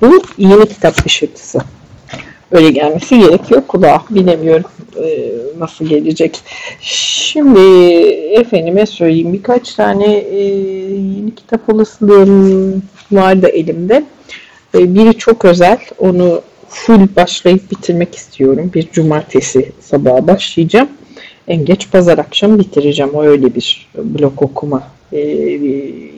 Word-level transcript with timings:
Bu 0.00 0.22
yeni 0.38 0.68
kitap 0.68 1.06
ışırtısı. 1.06 1.58
Öyle 2.50 2.70
gelmesi 2.70 3.18
gerekiyor 3.18 3.62
kulağa. 3.68 4.02
Bilemiyorum 4.10 4.70
e, 4.96 5.32
nasıl 5.58 5.84
gelecek. 5.84 6.40
Şimdi 6.80 7.60
efendime 8.32 8.86
söyleyeyim 8.86 9.32
birkaç 9.32 9.74
tane 9.74 10.14
e, 10.14 10.44
yeni 11.16 11.34
kitap 11.34 11.74
olasılığım 11.74 12.82
vardı 13.12 13.48
elimde. 13.48 14.04
E, 14.74 14.94
biri 14.94 15.18
çok 15.18 15.44
özel. 15.44 15.78
Onu 15.98 16.42
full 16.68 17.16
başlayıp 17.16 17.70
bitirmek 17.70 18.14
istiyorum. 18.14 18.70
Bir 18.74 18.90
cumartesi 18.92 19.72
sabahı 19.80 20.26
başlayacağım. 20.26 20.88
En 21.48 21.64
geç 21.64 21.90
pazar 21.90 22.18
akşam 22.18 22.58
bitireceğim. 22.58 23.14
O 23.14 23.22
öyle 23.22 23.54
bir 23.54 23.88
blok 23.94 24.42
okuma 24.42 24.82
e, 25.12 25.20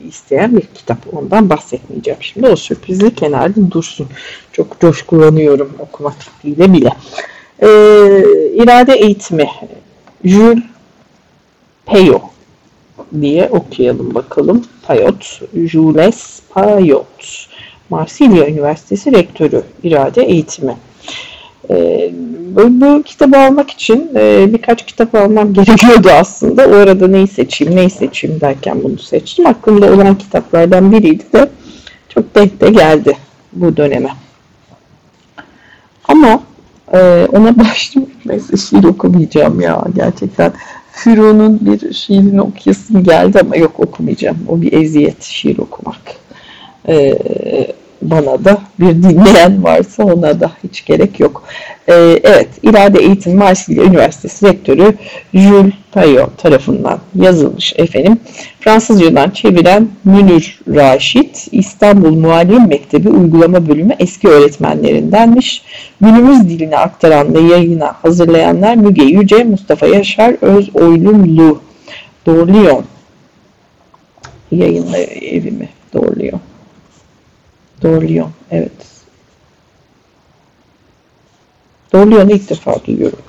isteyen 0.07 0.57
bir 0.57 0.61
kitap. 0.61 0.97
Ondan 1.13 1.49
bahsetmeyeceğim 1.49 2.19
şimdi. 2.23 2.47
O 2.47 2.55
sürprizi 2.55 3.15
kenarda 3.15 3.71
dursun. 3.71 4.07
Çok 4.51 4.79
coşkulanıyorum 4.79 5.73
okuma 5.79 6.09
fikriyle 6.09 6.73
bile. 6.73 6.89
E, 7.59 7.67
irade 8.63 8.93
eğitimi. 8.93 9.49
Jules 10.23 10.63
Payot 11.85 12.21
diye 13.21 13.49
okuyalım 13.49 14.15
bakalım. 14.15 14.65
Payot, 14.87 15.41
Jules 15.55 16.41
Payot. 16.49 17.47
Marsilya 17.89 18.47
Üniversitesi 18.47 19.11
Rektörü 19.11 19.63
irade 19.83 20.23
eğitimi. 20.23 20.77
Ee, 21.69 22.11
bu, 22.55 23.03
kitabı 23.03 23.37
almak 23.37 23.69
için 23.69 24.09
e, 24.15 24.53
birkaç 24.53 24.85
kitap 24.85 25.15
almam 25.15 25.53
gerekiyordu 25.53 26.09
aslında. 26.09 26.67
O 26.67 26.73
arada 26.73 27.07
neyi 27.07 27.27
seçeyim, 27.27 27.75
neyi 27.75 27.89
seçeyim 27.89 28.41
derken 28.41 28.83
bunu 28.83 28.97
seçtim. 28.97 29.47
Aklımda 29.47 29.93
olan 29.93 30.17
kitaplardan 30.17 30.91
biriydi 30.91 31.23
de 31.33 31.49
çok 32.09 32.35
denk 32.35 32.61
de 32.61 32.69
geldi 32.69 33.17
bu 33.53 33.77
döneme. 33.77 34.09
Ama 36.07 36.43
e, 36.93 37.27
ona 37.31 37.59
başladım. 37.59 38.09
Neyse 38.25 38.57
şiir 38.57 38.83
okumayacağım 38.83 39.61
ya 39.61 39.83
gerçekten. 39.95 40.53
Füro'nun 40.91 41.59
bir 41.61 41.93
şiirini 41.93 42.41
okuyasım 42.41 43.03
geldi 43.03 43.39
ama 43.39 43.55
yok 43.55 43.79
okumayacağım. 43.79 44.37
O 44.47 44.61
bir 44.61 44.73
eziyet 44.73 45.23
şiir 45.23 45.57
okumak. 45.57 46.01
Ee, 46.87 47.17
bana 48.01 48.45
da 48.45 48.57
bir 48.79 49.03
dinleyen 49.03 49.63
varsa 49.63 50.03
ona 50.03 50.39
da 50.39 50.51
hiç 50.63 50.85
gerek 50.85 51.19
yok. 51.19 51.43
Ee, 51.87 51.93
evet, 52.23 52.47
İrade 52.63 52.99
Eğitim 52.99 53.37
Marsilya 53.37 53.83
Üniversitesi 53.83 54.45
Rektörü 54.45 54.95
Jules 55.33 55.73
Payot 55.91 56.37
tarafından 56.37 56.99
yazılmış 57.15 57.73
efendim. 57.75 58.19
Fransızcadan 58.59 59.29
çeviren 59.29 59.87
Münir 60.03 60.59
Raşit, 60.67 61.47
İstanbul 61.51 62.15
Muallim 62.15 62.67
Mektebi 62.67 63.09
Uygulama 63.09 63.67
Bölümü 63.67 63.95
eski 63.99 64.27
öğretmenlerindenmiş. 64.27 65.63
Günümüz 66.01 66.49
diline 66.49 66.77
aktaran 66.77 67.33
ve 67.33 67.39
yayına 67.39 67.93
hazırlayanlar 68.01 68.75
Müge 68.75 69.03
Yüce, 69.03 69.43
Mustafa 69.43 69.87
Yaşar, 69.87 70.35
Öz 70.41 70.75
Oylumlu, 70.75 71.59
Doğruluyor. 72.25 72.83
Yayınla 74.51 74.97
evimi 74.97 75.69
doğruluyor. 75.93 76.39
Doğru 77.81 78.07
Lyon. 78.07 78.31
Evet. 78.51 78.71
Doğru 81.93 82.11
Lyon'u 82.11 82.31
ilk 82.31 82.49
defa 82.49 82.85
duyuyorum. 82.85 83.19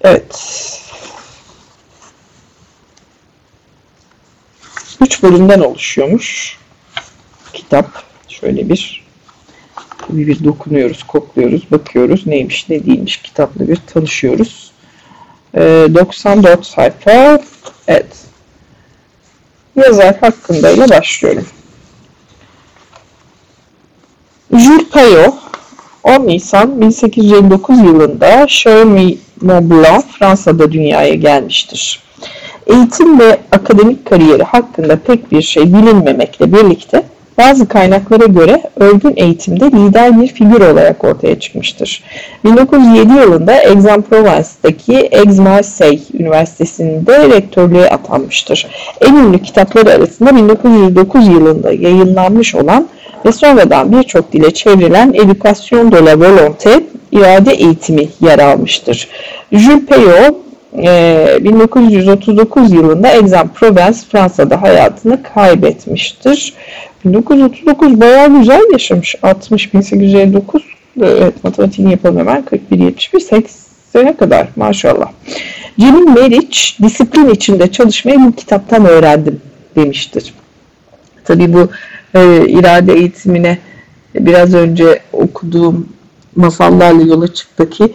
Evet. 0.00 0.58
Üç 5.00 5.22
bölümden 5.22 5.60
oluşuyormuş. 5.60 6.58
Kitap. 7.52 8.02
Şöyle 8.28 8.68
bir 8.68 9.02
bir, 10.08 10.26
bir 10.26 10.44
dokunuyoruz, 10.44 11.02
kokluyoruz, 11.02 11.70
bakıyoruz 11.70 12.26
neymiş 12.26 12.68
ne 12.68 12.86
değilmiş 12.86 13.16
kitapla 13.16 13.68
bir 13.68 13.76
tanışıyoruz. 13.76 14.72
Ee, 15.54 15.88
94 15.94 16.66
sayfa. 16.66 17.42
Evet 17.88 18.31
yazar 19.76 20.16
hakkında 20.20 20.70
ile 20.70 20.88
başlıyorum. 20.90 21.46
Jules 24.50 24.88
Payot 24.90 25.34
10 26.02 26.26
Nisan 26.26 26.80
1859 26.80 27.78
yılında 27.78 28.46
Charmy 28.46 29.18
Mont 29.40 29.70
Blanc 29.70 30.04
Fransa'da 30.18 30.72
dünyaya 30.72 31.14
gelmiştir. 31.14 32.02
Eğitim 32.66 33.20
ve 33.20 33.40
akademik 33.52 34.06
kariyeri 34.06 34.42
hakkında 34.42 34.96
pek 34.96 35.32
bir 35.32 35.42
şey 35.42 35.62
bilinmemekle 35.62 36.52
birlikte 36.52 37.02
bazı 37.38 37.68
kaynaklara 37.68 38.24
göre 38.24 38.62
örgün 38.76 39.12
eğitimde 39.16 39.64
lider 39.64 40.20
bir 40.20 40.28
figür 40.28 40.60
olarak 40.60 41.04
ortaya 41.04 41.40
çıkmıştır. 41.40 42.02
1907 42.44 43.12
yılında 43.12 43.52
Aix-en-Provence'daki 43.52 45.08
Aix-Marseille 45.12 46.18
Üniversitesi'nde 46.18 47.28
rektörlüğe 47.28 47.90
atanmıştır. 47.90 48.66
En 49.00 49.14
ünlü 49.14 49.38
kitapları 49.38 49.90
arasında 49.90 50.36
1909 50.36 51.28
yılında 51.28 51.72
yayınlanmış 51.72 52.54
olan 52.54 52.88
ve 53.26 53.32
sonradan 53.32 53.92
birçok 53.92 54.32
dile 54.32 54.50
çevrilen 54.50 55.12
Education 55.12 55.92
de 55.92 56.04
la 56.04 56.12
Volonté, 56.12 56.82
irade 57.12 57.52
eğitimi 57.52 58.08
yer 58.20 58.38
almıştır. 58.38 59.08
Jules 59.52 59.86
Payot 59.86 60.41
1939 60.74 62.72
yılında 62.72 63.08
Aix-en-Provence 63.08 63.98
Fransa'da 64.12 64.62
hayatını 64.62 65.22
kaybetmiştir. 65.22 66.54
1939 67.04 68.00
bayağı 68.00 68.38
güzel 68.38 68.62
yaşamış. 68.72 69.14
60 69.22 69.74
1859 69.74 70.62
evet 71.02 71.44
matematiğini 71.44 71.90
yapalım 71.90 72.18
hemen 72.18 72.44
41 72.44 72.78
71 72.78 73.20
80'e 73.20 74.16
kadar 74.16 74.48
maşallah. 74.56 75.10
Cemil 75.80 76.20
Meriç 76.20 76.78
disiplin 76.82 77.28
içinde 77.28 77.72
çalışmayı 77.72 78.18
bu 78.18 78.32
kitaptan 78.32 78.86
öğrendim 78.86 79.40
demiştir. 79.76 80.34
Tabi 81.24 81.52
bu 81.52 81.68
e, 82.14 82.48
irade 82.48 82.92
eğitimine 82.92 83.58
biraz 84.14 84.54
önce 84.54 85.00
okuduğum 85.12 85.88
masallarla 86.36 87.02
yola 87.02 87.34
çıktı 87.34 87.70
ki 87.70 87.92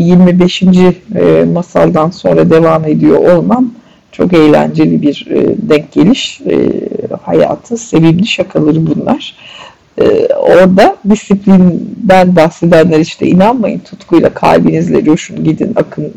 25. 0.00 0.62
E, 0.62 1.44
masaldan 1.52 2.10
sonra 2.10 2.50
devam 2.50 2.84
ediyor 2.84 3.36
olmam 3.36 3.70
çok 4.12 4.32
eğlenceli 4.32 5.02
bir 5.02 5.26
e, 5.30 5.68
denk 5.68 5.92
geliş. 5.92 6.40
E, 6.40 6.70
hayatı, 7.22 7.76
sevimli 7.76 8.26
şakaları 8.26 8.86
bunlar. 8.86 9.34
Orada 10.40 10.96
disiplinden 11.10 12.36
bahsedenler 12.36 12.98
işte 12.98 13.26
inanmayın 13.26 13.78
tutkuyla 13.78 14.34
kalbinizle 14.34 15.04
coşun 15.04 15.44
gidin 15.44 15.72
akın 15.76 16.12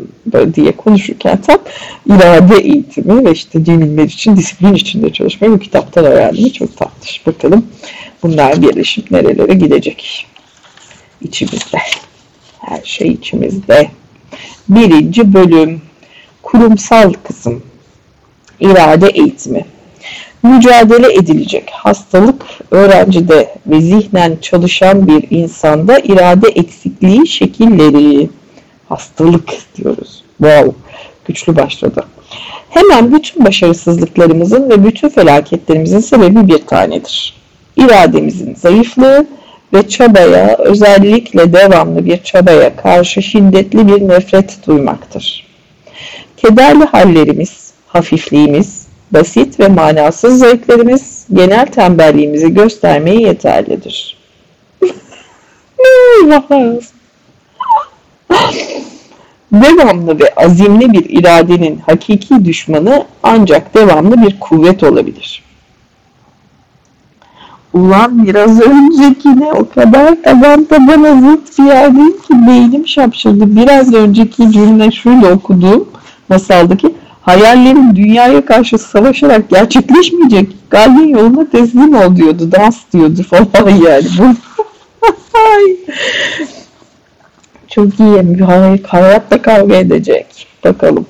diye 0.53 0.72
konuşurken 0.72 1.42
tam 1.42 1.58
irade 2.06 2.58
eğitimi 2.58 3.25
ve 3.25 3.31
işte 3.31 3.63
Cemil 3.63 3.98
için 3.98 4.36
disiplin 4.36 4.74
içinde 4.74 5.13
çalışmayı 5.13 5.53
bu 5.53 5.59
kitaptan 5.59 6.06
öğrendim. 6.06 6.50
Çok 6.50 6.78
tatlış. 6.78 7.28
Bakalım 7.28 7.66
bunlar 8.24 8.62
birleşip 8.62 9.12
nerelere 9.12 9.53
gidecek. 9.53 10.28
İçimizde. 11.22 11.78
Her 12.61 12.81
şey 12.83 13.07
içimizde. 13.07 13.91
Birinci 14.69 15.33
bölüm 15.33 15.81
kurumsal 16.44 17.13
kısım 17.23 17.63
irade 18.59 19.07
eğitimi. 19.07 19.66
Mücadele 20.44 21.13
edilecek 21.13 21.69
hastalık 21.71 22.45
öğrencide 22.71 23.55
ve 23.67 23.81
zihnen 23.81 24.38
çalışan 24.41 25.07
bir 25.07 25.27
insanda 25.29 26.00
irade 26.00 26.47
eksikliği 26.47 27.27
şekilleri. 27.27 28.29
Hastalık 28.89 29.50
diyoruz. 29.75 30.23
Wow, 30.38 30.71
güçlü 31.25 31.55
başladı. 31.55 32.05
Hemen 32.69 33.13
bütün 33.13 33.45
başarısızlıklarımızın 33.45 34.69
ve 34.69 34.85
bütün 34.85 35.09
felaketlerimizin 35.09 36.00
sebebi 36.00 36.47
bir 36.47 36.57
tanedir. 36.57 37.33
İrademizin 37.77 38.56
zayıflığı 38.56 39.27
ve 39.73 39.88
çabaya, 39.88 40.56
özellikle 40.57 41.53
devamlı 41.53 42.06
bir 42.06 42.23
çabaya 42.23 42.75
karşı 42.75 43.21
şiddetli 43.21 43.88
bir 43.88 44.07
nefret 44.07 44.68
duymaktır. 44.68 45.47
Kederli 46.38 46.85
hallerimiz, 46.85 47.71
hafifliğimiz, 47.88 48.88
basit 49.12 49.59
ve 49.59 49.68
manasız 49.68 50.39
zevklerimiz 50.39 51.25
genel 51.33 51.65
tembelliğimizi 51.65 52.53
göstermeye 52.53 53.21
yeterlidir. 53.21 54.18
devamlı 59.51 60.19
ve 60.19 60.33
azimli 60.35 60.94
bir 60.94 61.09
iradenin 61.09 61.77
hakiki 61.77 62.45
düşmanı 62.45 63.06
ancak 63.24 63.75
devamlı 63.75 64.21
bir 64.21 64.39
kuvvet 64.39 64.83
olabilir. 64.83 65.44
Ulan 67.73 68.25
biraz 68.27 68.62
öncekine 68.62 69.51
o 69.51 69.69
kadar 69.69 70.23
taban 70.23 70.63
tabana 70.63 71.21
zıt 71.21 71.59
bir 71.59 72.12
ki 72.12 72.47
beynim 72.47 72.88
şapşırdı. 72.88 73.56
Biraz 73.56 73.94
önceki 73.94 74.51
cümle 74.51 74.91
şöyle 74.91 75.27
okuduğum 75.27 75.89
masaldaki 76.29 76.95
Hayallerim 77.21 77.95
dünyaya 77.95 78.45
karşı 78.45 78.77
savaşarak 78.77 79.50
gerçekleşmeyecek. 79.50 80.50
Galibin 80.69 81.07
yoluna 81.07 81.50
teslim 81.50 81.95
ol 81.95 82.15
diyordu. 82.15 82.51
Dans 82.51 82.77
diyordu 82.94 83.23
falan 83.23 83.69
yani. 83.69 84.06
Çok 87.67 88.00
iyi. 88.00 88.81
Hayatla 88.88 89.41
kavga 89.41 89.75
edecek. 89.75 90.47
Bakalım. 90.63 91.06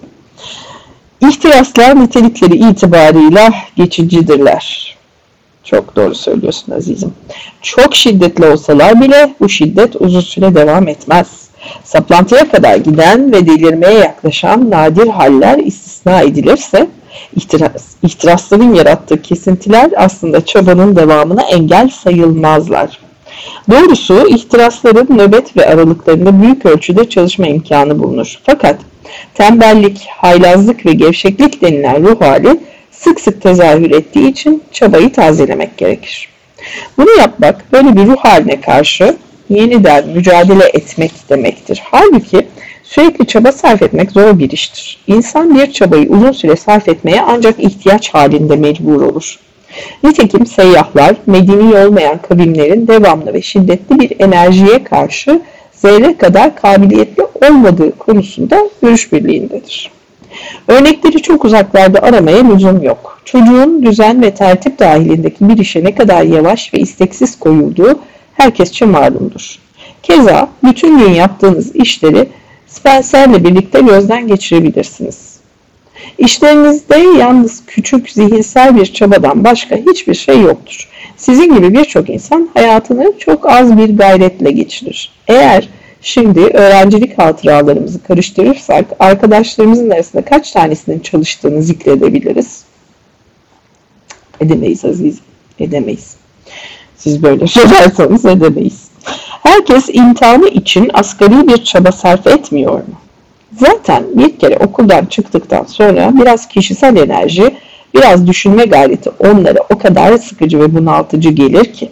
İhtiraslar 1.21 1.99
nitelikleri 1.99 2.55
itibarıyla 2.55 3.53
geçicidirler. 3.75 4.97
Çok 5.63 5.95
doğru 5.95 6.15
söylüyorsun 6.15 6.71
azizim. 6.71 7.13
Çok 7.61 7.95
şiddetli 7.95 8.45
olsalar 8.45 9.01
bile 9.01 9.33
bu 9.39 9.49
şiddet 9.49 9.95
uzun 9.99 10.21
süre 10.21 10.55
devam 10.55 10.87
etmez. 10.87 11.27
Saplantıya 11.83 12.49
kadar 12.49 12.75
giden 12.75 13.31
ve 13.31 13.47
delirmeye 13.47 13.99
yaklaşan 13.99 14.71
nadir 14.71 15.07
haller 15.07 15.57
istisna 15.57 16.21
edilirse 16.21 16.87
ihtiras, 17.35 17.85
ihtirasların 18.03 18.73
yarattığı 18.73 19.21
kesintiler 19.21 19.91
aslında 19.97 20.45
çabanın 20.45 20.95
devamına 20.95 21.41
engel 21.41 21.89
sayılmazlar. 21.89 22.99
Doğrusu 23.71 24.27
ihtirasların 24.27 25.17
nöbet 25.17 25.57
ve 25.57 25.69
aralıklarında 25.69 26.41
büyük 26.41 26.65
ölçüde 26.65 27.09
çalışma 27.09 27.47
imkanı 27.47 27.99
bulunur. 27.99 28.39
Fakat 28.43 28.77
tembellik, 29.33 30.07
haylazlık 30.17 30.85
ve 30.85 30.93
gevşeklik 30.93 31.61
denilen 31.61 32.03
ruh 32.03 32.21
hali 32.21 32.59
sık 32.91 33.19
sık 33.19 33.41
tezahür 33.41 33.91
ettiği 33.91 34.31
için 34.31 34.63
çabayı 34.71 35.11
tazelemek 35.11 35.77
gerekir. 35.77 36.29
Bunu 36.97 37.09
yapmak 37.17 37.71
böyle 37.71 37.95
bir 37.95 38.05
ruh 38.05 38.17
haline 38.17 38.61
karşı 38.61 39.17
yeniden 39.49 40.07
mücadele 40.07 40.65
etmek 40.73 41.11
demektir. 41.29 41.81
Halbuki 41.85 42.47
sürekli 42.83 43.27
çaba 43.27 43.51
sarf 43.51 43.81
etmek 43.81 44.11
zor 44.11 44.39
bir 44.39 44.49
iştir. 44.49 44.99
İnsan 45.07 45.55
bir 45.55 45.71
çabayı 45.71 46.09
uzun 46.09 46.31
süre 46.31 46.55
sarf 46.55 46.89
etmeye 46.89 47.21
ancak 47.21 47.59
ihtiyaç 47.59 48.13
halinde 48.13 48.55
mecbur 48.55 49.01
olur. 49.01 49.39
Nitekim 50.03 50.45
seyyahlar 50.45 51.15
medeni 51.25 51.77
olmayan 51.77 52.17
kavimlerin 52.17 52.87
devamlı 52.87 53.33
ve 53.33 53.41
şiddetli 53.41 53.99
bir 53.99 54.19
enerjiye 54.19 54.83
karşı 54.83 55.41
zerre 55.71 56.17
kadar 56.17 56.55
kabiliyetli 56.55 57.23
olmadığı 57.23 57.97
konusunda 57.97 58.69
görüş 58.81 59.13
birliğindedir. 59.13 59.91
Örnekleri 60.67 61.21
çok 61.21 61.45
uzaklarda 61.45 61.99
aramaya 61.99 62.47
lüzum 62.47 62.83
yok. 62.83 63.21
Çocuğun 63.25 63.83
düzen 63.83 64.21
ve 64.21 64.33
tertip 64.33 64.79
dahilindeki 64.79 65.49
bir 65.49 65.57
işe 65.57 65.83
ne 65.83 65.95
kadar 65.95 66.23
yavaş 66.23 66.73
ve 66.73 66.79
isteksiz 66.79 67.39
koyulduğu 67.39 67.99
herkesçe 68.33 68.85
malumdur. 68.85 69.59
Keza 70.03 70.49
bütün 70.63 70.99
gün 70.99 71.13
yaptığınız 71.13 71.75
işleri 71.75 72.29
Spencer'le 72.67 73.43
birlikte 73.43 73.79
gözden 73.81 74.27
geçirebilirsiniz. 74.27 75.31
İşlerinizde 76.17 76.97
yalnız 76.97 77.65
küçük 77.67 78.09
zihinsel 78.09 78.75
bir 78.75 78.85
çabadan 78.85 79.43
başka 79.43 79.75
hiçbir 79.75 80.13
şey 80.13 80.41
yoktur. 80.41 80.89
Sizin 81.17 81.55
gibi 81.55 81.73
birçok 81.73 82.09
insan 82.09 82.49
hayatını 82.53 83.13
çok 83.19 83.49
az 83.49 83.77
bir 83.77 83.97
gayretle 83.97 84.51
geçirir. 84.51 85.11
Eğer 85.27 85.69
şimdi 86.01 86.39
öğrencilik 86.39 87.17
hatıralarımızı 87.17 88.03
karıştırırsak 88.03 88.85
arkadaşlarımızın 88.99 89.89
arasında 89.89 90.25
kaç 90.25 90.51
tanesinin 90.51 90.99
çalıştığını 90.99 91.63
zikredebiliriz? 91.63 92.63
Edemeyiz 94.39 94.85
Aziz, 94.85 95.19
edemeyiz. 95.59 96.15
Siz 96.97 97.23
böyle 97.23 97.47
sorarsanız 97.47 98.25
edemeyiz. 98.25 98.91
Herkes 99.43 99.89
imtihanı 99.93 100.47
için 100.47 100.91
asgari 100.93 101.47
bir 101.47 101.63
çaba 101.63 101.91
sarf 101.91 102.27
etmiyor 102.27 102.73
mu? 102.73 102.95
Zaten 103.57 104.03
bir 104.13 104.39
kere 104.39 104.57
okuldan 104.57 105.05
çıktıktan 105.05 105.63
sonra 105.63 106.11
biraz 106.21 106.47
kişisel 106.47 106.97
enerji, 106.97 107.55
biraz 107.93 108.27
düşünme 108.27 108.65
gayreti 108.65 109.09
onlara 109.09 109.59
o 109.69 109.77
kadar 109.77 110.17
sıkıcı 110.17 110.59
ve 110.59 110.75
bunaltıcı 110.75 111.29
gelir 111.29 111.73
ki. 111.73 111.89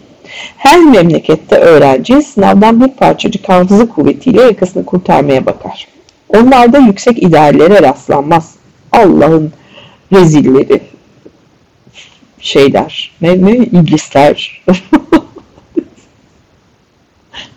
Her 0.56 0.80
memlekette 0.80 1.56
öğrenci 1.56 2.22
sınavdan 2.22 2.80
bir 2.80 2.88
parçacık 2.88 3.48
hafıza 3.48 3.88
kuvvetiyle 3.88 4.42
yakasını 4.42 4.84
kurtarmaya 4.84 5.46
bakar. 5.46 5.86
Onlarda 6.28 6.78
yüksek 6.78 7.22
ideallere 7.22 7.82
rastlanmaz. 7.82 8.54
Allah'ın 8.92 9.52
rezilleri 10.12 10.80
şeyler, 12.40 13.12
ne, 13.20 13.42
ne 13.42 13.56
iblisler. 13.56 14.62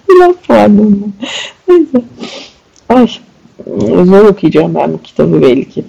Biraz 0.09 0.35
pardon. 0.47 1.13
Neyse. 1.67 2.01
Ay, 2.89 3.07
zor 4.05 4.25
okuyacağım 4.25 4.75
ben 4.75 4.93
bu 4.93 5.01
kitabı 5.01 5.41
belki. 5.41 5.83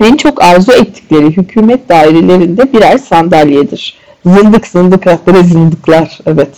En 0.00 0.16
çok 0.16 0.42
arzu 0.42 0.72
ettikleri 0.72 1.36
hükümet 1.36 1.88
dairelerinde 1.88 2.72
birer 2.72 2.98
sandalyedir. 2.98 3.96
Zındık 4.26 4.66
zındık 4.66 5.06
rafları 5.06 5.44
zındıklar. 5.44 6.18
Evet. 6.26 6.48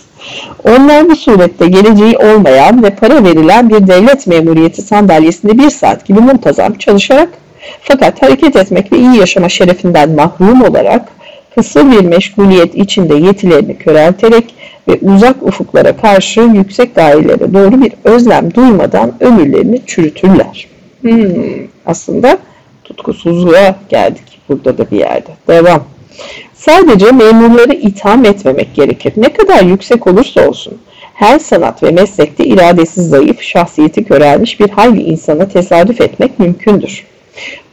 Onlar 0.63 1.09
bu 1.09 1.15
surette 1.15 1.67
geleceği 1.67 2.17
olmayan 2.17 2.83
ve 2.83 2.89
para 2.89 3.23
verilen 3.23 3.69
bir 3.69 3.87
devlet 3.87 4.27
memuriyeti 4.27 4.81
sandalyesinde 4.81 5.57
bir 5.57 5.69
saat 5.69 6.05
gibi 6.05 6.19
muntazam 6.19 6.73
çalışarak 6.73 7.29
fakat 7.81 8.21
hareket 8.21 8.55
etmek 8.55 8.91
ve 8.91 8.97
iyi 8.97 9.17
yaşama 9.17 9.49
şerefinden 9.49 10.11
mahrum 10.11 10.61
olarak 10.61 11.09
kısır 11.55 11.91
bir 11.91 12.05
meşguliyet 12.05 12.75
içinde 12.75 13.15
yetilerini 13.15 13.77
körelterek 13.77 14.55
ve 14.87 14.99
uzak 15.01 15.43
ufuklara 15.43 15.97
karşı 15.97 16.41
yüksek 16.41 16.95
gayelere 16.95 17.53
doğru 17.53 17.81
bir 17.81 17.93
özlem 18.03 18.53
duymadan 18.53 19.13
ömürlerini 19.19 19.81
çürütürler. 19.85 20.67
Hmm, 21.01 21.67
aslında 21.85 22.37
tutkusuzluğa 22.83 23.75
geldik 23.89 24.39
burada 24.49 24.77
da 24.77 24.91
bir 24.91 24.99
yerde. 24.99 25.29
Devam. 25.47 25.83
Sadece 26.53 27.11
memurları 27.11 27.73
itham 27.73 28.25
etmemek 28.25 28.75
gerekir. 28.75 29.13
Ne 29.17 29.33
kadar 29.33 29.61
yüksek 29.61 30.07
olursa 30.07 30.47
olsun. 30.49 30.77
Her 31.13 31.39
sanat 31.39 31.83
ve 31.83 31.91
meslekte 31.91 32.45
iradesi 32.45 33.01
zayıf, 33.01 33.41
şahsiyeti 33.41 34.03
körelmiş 34.03 34.59
bir 34.59 34.69
hayli 34.69 35.01
insana 35.01 35.47
tesadüf 35.47 36.01
etmek 36.01 36.39
mümkündür. 36.39 37.05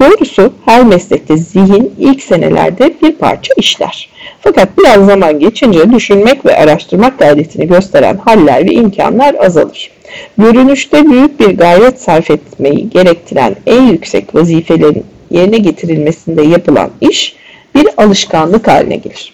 Doğrusu 0.01 0.53
her 0.65 0.85
meslekte 0.85 1.37
zihin 1.37 1.95
ilk 1.99 2.23
senelerde 2.23 2.95
bir 3.03 3.13
parça 3.13 3.55
işler. 3.57 4.09
Fakat 4.41 4.69
biraz 4.79 5.07
zaman 5.07 5.39
geçince 5.39 5.93
düşünmek 5.93 6.47
ve 6.47 6.57
araştırmak 6.57 7.19
gayretini 7.19 7.69
gösteren 7.69 8.17
haller 8.17 8.67
ve 8.67 8.73
imkanlar 8.73 9.35
azalır. 9.35 9.91
Görünüşte 10.39 11.11
büyük 11.11 11.41
bir 11.41 11.59
gayret 11.59 12.01
sarf 12.01 12.31
etmeyi 12.31 12.91
gerektiren 12.91 13.57
en 13.67 13.83
yüksek 13.83 14.35
vazifelerin 14.35 15.05
yerine 15.31 15.59
getirilmesinde 15.59 16.43
yapılan 16.43 16.91
iş 17.01 17.37
bir 17.79 17.89
alışkanlık 17.97 18.69
haline 18.69 18.97
gelir. 18.97 19.33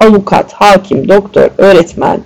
Avukat, 0.00 0.52
hakim, 0.52 1.08
doktor, 1.08 1.48
öğretmen, 1.58 2.20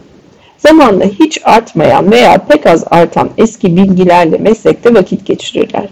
zamanla 0.58 1.04
hiç 1.04 1.40
artmayan 1.44 2.10
veya 2.10 2.38
pek 2.38 2.66
az 2.66 2.84
artan 2.90 3.30
eski 3.38 3.76
bilgilerle 3.76 4.38
meslekte 4.38 4.94
vakit 4.94 5.26
geçirirler. 5.26 5.88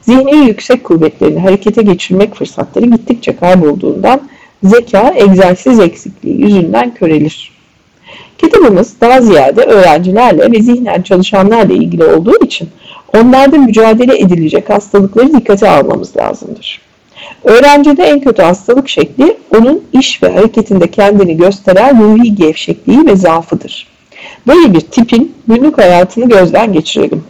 Zihni 0.00 0.36
yüksek 0.36 0.84
kuvvetlerini 0.84 1.40
harekete 1.40 1.82
geçirmek 1.82 2.34
fırsatları 2.34 2.86
gittikçe 2.86 3.36
kaybolduğundan 3.36 4.20
zeka 4.62 5.14
egzersiz 5.16 5.80
eksikliği 5.80 6.40
yüzünden 6.40 6.94
körelir. 6.94 7.52
Kitabımız 8.38 9.00
daha 9.00 9.20
ziyade 9.20 9.62
öğrencilerle 9.62 10.52
ve 10.52 10.62
zihnen 10.62 11.02
çalışanlarla 11.02 11.74
ilgili 11.74 12.04
olduğu 12.04 12.44
için 12.44 12.68
onlarda 13.16 13.58
mücadele 13.58 14.18
edilecek 14.18 14.70
hastalıkları 14.70 15.32
dikkate 15.32 15.68
almamız 15.68 16.16
lazımdır. 16.16 16.80
Öğrencide 17.44 18.02
en 18.02 18.20
kötü 18.20 18.42
hastalık 18.42 18.88
şekli 18.88 19.36
onun 19.58 19.82
iş 19.92 20.22
ve 20.22 20.32
hareketinde 20.32 20.90
kendini 20.90 21.36
gösteren 21.36 22.02
ruhi 22.02 22.34
gevşekliği 22.34 23.06
ve 23.06 23.16
zaafıdır. 23.16 23.86
Böyle 24.46 24.74
bir 24.74 24.80
tipin 24.80 25.34
günlük 25.48 25.78
hayatını 25.78 26.28
gözden 26.28 26.72
geçirelim. 26.72 27.24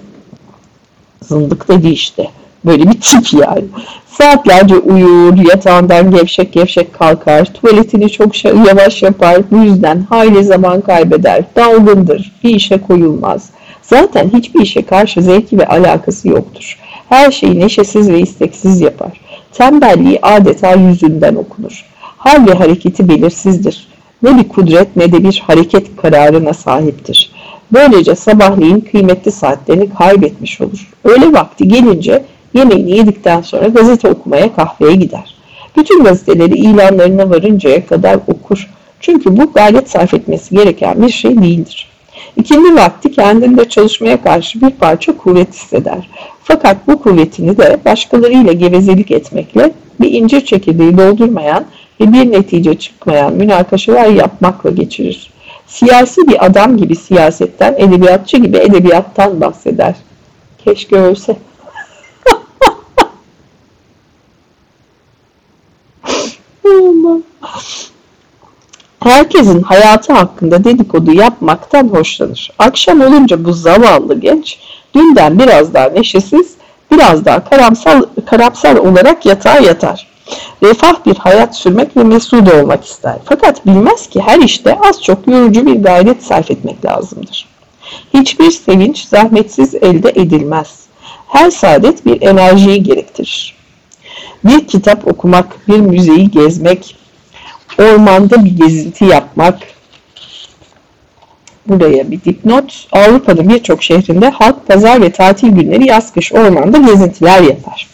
Zındık 1.23 1.68
dedi 1.68 1.88
işte. 1.88 2.28
Böyle 2.64 2.83
bir 2.83 3.00
tip 3.00 3.33
yani. 3.33 3.64
Saatlerce 4.06 4.76
uyur, 4.76 5.37
yatağından 5.50 6.11
gevşek 6.11 6.52
gevşek 6.52 6.94
kalkar, 6.94 7.44
tuvaletini 7.44 8.11
çok 8.11 8.44
yavaş 8.44 9.02
yapar, 9.02 9.42
bu 9.50 9.56
yüzden 9.56 10.06
hayli 10.11 10.44
zaman 10.44 10.80
kaybeder, 10.80 11.44
dalgındır, 11.56 12.33
bir 12.44 12.54
işe 12.54 12.78
koyulmaz. 12.78 13.50
Zaten 13.83 14.30
hiçbir 14.37 14.61
işe 14.61 14.83
karşı 14.83 15.23
zevki 15.23 15.59
ve 15.59 15.66
alakası 15.66 16.28
yoktur. 16.28 16.78
Her 17.09 17.30
şeyi 17.30 17.61
neşesiz 17.61 18.11
ve 18.11 18.21
isteksiz 18.21 18.80
yapar. 18.80 19.23
Tembelliği 19.54 20.18
adeta 20.23 20.73
yüzünden 20.73 21.34
okunur. 21.34 21.84
Hal 22.00 22.46
ve 22.46 22.52
hareketi 22.52 23.08
belirsizdir. 23.08 23.88
Ne 24.23 24.38
bir 24.38 24.49
kudret 24.49 24.96
ne 24.96 25.12
de 25.12 25.25
bir 25.25 25.42
hareket 25.46 25.96
kararına 25.96 26.54
sahiptir. 26.54 27.32
Böylece 27.73 28.14
sabahleyin 28.14 28.80
kıymetli 28.80 29.32
saatlerini 29.32 29.90
kaybetmiş 29.94 30.61
olur. 30.61 30.90
Öyle 31.04 31.32
vakti 31.32 31.68
gelince 31.68 32.23
Yemeğini 32.54 32.90
yedikten 32.90 33.40
sonra 33.42 33.68
gazete 33.68 34.08
okumaya 34.08 34.54
kahveye 34.54 34.94
gider. 34.94 35.34
Bütün 35.76 36.04
gazeteleri 36.04 36.54
ilanlarına 36.54 37.30
varıncaya 37.30 37.87
kadar 37.87 38.18
okur. 38.26 38.70
Çünkü 39.00 39.37
bu 39.37 39.52
gayret 39.52 39.90
sarf 39.90 40.14
etmesi 40.14 40.54
gereken 40.54 41.02
bir 41.02 41.08
şey 41.08 41.42
değildir. 41.42 41.88
İkindi 42.37 42.76
vakti 42.76 43.12
kendinde 43.12 43.68
çalışmaya 43.68 44.23
karşı 44.23 44.61
bir 44.61 44.70
parça 44.70 45.16
kuvvet 45.16 45.54
hisseder. 45.54 46.08
Fakat 46.44 46.88
bu 46.88 47.02
kuvvetini 47.02 47.56
de 47.56 47.78
başkalarıyla 47.84 48.52
gevezelik 48.52 49.10
etmekle 49.10 49.72
bir 50.00 50.12
incir 50.12 50.44
çekirdeği 50.44 50.98
doldurmayan 50.98 51.64
ve 52.00 52.12
bir 52.12 52.32
netice 52.32 52.78
çıkmayan 52.78 53.32
münakaşalar 53.32 54.06
yapmakla 54.06 54.70
geçirir. 54.70 55.30
Siyasi 55.66 56.28
bir 56.28 56.46
adam 56.46 56.76
gibi 56.76 56.96
siyasetten, 56.96 57.74
edebiyatçı 57.78 58.36
gibi 58.36 58.56
edebiyattan 58.56 59.40
bahseder. 59.40 59.94
Keşke 60.64 60.96
ölse. 60.96 61.36
Herkesin 69.00 69.62
hayatı 69.62 70.12
hakkında 70.12 70.64
dedikodu 70.64 71.12
yapmaktan 71.12 71.88
hoşlanır. 71.88 72.50
Akşam 72.58 73.00
olunca 73.00 73.44
bu 73.44 73.52
zavallı 73.52 74.20
genç 74.20 74.58
dünden 74.94 75.38
biraz 75.38 75.74
daha 75.74 75.88
neşesiz, 75.88 76.54
biraz 76.92 77.24
daha 77.24 77.44
karamsal, 77.44 78.02
karamsar 78.26 78.76
olarak 78.76 79.26
yatağa 79.26 79.58
yatar. 79.58 80.14
Refah 80.62 81.06
bir 81.06 81.16
hayat 81.16 81.56
sürmek 81.56 81.96
ve 81.96 82.04
mesut 82.04 82.54
olmak 82.54 82.84
ister. 82.84 83.16
Fakat 83.24 83.66
bilmez 83.66 84.08
ki 84.08 84.20
her 84.20 84.38
işte 84.38 84.78
az 84.88 85.02
çok 85.02 85.28
yorucu 85.28 85.66
bir 85.66 85.82
gayret 85.82 86.22
sarf 86.22 86.50
etmek 86.50 86.84
lazımdır. 86.84 87.48
Hiçbir 88.14 88.50
sevinç 88.50 89.04
zahmetsiz 89.04 89.74
elde 89.74 90.10
edilmez. 90.10 90.84
Her 91.28 91.50
saadet 91.50 92.06
bir 92.06 92.22
enerjiyi 92.22 92.82
gerektirir. 92.82 93.54
Bir 94.44 94.66
kitap 94.66 95.08
okumak, 95.08 95.68
bir 95.68 95.80
müzeyi 95.80 96.30
gezmek, 96.30 96.96
ormanda 97.78 98.44
bir 98.44 98.56
gezinti 98.56 99.04
yapmak, 99.04 99.58
Buraya 101.66 102.11
bir 102.11 102.25
dipnot. 102.25 102.87
Avrupa'da 102.92 103.49
birçok 103.49 103.83
şehrinde 103.83 104.28
halk 104.28 104.66
pazar 104.66 105.02
ve 105.02 105.11
tatil 105.11 105.49
günleri 105.49 105.87
yaz 105.87 106.12
kış 106.12 106.33
ormanda 106.33 106.78
gezintiler 106.78 107.42
yapar. 107.42 107.87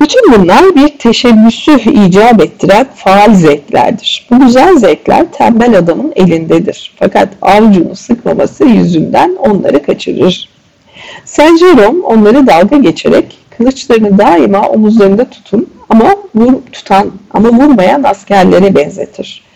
Bütün 0.00 0.32
bunlar 0.32 0.74
bir 0.74 0.98
teşebbüsü 0.98 1.80
icap 1.90 2.42
ettiren 2.42 2.86
faal 2.94 3.34
zevklerdir. 3.34 4.26
Bu 4.30 4.40
güzel 4.40 4.76
zevkler 4.76 5.32
tembel 5.32 5.78
adamın 5.78 6.12
elindedir. 6.16 6.92
Fakat 6.98 7.28
avcunu 7.42 7.96
sıkmaması 7.96 8.64
yüzünden 8.64 9.36
onları 9.38 9.82
kaçırır. 9.82 10.48
Saint 11.24 11.58
Jerome 11.58 12.00
onları 12.04 12.46
dalga 12.46 12.76
geçerek 12.76 13.38
kılıçlarını 13.56 14.18
daima 14.18 14.68
omuzlarında 14.68 15.24
tutun 15.30 15.70
ama 15.88 16.16
vur, 16.34 16.54
tutan 16.72 17.10
ama 17.30 17.48
vurmayan 17.48 18.02
askerlere 18.02 18.74
benzetir. 18.74 19.47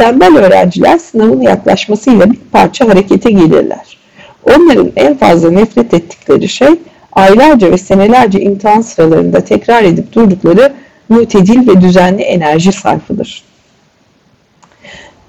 Tembel 0.00 0.36
öğrenciler 0.36 0.98
sınavın 0.98 1.40
yaklaşmasıyla 1.40 2.30
bir 2.30 2.38
parça 2.52 2.88
harekete 2.88 3.30
gelirler. 3.30 3.98
Onların 4.44 4.92
en 4.96 5.16
fazla 5.16 5.50
nefret 5.50 5.94
ettikleri 5.94 6.48
şey 6.48 6.68
aylarca 7.12 7.70
ve 7.70 7.78
senelerce 7.78 8.40
imtihan 8.40 8.80
sıralarında 8.80 9.44
tekrar 9.44 9.82
edip 9.82 10.12
durdukları 10.12 10.72
mütedil 11.08 11.68
ve 11.68 11.80
düzenli 11.80 12.22
enerji 12.22 12.72
sarfıdır. 12.72 13.42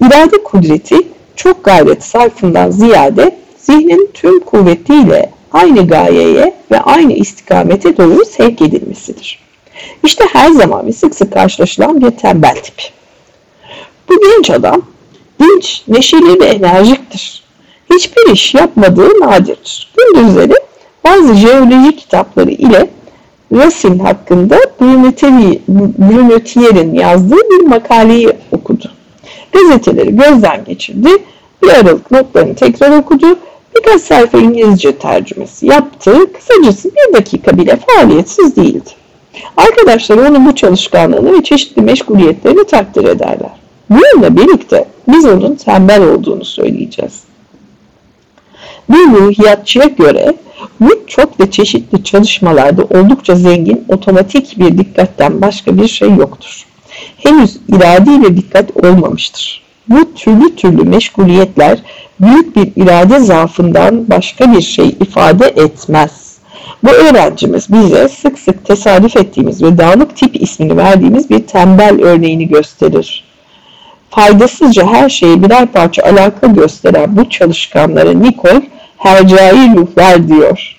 İrade 0.00 0.42
kudreti 0.44 0.96
çok 1.36 1.64
gayret 1.64 2.04
sarfından 2.04 2.70
ziyade 2.70 3.36
zihnin 3.58 4.10
tüm 4.14 4.40
kuvvetiyle 4.40 5.30
aynı 5.52 5.86
gayeye 5.86 6.54
ve 6.70 6.80
aynı 6.80 7.12
istikamete 7.12 7.96
doğru 7.96 8.24
sevk 8.24 8.62
edilmesidir. 8.62 9.38
İşte 10.04 10.24
her 10.32 10.50
zaman 10.50 10.86
ve 10.86 10.92
sık 10.92 11.14
sık 11.14 11.32
karşılaşılan 11.32 12.00
bir 12.00 12.10
tembel 12.10 12.56
tipi. 12.56 13.01
Genç 14.22 14.50
adam 14.50 14.82
dinç, 15.40 15.82
neşeli 15.88 16.40
ve 16.40 16.44
enerjiktir. 16.44 17.42
Hiçbir 17.92 18.32
iş 18.32 18.54
yapmadığı 18.54 19.20
nadirdir. 19.20 19.92
Gündüzleri 19.96 20.54
bazı 21.04 21.34
jeoloji 21.34 21.96
kitapları 21.96 22.50
ile 22.50 22.90
Racine 23.52 24.02
hakkında 24.02 24.58
Brunetier'in 25.98 26.94
yazdığı 26.94 27.50
bir 27.50 27.66
makaleyi 27.66 28.28
okudu. 28.52 28.90
Gazeteleri 29.52 30.16
gözden 30.16 30.64
geçirdi, 30.64 31.08
bir 31.62 31.68
aralık 31.68 32.10
notlarını 32.10 32.54
tekrar 32.54 32.98
okudu, 32.98 33.38
birkaç 33.76 34.02
sayfa 34.02 34.38
İngilizce 34.38 34.92
tercümesi 34.98 35.66
yaptı, 35.66 36.32
kısacası 36.32 36.90
bir 36.90 37.14
dakika 37.14 37.58
bile 37.58 37.76
faaliyetsiz 37.76 38.56
değildi. 38.56 38.90
Arkadaşlar 39.56 40.16
onun 40.16 40.46
bu 40.46 40.54
çalışkanlığını 40.54 41.38
ve 41.38 41.42
çeşitli 41.42 41.82
meşguliyetlerini 41.82 42.64
takdir 42.64 43.04
ederler. 43.04 43.61
Bununla 43.90 44.36
birlikte 44.36 44.88
biz 45.08 45.24
onun 45.24 45.54
tembel 45.54 46.02
olduğunu 46.02 46.44
söyleyeceğiz. 46.44 47.20
Bir 48.90 49.18
ruhiyatçıya 49.18 49.84
göre 49.84 50.34
bu 50.80 51.06
çok 51.06 51.40
ve 51.40 51.50
çeşitli 51.50 52.04
çalışmalarda 52.04 52.82
oldukça 52.82 53.34
zengin 53.34 53.84
otomatik 53.88 54.58
bir 54.58 54.78
dikkatten 54.78 55.40
başka 55.40 55.76
bir 55.76 55.88
şey 55.88 56.08
yoktur. 56.08 56.66
Henüz 57.18 57.56
iradi 57.68 58.22
ve 58.22 58.36
dikkat 58.36 58.84
olmamıştır. 58.84 59.62
Bu 59.88 60.14
türlü 60.14 60.56
türlü 60.56 60.82
meşguliyetler 60.82 61.78
büyük 62.20 62.56
bir 62.56 62.82
irade 62.82 63.18
zaafından 63.18 64.10
başka 64.10 64.52
bir 64.52 64.62
şey 64.62 64.88
ifade 64.88 65.46
etmez. 65.46 66.36
Bu 66.82 66.90
öğrencimiz 66.90 67.72
bize 67.72 68.08
sık 68.08 68.38
sık 68.38 68.64
tesadüf 68.64 69.16
ettiğimiz 69.16 69.62
ve 69.62 69.78
dağınık 69.78 70.16
tip 70.16 70.42
ismini 70.42 70.76
verdiğimiz 70.76 71.30
bir 71.30 71.46
tembel 71.46 72.00
örneğini 72.02 72.48
gösterir 72.48 73.31
faydasızca 74.12 74.86
her 74.86 75.08
şeye 75.08 75.42
birer 75.42 75.66
parça 75.66 76.02
alaka 76.02 76.46
gösteren 76.46 77.16
bu 77.16 77.30
çalışkanlara 77.30 78.12
Nikol 78.12 78.60
hercai 78.98 79.76
ruhlar 79.76 80.28
diyor. 80.28 80.76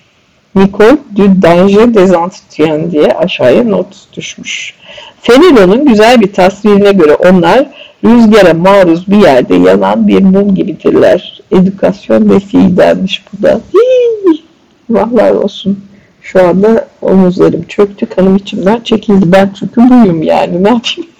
Nikol 0.54 0.96
du 1.16 1.42
danger 1.42 1.94
des 1.94 2.12
entretiens 2.12 2.92
diye 2.92 3.06
aşağıya 3.06 3.64
not 3.64 3.86
düşmüş. 4.16 4.74
Fenelon'un 5.20 5.86
güzel 5.86 6.20
bir 6.20 6.32
tasvirine 6.32 6.92
göre 6.92 7.14
onlar 7.14 7.66
rüzgara 8.04 8.54
maruz 8.54 9.10
bir 9.10 9.22
yerde 9.22 9.54
yanan 9.54 10.08
bir 10.08 10.22
mum 10.22 10.54
gibidirler. 10.54 11.42
Edukasyon 11.52 12.38
fiil 12.38 12.76
denmiş 12.76 13.24
bu 13.32 13.42
da. 13.42 13.60
Hii, 13.74 14.42
vahlar 14.90 15.30
olsun. 15.30 15.84
Şu 16.22 16.48
anda 16.48 16.88
omuzlarım 17.02 17.62
çöktü, 17.62 18.06
kanım 18.06 18.36
içimden 18.36 18.80
çekildi. 18.80 19.32
Ben 19.32 19.50
çünkü 19.58 19.90
buyum 19.90 20.22
yani 20.22 20.64
ne 20.64 20.68
yapayım? 20.68 21.13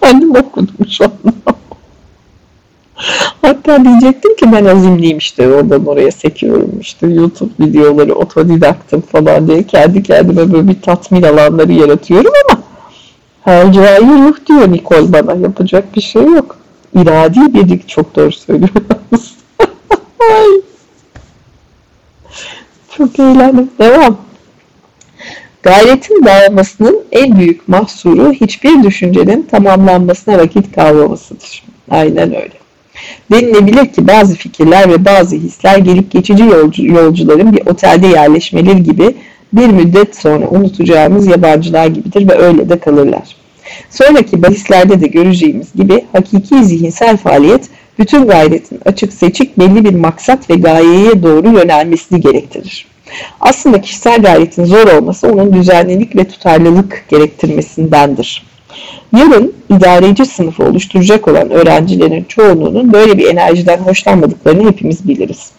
Kendim 0.00 0.30
okudum 0.30 0.86
şu 0.88 1.04
anda. 1.04 1.34
Hatta 3.42 3.84
diyecektim 3.84 4.36
ki 4.36 4.52
ben 4.52 4.64
azimliyim 4.64 5.18
işte 5.18 5.48
oradan 5.48 5.86
oraya 5.86 6.10
sekiyorum 6.10 6.80
işte 6.80 7.06
YouTube 7.06 7.50
videoları 7.60 8.14
otodidaktım 8.14 9.00
falan 9.00 9.48
diye 9.48 9.62
kendi 9.62 10.02
kendime 10.02 10.52
böyle 10.52 10.68
bir 10.68 10.82
tatmin 10.82 11.22
alanları 11.22 11.72
yaratıyorum 11.72 12.32
ama 12.48 12.60
hercai 13.42 14.02
ruh 14.02 14.46
diyor 14.46 14.72
Nikol 14.72 15.12
bana 15.12 15.34
yapacak 15.34 15.96
bir 15.96 16.00
şey 16.00 16.22
yok. 16.22 16.56
İradi 16.94 17.54
birlik 17.54 17.88
çok 17.88 18.16
doğru 18.16 18.32
söylüyorsunuz. 18.32 19.34
çok 22.96 23.18
eğlendim. 23.18 23.70
Devam. 23.78 24.16
Gayretin 25.64 26.24
dağılmasının 26.24 27.02
en 27.12 27.38
büyük 27.38 27.68
mahsuru 27.68 28.32
hiçbir 28.32 28.82
düşüncenin 28.82 29.42
tamamlanmasına 29.42 30.38
vakit 30.38 30.72
kalmamasıdır. 30.74 31.62
Aynen 31.90 32.34
öyle. 32.34 32.52
Denilebilir 33.32 33.92
ki 33.92 34.08
bazı 34.08 34.34
fikirler 34.34 34.88
ve 34.88 35.04
bazı 35.04 35.36
hisler 35.36 35.78
gelip 35.78 36.10
geçici 36.10 36.42
yolcu, 36.42 36.86
yolcuların 36.86 37.52
bir 37.52 37.66
otelde 37.66 38.06
yerleşmeleri 38.06 38.82
gibi 38.82 39.14
bir 39.52 39.66
müddet 39.66 40.16
sonra 40.16 40.48
unutacağımız 40.48 41.26
yabancılar 41.26 41.86
gibidir 41.86 42.28
ve 42.28 42.34
öyle 42.34 42.68
de 42.68 42.78
kalırlar. 42.78 43.36
Sonraki 43.90 44.42
bahislerde 44.42 45.00
de 45.00 45.06
göreceğimiz 45.06 45.72
gibi 45.72 46.04
hakiki 46.12 46.64
zihinsel 46.64 47.16
faaliyet 47.16 47.64
bütün 47.98 48.26
gayretin 48.26 48.80
açık 48.84 49.12
seçik 49.12 49.58
belli 49.58 49.84
bir 49.84 49.94
maksat 49.94 50.50
ve 50.50 50.54
gayeye 50.54 51.22
doğru 51.22 51.58
yönelmesini 51.58 52.20
gerektirir. 52.20 52.93
Aslında 53.40 53.80
kişisel 53.80 54.22
gayretin 54.22 54.64
zor 54.64 54.86
olması 54.86 55.28
onun 55.32 55.52
düzenlilik 55.52 56.16
ve 56.16 56.28
tutarlılık 56.28 57.04
gerektirmesindendir. 57.08 58.46
Yarın 59.16 59.54
idareci 59.70 60.26
sınıfı 60.26 60.64
oluşturacak 60.64 61.28
olan 61.28 61.50
öğrencilerin 61.50 62.24
çoğunluğunun 62.24 62.92
böyle 62.92 63.18
bir 63.18 63.30
enerjiden 63.30 63.78
hoşlanmadıklarını 63.78 64.70
hepimiz 64.70 65.08
biliriz. 65.08 65.50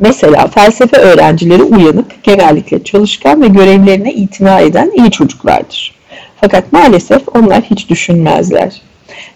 Mesela 0.00 0.46
felsefe 0.46 0.96
öğrencileri 0.96 1.62
uyanık, 1.62 2.22
genellikle 2.22 2.84
çalışkan 2.84 3.42
ve 3.42 3.48
görevlerine 3.48 4.12
itina 4.12 4.60
eden 4.60 4.90
iyi 4.96 5.10
çocuklardır. 5.10 5.94
Fakat 6.40 6.72
maalesef 6.72 7.22
onlar 7.34 7.62
hiç 7.62 7.88
düşünmezler 7.88 8.82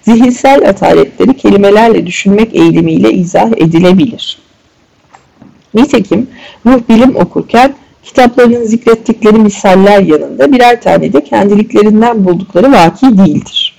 zihinsel 0.02 0.68
ataletleri 0.68 1.36
kelimelerle 1.36 2.06
düşünmek 2.06 2.54
eğilimiyle 2.54 3.12
izah 3.12 3.52
edilebilir. 3.56 4.38
Nitekim 5.74 6.30
ruh 6.66 6.80
bilim 6.88 7.16
okurken 7.16 7.74
kitaplarının 8.02 8.64
zikrettikleri 8.64 9.38
misaller 9.38 10.00
yanında 10.00 10.52
birer 10.52 10.80
tane 10.80 11.12
de 11.12 11.24
kendiliklerinden 11.24 12.24
buldukları 12.24 12.72
vaki 12.72 13.18
değildir. 13.18 13.72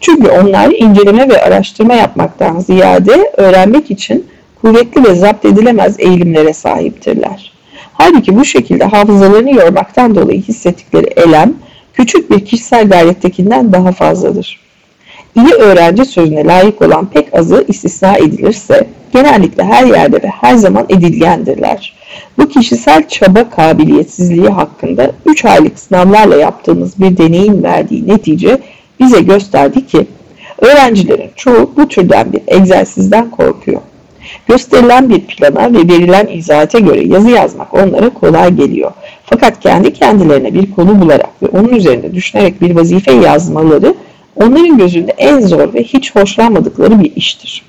Çünkü 0.00 0.28
onlar 0.28 0.70
inceleme 0.70 1.28
ve 1.28 1.42
araştırma 1.42 1.94
yapmaktan 1.94 2.58
ziyade 2.58 3.32
öğrenmek 3.36 3.90
için 3.90 4.26
kuvvetli 4.60 5.04
ve 5.04 5.14
zapt 5.14 5.44
edilemez 5.44 6.00
eğilimlere 6.00 6.52
sahiptirler. 6.52 7.52
Halbuki 7.92 8.36
bu 8.36 8.44
şekilde 8.44 8.84
hafızalarını 8.84 9.50
yormaktan 9.50 10.14
dolayı 10.14 10.42
hissettikleri 10.42 11.06
elem, 11.06 11.54
küçük 11.94 12.30
bir 12.30 12.44
kişisel 12.44 12.88
gayrettekinden 12.88 13.72
daha 13.72 13.92
fazladır. 13.92 14.60
İyi 15.36 15.54
öğrenci 15.54 16.04
sözüne 16.04 16.44
layık 16.44 16.82
olan 16.82 17.06
pek 17.06 17.38
azı 17.38 17.64
istisna 17.68 18.16
edilirse, 18.16 18.86
genellikle 19.12 19.64
her 19.64 19.84
yerde 19.86 20.22
ve 20.22 20.28
her 20.28 20.54
zaman 20.54 20.86
edilgendirler. 20.88 21.94
Bu 22.38 22.48
kişisel 22.48 23.08
çaba 23.08 23.50
kabiliyetsizliği 23.50 24.48
hakkında 24.48 25.12
3 25.26 25.44
aylık 25.44 25.78
sınavlarla 25.78 26.36
yaptığımız 26.36 27.00
bir 27.00 27.16
deneyin 27.16 27.62
verdiği 27.62 28.08
netice 28.08 28.58
bize 29.00 29.20
gösterdi 29.20 29.86
ki, 29.86 30.06
öğrencilerin 30.58 31.30
çoğu 31.36 31.70
bu 31.76 31.88
türden 31.88 32.32
bir 32.32 32.40
egzersizden 32.46 33.30
korkuyor. 33.30 33.80
Gösterilen 34.48 35.10
bir 35.10 35.20
plana 35.20 35.72
ve 35.72 35.78
verilen 35.78 36.26
izahate 36.26 36.80
göre 36.80 37.06
yazı 37.06 37.30
yazmak 37.30 37.74
onlara 37.74 38.10
kolay 38.10 38.54
geliyor. 38.54 38.92
Fakat 39.24 39.60
kendi 39.60 39.92
kendilerine 39.92 40.54
bir 40.54 40.70
konu 40.70 41.00
bularak 41.00 41.42
ve 41.42 41.46
onun 41.58 41.68
üzerinde 41.68 42.14
düşünerek 42.14 42.60
bir 42.60 42.76
vazife 42.76 43.12
yazmaları 43.12 43.94
onların 44.36 44.78
gözünde 44.78 45.12
en 45.18 45.40
zor 45.40 45.74
ve 45.74 45.82
hiç 45.82 46.14
hoşlanmadıkları 46.14 47.00
bir 47.00 47.16
iştir. 47.16 47.62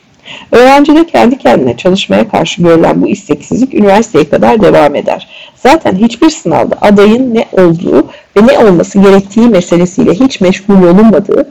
Öğrencide 0.52 1.08
kendi 1.08 1.38
kendine 1.38 1.78
çalışmaya 1.78 2.30
karşı 2.30 2.62
görülen 2.62 3.02
bu 3.02 3.08
isteksizlik 3.08 3.74
üniversiteye 3.74 4.30
kadar 4.30 4.62
devam 4.62 4.96
eder. 4.96 5.28
Zaten 5.56 5.96
hiçbir 5.96 6.30
sınavda 6.30 6.78
adayın 6.82 7.36
ne 7.36 7.46
olduğu 7.52 8.08
ve 8.38 8.48
ne 8.48 8.60
olması 8.60 9.00
gerektiği 9.00 9.48
meselesiyle 9.48 10.14
hiç 10.14 10.42
meşgul 10.42 10.84
olunmadığı, 10.84 11.50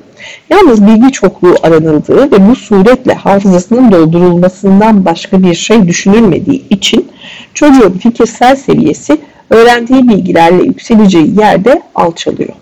yalnız 0.50 0.86
bilgi 0.86 1.12
çokluğu 1.12 1.56
aranıldığı 1.62 2.32
ve 2.32 2.48
bu 2.48 2.56
suretle 2.56 3.14
hafızasının 3.14 3.92
doldurulmasından 3.92 5.04
başka 5.04 5.42
bir 5.42 5.54
şey 5.54 5.88
düşünülmediği 5.88 6.68
için 6.70 7.08
çocuğun 7.54 7.98
fikirsel 7.98 8.56
seviyesi 8.56 9.18
öğrendiği 9.50 10.08
bilgilerle 10.08 10.62
yükseleceği 10.62 11.40
yerde 11.40 11.82
alçalıyor. 11.94 12.54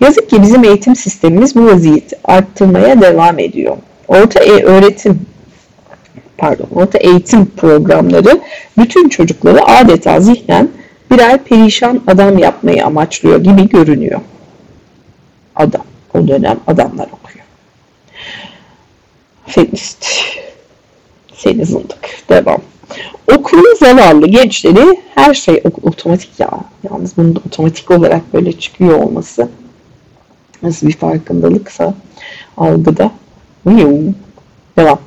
Yazık 0.00 0.30
ki 0.30 0.42
bizim 0.42 0.64
eğitim 0.64 0.96
sistemimiz 0.96 1.56
bu 1.56 1.66
vaziyeti 1.66 2.16
arttırmaya 2.24 3.00
devam 3.00 3.38
ediyor. 3.38 3.76
Orta 4.08 4.40
e 4.40 4.62
öğretim 4.62 5.20
pardon, 6.38 6.68
orta 6.74 6.98
eğitim 6.98 7.46
programları 7.46 8.40
bütün 8.78 9.08
çocukları 9.08 9.64
adeta 9.64 10.20
zihnen 10.20 10.68
birer 11.10 11.44
perişan 11.44 12.00
adam 12.06 12.38
yapmayı 12.38 12.86
amaçlıyor 12.86 13.44
gibi 13.44 13.68
görünüyor. 13.68 14.20
Adam. 15.56 15.84
O 16.14 16.28
dönem 16.28 16.60
adamlar 16.66 17.06
okuyor. 17.06 17.44
Feminist. 19.46 20.06
Seni 21.34 21.64
zındık. 21.64 22.08
Devam. 22.28 22.60
Okulun 23.34 23.76
zavallı 23.80 24.26
gençleri 24.26 25.00
her 25.14 25.34
şey 25.34 25.62
otomatik 25.82 26.40
ya. 26.40 26.50
Yalnız 26.90 27.16
bunun 27.16 27.36
da 27.36 27.40
otomatik 27.46 27.90
olarak 27.90 28.34
böyle 28.34 28.52
çıkıyor 28.52 28.98
olması 28.98 29.48
nasıl 30.62 30.86
bir 30.86 30.92
farkındalıksa 30.92 31.94
algıda. 32.56 33.10
Devam. 34.76 34.98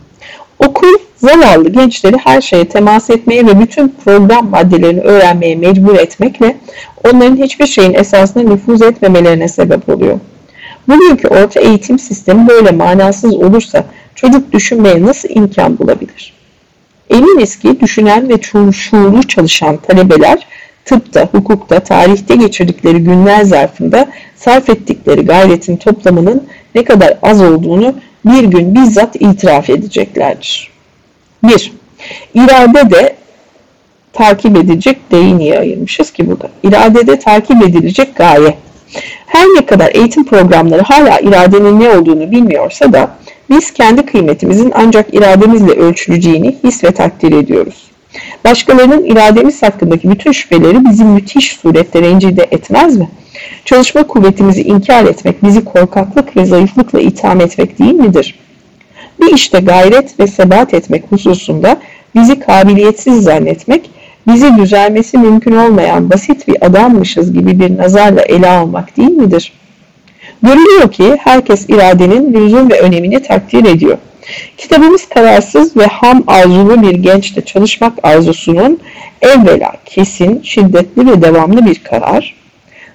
Okul 0.59 0.97
zavallı 1.17 1.69
gençleri 1.69 2.17
her 2.17 2.41
şeye 2.41 2.69
temas 2.69 3.09
etmeye 3.09 3.47
ve 3.47 3.59
bütün 3.59 3.95
program 4.05 4.49
maddelerini 4.49 5.01
öğrenmeye 5.01 5.55
mecbur 5.55 5.95
etmekle 5.95 6.57
onların 7.03 7.37
hiçbir 7.37 7.67
şeyin 7.67 7.93
esasına 7.93 8.43
nüfuz 8.43 8.81
etmemelerine 8.81 9.47
sebep 9.47 9.89
oluyor. 9.89 10.19
Bugünkü 10.87 11.27
orta 11.27 11.59
eğitim 11.59 11.99
sistemi 11.99 12.47
böyle 12.47 12.71
manasız 12.71 13.33
olursa 13.35 13.85
çocuk 14.15 14.51
düşünmeye 14.51 15.05
nasıl 15.05 15.29
imkan 15.29 15.79
bulabilir? 15.79 16.33
Eminiz 17.09 17.59
ki 17.59 17.79
düşünen 17.79 18.29
ve 18.29 18.41
şuurlu 18.71 19.23
çalışan 19.23 19.77
talebeler 19.77 20.47
tıpta, 20.85 21.29
hukukta, 21.31 21.79
tarihte 21.79 22.35
geçirdikleri 22.35 22.99
günler 22.99 23.43
zarfında 23.43 24.07
sarf 24.35 24.69
ettikleri 24.69 25.25
gayretin 25.25 25.77
toplamının 25.77 26.47
ne 26.75 26.83
kadar 26.83 27.17
az 27.21 27.41
olduğunu 27.41 27.95
bir 28.25 28.43
gün 28.43 28.75
bizzat 28.75 29.15
itiraf 29.15 29.69
edeceklerdir. 29.69 30.71
1. 31.43 31.73
İrade 32.33 32.91
de 32.91 33.15
takip 34.13 34.57
edilecek 34.57 35.11
D'yi 35.11 35.59
ayırmışız 35.59 36.11
ki 36.11 36.27
burada? 36.27 36.49
İradede 36.63 37.19
takip 37.19 37.63
edilecek 37.63 38.15
gaye. 38.15 38.57
Her 39.25 39.45
ne 39.45 39.65
kadar 39.65 39.95
eğitim 39.95 40.25
programları 40.25 40.81
hala 40.81 41.19
iradenin 41.19 41.79
ne 41.79 41.89
olduğunu 41.89 42.31
bilmiyorsa 42.31 42.93
da 42.93 43.11
biz 43.49 43.71
kendi 43.71 44.05
kıymetimizin 44.05 44.71
ancak 44.75 45.13
irademizle 45.13 45.71
ölçüleceğini 45.71 46.57
his 46.63 46.83
ve 46.83 46.91
takdir 46.91 47.31
ediyoruz. 47.31 47.90
Başkalarının 48.45 49.05
irademiz 49.05 49.63
hakkındaki 49.63 50.11
bütün 50.11 50.31
şüpheleri 50.31 50.85
bizi 50.85 51.03
müthiş 51.03 51.51
surette 51.51 52.01
rencide 52.01 52.47
etmez 52.51 52.97
mi? 52.97 53.09
Çalışma 53.65 54.03
kuvvetimizi 54.03 54.61
inkar 54.61 55.03
etmek 55.03 55.43
bizi 55.43 55.65
korkaklık 55.65 56.37
ve 56.37 56.45
zayıflıkla 56.45 56.99
itham 56.99 57.41
etmek 57.41 57.79
değil 57.79 57.93
midir? 57.93 58.39
Bir 59.21 59.33
işte 59.33 59.59
gayret 59.59 60.19
ve 60.19 60.27
sebat 60.27 60.73
etmek 60.73 61.03
hususunda 61.09 61.77
bizi 62.15 62.39
kabiliyetsiz 62.39 63.23
zannetmek, 63.23 63.89
bizi 64.27 64.55
düzelmesi 64.57 65.17
mümkün 65.17 65.55
olmayan 65.55 66.09
basit 66.09 66.47
bir 66.47 66.65
adammışız 66.65 67.33
gibi 67.33 67.59
bir 67.59 67.77
nazarla 67.77 68.21
ele 68.21 68.49
almak 68.49 68.97
değil 68.97 69.09
midir? 69.09 69.53
Görülüyor 70.43 70.91
ki 70.91 71.17
herkes 71.19 71.69
iradenin 71.69 72.33
lüzum 72.33 72.71
ve 72.71 72.79
önemini 72.79 73.23
takdir 73.23 73.65
ediyor. 73.65 73.97
Kitabımız 74.57 75.09
kararsız 75.09 75.77
ve 75.77 75.85
ham 75.85 76.23
arzulu 76.27 76.81
bir 76.81 76.95
gençle 76.95 77.45
çalışmak 77.45 77.93
arzusunun 78.03 78.79
evvela 79.21 79.71
kesin, 79.85 80.41
şiddetli 80.41 81.07
ve 81.11 81.21
devamlı 81.21 81.65
bir 81.65 81.83
karar, 81.83 82.35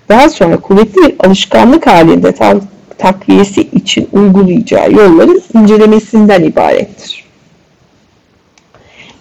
daha 0.09 0.31
sonra 0.31 0.57
kuvvetli 0.57 1.03
bir 1.03 1.15
alışkanlık 1.27 1.87
halinde 1.87 2.33
tam 2.33 2.61
takviyesi 2.99 3.61
için 3.61 4.09
uygulayacağı 4.13 4.93
yolların 4.93 5.43
incelemesinden 5.55 6.43
ibarettir. 6.43 7.25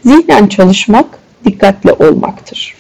Zihnen 0.06 0.48
çalışmak, 0.48 1.06
dikkatli 1.46 1.92
olmaktır. 1.92 2.76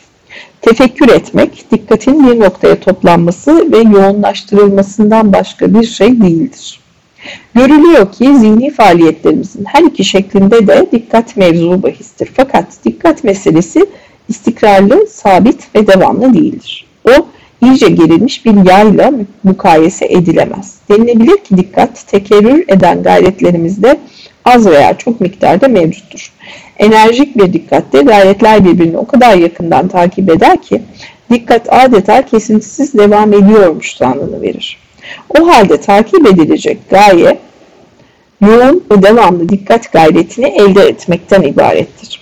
Tefekkür 0.61 1.09
etmek, 1.09 1.71
dikkatin 1.71 2.27
bir 2.27 2.39
noktaya 2.39 2.79
toplanması 2.79 3.71
ve 3.71 3.77
yoğunlaştırılmasından 3.77 5.33
başka 5.33 5.73
bir 5.73 5.87
şey 5.87 6.21
değildir. 6.21 6.79
Görülüyor 7.55 8.11
ki 8.11 8.37
zihni 8.37 8.71
faaliyetlerimizin 8.71 9.65
her 9.65 9.83
iki 9.83 10.03
şeklinde 10.03 10.67
de 10.67 10.85
dikkat 10.91 11.37
mevzu 11.37 11.83
bahistir. 11.83 12.29
Fakat 12.33 12.65
dikkat 12.85 13.23
meselesi 13.23 13.85
istikrarlı, 14.29 15.07
sabit 15.07 15.75
ve 15.75 15.87
devamlı 15.87 16.33
değildir. 16.33 16.85
O 17.05 17.11
iyice 17.61 17.89
gerilmiş 17.89 18.45
bir 18.45 18.65
yayla 18.69 19.11
mukayese 19.43 20.05
edilemez. 20.05 20.75
Denilebilir 20.89 21.37
ki 21.37 21.57
dikkat 21.57 22.07
tekerrür 22.07 22.63
eden 22.67 23.03
gayretlerimizde 23.03 23.97
az 24.45 24.65
veya 24.65 24.97
çok 24.97 25.21
miktarda 25.21 25.67
mevcuttur. 25.67 26.31
Enerjik 26.77 27.37
bir 27.37 27.53
dikkatte 27.53 28.01
gayretler 28.01 28.65
birbirini 28.65 28.97
o 28.97 29.07
kadar 29.07 29.37
yakından 29.37 29.87
takip 29.87 30.29
eder 30.29 30.61
ki 30.61 30.81
dikkat 31.31 31.73
adeta 31.73 32.21
kesintisiz 32.21 32.93
devam 32.93 33.33
ediyormuş 33.33 33.95
sanını 33.95 34.41
verir. 34.41 34.84
O 35.39 35.47
halde 35.47 35.81
takip 35.81 36.27
edilecek 36.27 36.89
gaye 36.89 37.37
yoğun 38.41 38.83
ve 38.91 39.01
devamlı 39.01 39.49
dikkat 39.49 39.91
gayretini 39.91 40.45
elde 40.45 40.81
etmekten 40.81 41.41
ibarettir. 41.41 42.21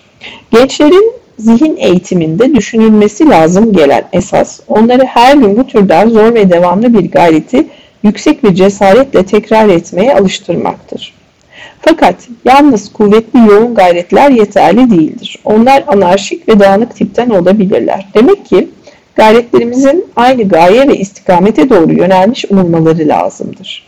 Gençlerin 0.51 1.13
zihin 1.39 1.77
eğitiminde 1.77 2.55
düşünülmesi 2.55 3.29
lazım 3.29 3.73
gelen 3.73 4.03
esas, 4.13 4.59
onları 4.67 5.05
her 5.05 5.35
gün 5.35 5.57
bu 5.57 5.67
türden 5.67 6.09
zor 6.09 6.33
ve 6.33 6.49
devamlı 6.51 6.93
bir 6.93 7.11
gayreti 7.11 7.67
yüksek 8.03 8.43
bir 8.43 8.55
cesaretle 8.55 9.25
tekrar 9.25 9.69
etmeye 9.69 10.15
alıştırmaktır. 10.15 11.13
Fakat 11.81 12.15
yalnız 12.45 12.93
kuvvetli 12.93 13.39
yoğun 13.39 13.75
gayretler 13.75 14.29
yeterli 14.29 14.91
değildir. 14.91 15.39
Onlar 15.45 15.83
anarşik 15.87 16.49
ve 16.49 16.59
dağınık 16.59 16.95
tipten 16.95 17.29
olabilirler. 17.29 18.07
Demek 18.13 18.45
ki 18.45 18.69
gayretlerimizin 19.15 20.06
aynı 20.15 20.47
gaye 20.47 20.88
ve 20.88 20.97
istikamete 20.97 21.69
doğru 21.69 21.93
yönelmiş 21.93 22.45
olmaları 22.45 23.08
lazımdır. 23.08 23.84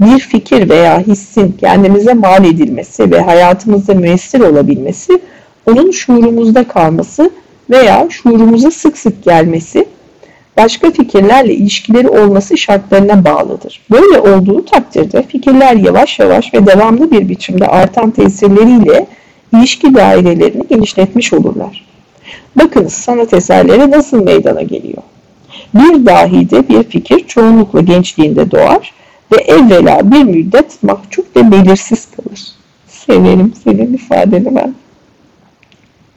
Bir 0.00 0.18
fikir 0.18 0.68
veya 0.68 1.00
hissin 1.00 1.56
kendimize 1.60 2.14
mal 2.14 2.44
edilmesi 2.44 3.10
ve 3.10 3.20
hayatımızda 3.20 3.94
müessir 3.94 4.40
olabilmesi 4.40 5.20
onun 5.66 5.90
şuurumuzda 5.90 6.68
kalması 6.68 7.30
veya 7.70 8.06
şuurumuza 8.10 8.70
sık 8.70 8.98
sık 8.98 9.24
gelmesi, 9.24 9.86
başka 10.56 10.90
fikirlerle 10.90 11.54
ilişkileri 11.54 12.08
olması 12.08 12.58
şartlarına 12.58 13.24
bağlıdır. 13.24 13.80
Böyle 13.90 14.18
olduğu 14.18 14.64
takdirde 14.64 15.22
fikirler 15.22 15.76
yavaş 15.76 16.18
yavaş 16.18 16.54
ve 16.54 16.66
devamlı 16.66 17.10
bir 17.10 17.28
biçimde 17.28 17.66
artan 17.66 18.10
tesirleriyle 18.10 19.06
ilişki 19.54 19.94
dairelerini 19.94 20.66
genişletmiş 20.68 21.32
olurlar. 21.32 21.93
Bakınız 22.56 22.92
sanat 22.92 23.34
eserleri 23.34 23.90
nasıl 23.90 24.22
meydana 24.22 24.62
geliyor. 24.62 25.02
Bir 25.74 26.06
dahide 26.06 26.68
bir 26.68 26.82
fikir 26.82 27.26
çoğunlukla 27.26 27.80
gençliğinde 27.80 28.50
doğar 28.50 28.92
ve 29.32 29.36
evvela 29.36 30.10
bir 30.12 30.22
müddet 30.22 30.82
mahcup 30.82 31.36
ve 31.36 31.50
belirsiz 31.50 32.08
kalır. 32.16 32.40
Severim 32.86 33.52
senin 33.64 33.94
ifadeni 33.94 34.54
ben. 34.54 34.74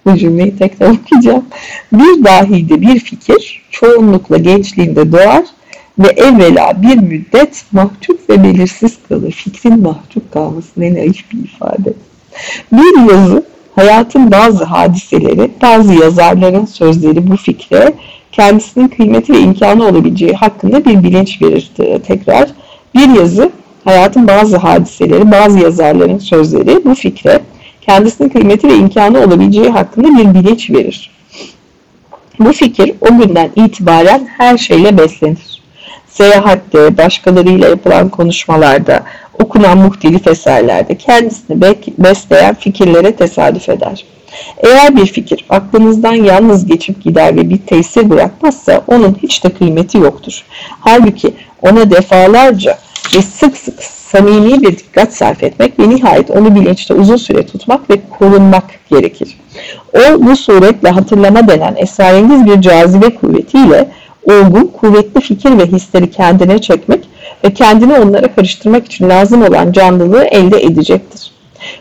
Bu 0.05 0.17
cümleyi 0.17 0.57
tekrar 0.57 0.89
okuyacağım. 0.89 1.45
Bir 1.93 2.23
dahide 2.23 2.81
bir 2.81 2.99
fikir 2.99 3.61
çoğunlukla 3.71 4.37
gençliğinde 4.37 5.11
doğar 5.11 5.43
ve 5.99 6.07
evvela 6.07 6.81
bir 6.81 6.97
müddet 6.97 7.65
mahcup 7.71 8.29
ve 8.29 8.43
belirsiz 8.43 8.97
kalır. 9.09 9.31
Fikrin 9.31 9.81
mahcup 9.81 10.31
kalması 10.33 10.69
ne 10.77 10.93
naif 10.93 11.31
bir 11.31 11.37
ifade. 11.37 11.93
Bir 12.71 13.11
yazı 13.11 13.43
hayatın 13.77 14.31
bazı 14.31 14.63
hadiseleri, 14.63 15.51
bazı 15.61 15.93
yazarların 15.93 16.65
sözleri 16.65 17.27
bu 17.27 17.37
fikre 17.37 17.93
kendisinin 18.31 18.87
kıymeti 18.87 19.33
ve 19.33 19.39
imkanı 19.39 19.83
olabileceği 19.83 20.33
hakkında 20.33 20.85
bir 20.85 21.03
bilinç 21.03 21.41
verir. 21.41 21.71
Tekrar 22.07 22.49
bir 22.95 23.09
yazı 23.19 23.51
hayatın 23.83 24.27
bazı 24.27 24.57
hadiseleri, 24.57 25.31
bazı 25.31 25.59
yazarların 25.59 26.17
sözleri 26.17 26.85
bu 26.85 26.95
fikre 26.95 27.41
kendisinin 27.81 28.29
kıymeti 28.29 28.67
ve 28.67 28.75
imkanı 28.75 29.19
olabileceği 29.19 29.69
hakkında 29.69 30.07
bir 30.07 30.33
bilinç 30.33 30.69
verir. 30.69 31.11
Bu 32.39 32.53
fikir 32.53 32.93
o 33.01 33.17
günden 33.17 33.49
itibaren 33.55 34.27
her 34.37 34.57
şeyle 34.57 34.97
beslenir. 34.97 35.61
Seyahatte, 36.07 36.97
başkalarıyla 36.97 37.69
yapılan 37.69 38.09
konuşmalarda, 38.09 39.03
okunan 39.43 39.77
muhtelif 39.77 40.27
eserlerde 40.27 40.95
kendisini 40.95 41.61
besleyen 41.97 42.53
fikirlere 42.53 43.15
tesadüf 43.15 43.69
eder. 43.69 44.05
Eğer 44.57 44.95
bir 44.95 45.05
fikir 45.05 45.45
aklınızdan 45.49 46.13
yalnız 46.13 46.65
geçip 46.65 47.03
gider 47.03 47.35
ve 47.35 47.49
bir 47.49 47.57
tesir 47.57 48.09
bırakmazsa 48.09 48.81
onun 48.87 49.17
hiç 49.23 49.43
de 49.43 49.49
kıymeti 49.49 49.97
yoktur. 49.97 50.43
Halbuki 50.79 51.33
ona 51.61 51.91
defalarca 51.91 52.77
ve 53.15 53.21
sık 53.21 53.57
sık 53.57 53.83
samimi 53.83 54.61
bir 54.61 54.77
dikkat 54.77 55.13
sarf 55.13 55.43
etmek 55.43 55.79
ve 55.79 55.89
nihayet 55.89 56.31
onu 56.31 56.55
bilinçte 56.55 56.93
uzun 56.93 57.17
süre 57.17 57.45
tutmak 57.45 57.89
ve 57.89 57.95
korunmak 58.19 58.63
gerekir. 58.89 59.37
O 59.93 60.25
bu 60.25 60.35
suretle 60.35 60.89
hatırlama 60.89 61.47
denen 61.47 61.75
esrarengiz 61.77 62.45
bir 62.45 62.61
cazibe 62.61 63.15
kuvvetiyle 63.15 63.89
olgun, 64.25 64.71
kuvvetli 64.79 65.21
fikir 65.21 65.57
ve 65.57 65.65
hisleri 65.65 66.11
kendine 66.11 66.59
çekmek 66.59 67.07
ve 67.43 67.53
kendini 67.53 67.93
onlara 67.93 68.35
karıştırmak 68.35 68.85
için 68.85 69.09
lazım 69.09 69.43
olan 69.43 69.71
canlılığı 69.71 70.23
elde 70.23 70.61
edecektir. 70.61 71.31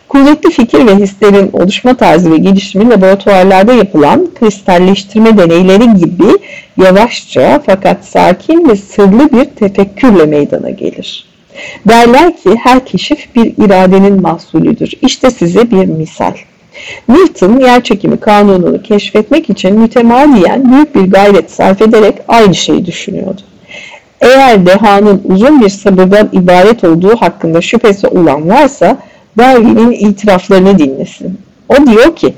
Kuvvetli 0.09 0.51
fikir 0.51 0.87
ve 0.87 0.95
hislerin 0.95 1.49
oluşma 1.53 1.93
tarzı 1.93 2.31
ve 2.31 2.37
gelişimi 2.37 2.89
laboratuvarlarda 2.89 3.73
yapılan 3.73 4.27
kristalleştirme 4.39 5.37
deneyleri 5.37 5.93
gibi 5.93 6.27
yavaşça 6.77 7.61
fakat 7.65 8.05
sakin 8.05 8.69
ve 8.69 8.75
sırlı 8.75 9.31
bir 9.31 9.45
tefekkürle 9.45 10.25
meydana 10.25 10.69
gelir. 10.69 11.27
Derler 11.87 12.37
ki 12.37 12.55
her 12.63 12.85
keşif 12.85 13.35
bir 13.35 13.65
iradenin 13.65 14.21
mahsulüdür. 14.21 14.93
İşte 15.01 15.31
size 15.31 15.71
bir 15.71 15.85
misal. 15.85 16.33
Newton 17.09 17.59
yer 17.59 17.83
çekimi 17.83 18.19
kanununu 18.19 18.81
keşfetmek 18.81 19.49
için 19.49 19.79
mütemadiyen 19.79 20.71
büyük 20.71 20.95
bir 20.95 21.11
gayret 21.11 21.51
sarf 21.51 21.81
ederek 21.81 22.15
aynı 22.27 22.55
şeyi 22.55 22.85
düşünüyordu. 22.85 23.41
Eğer 24.21 24.65
dehanın 24.65 25.21
uzun 25.25 25.61
bir 25.61 25.69
sabırdan 25.69 26.29
ibaret 26.31 26.83
olduğu 26.83 27.15
hakkında 27.15 27.61
şüphesi 27.61 28.07
olan 28.07 28.49
varsa 28.49 28.97
Darwin'in 29.37 29.91
itiraflarını 29.91 30.79
dinlesin. 30.79 31.39
O 31.69 31.87
diyor 31.87 32.15
ki 32.15 32.33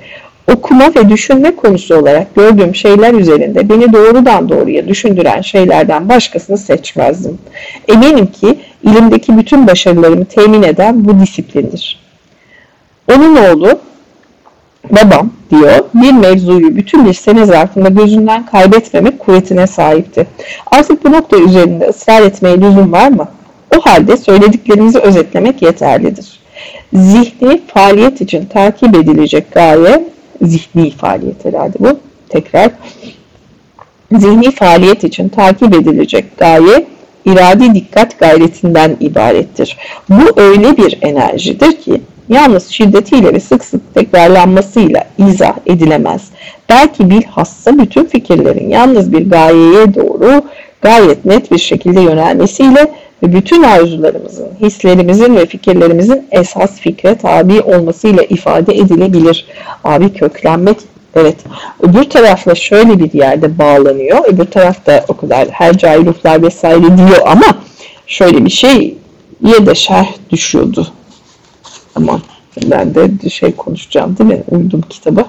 okuma 0.54 0.96
ve 0.96 1.10
düşünme 1.10 1.56
konusu 1.56 1.96
olarak 1.96 2.36
gördüğüm 2.36 2.76
şeyler 2.76 3.14
üzerinde 3.14 3.70
beni 3.70 3.94
doğrudan 3.94 4.50
doğruya 4.50 4.88
düşündüren 4.88 5.42
şeylerden 5.42 6.10
başkasını 6.10 6.58
seçmezdim. 6.58 7.38
Eminim 7.88 8.28
ki 8.28 8.60
ilimdeki 8.84 9.38
bütün 9.38 9.68
başarılarımı 9.68 10.26
temin 10.26 10.64
eden 10.64 11.06
bu 11.06 11.20
disiplindir. 11.20 12.00
Onun 13.16 13.36
oğlu 13.36 13.80
babam 14.90 15.30
diyor 15.52 15.86
bir 15.94 16.12
mevzuyu 16.12 16.76
bütün 16.76 17.06
bir 17.06 17.14
sene 17.14 17.46
zarfında 17.46 17.90
gözünden 17.90 18.46
kaybetmemek 18.46 19.20
kuvvetine 19.20 19.68
sahipti. 19.68 20.28
Artık 20.72 21.06
bu 21.06 21.12
nokta 21.12 21.38
üzerinde 21.38 21.88
ısrar 21.88 22.22
etmeye 22.22 22.62
lüzum 22.62 22.92
var 22.92 23.10
mı? 23.10 23.28
O 23.78 23.82
halde 23.82 24.18
söylediklerimizi 24.18 25.00
özetlemek 25.00 25.62
yeterlidir. 25.62 26.40
Zihni 26.94 27.62
faaliyet 27.68 28.22
için 28.22 28.46
takip 28.46 28.96
edilecek 28.96 29.52
gaye, 29.52 30.10
zihni 30.42 30.92
faaliyet 30.92 31.46
herhalde 31.46 31.78
bu, 31.80 32.00
tekrar. 32.30 32.72
Zihni 34.12 34.52
faaliyet 34.52 35.04
için 35.04 35.30
takip 35.30 35.76
edilecek 35.76 36.38
gaye 36.38 36.86
iradi 37.26 37.76
dikkat 37.76 38.20
gayretinden 38.20 38.98
ibarettir. 39.00 39.78
Bu 40.10 40.42
öyle 40.42 40.78
bir 40.78 40.98
enerjidir 41.02 41.82
ki 41.82 42.02
yalnız 42.30 42.70
şiddetiyle 42.70 43.34
ve 43.34 43.40
sık 43.40 43.66
sık 43.66 43.94
tekrarlanmasıyla 43.94 45.06
izah 45.18 45.54
edilemez. 45.66 46.22
Belki 46.70 47.10
bilhassa 47.10 47.78
bütün 47.78 48.06
fikirlerin 48.06 48.70
yalnız 48.70 49.14
bir 49.14 49.30
gayeye 49.30 49.96
doğru 49.96 50.42
gayet 50.82 51.26
net 51.26 51.52
bir 51.52 51.58
şekilde 51.58 52.02
yönelmesiyle 52.02 52.92
ve 53.24 53.34
bütün 53.34 53.64
arzularımızın, 53.64 54.50
hislerimizin 54.62 55.36
ve 55.36 55.46
fikirlerimizin 55.46 56.28
esas 56.32 56.80
fikre 56.80 57.16
tabi 57.16 57.62
olmasıyla 57.62 58.24
ifade 58.24 58.74
edilebilir. 58.74 59.46
Abi 59.84 60.14
köklenmek 60.14 60.78
Evet. 61.16 61.36
Öbür 61.80 62.04
tarafla 62.04 62.56
şöyle 62.56 63.00
bir 63.00 63.14
yerde 63.14 63.58
bağlanıyor. 63.58 64.26
Öbür 64.28 64.46
tarafta 64.46 65.06
o 65.08 65.18
kadar 65.18 65.48
her 65.50 65.78
cahiluflar 65.78 66.42
vesaire 66.42 66.98
diyor 66.98 67.22
ama 67.26 67.46
şöyle 68.08 68.46
bir 68.46 68.50
şey 68.50 68.98
ya 69.48 69.66
da 69.66 69.76
şerh 69.76 70.08
düşüyordu. 70.30 70.88
Ama 72.00 72.22
ben 72.72 72.96
de 72.96 73.30
şey 73.30 73.56
konuşacağım 73.56 74.18
değil 74.18 74.30
mi? 74.30 74.44
Uydum 74.52 74.82
kitaba. 74.90 75.26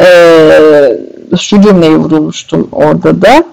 Ee, 0.00 0.98
şu 1.40 1.62
cümleyi 1.62 1.96
vurulmuştum 1.96 2.68
orada 2.72 3.22
da. 3.22 3.44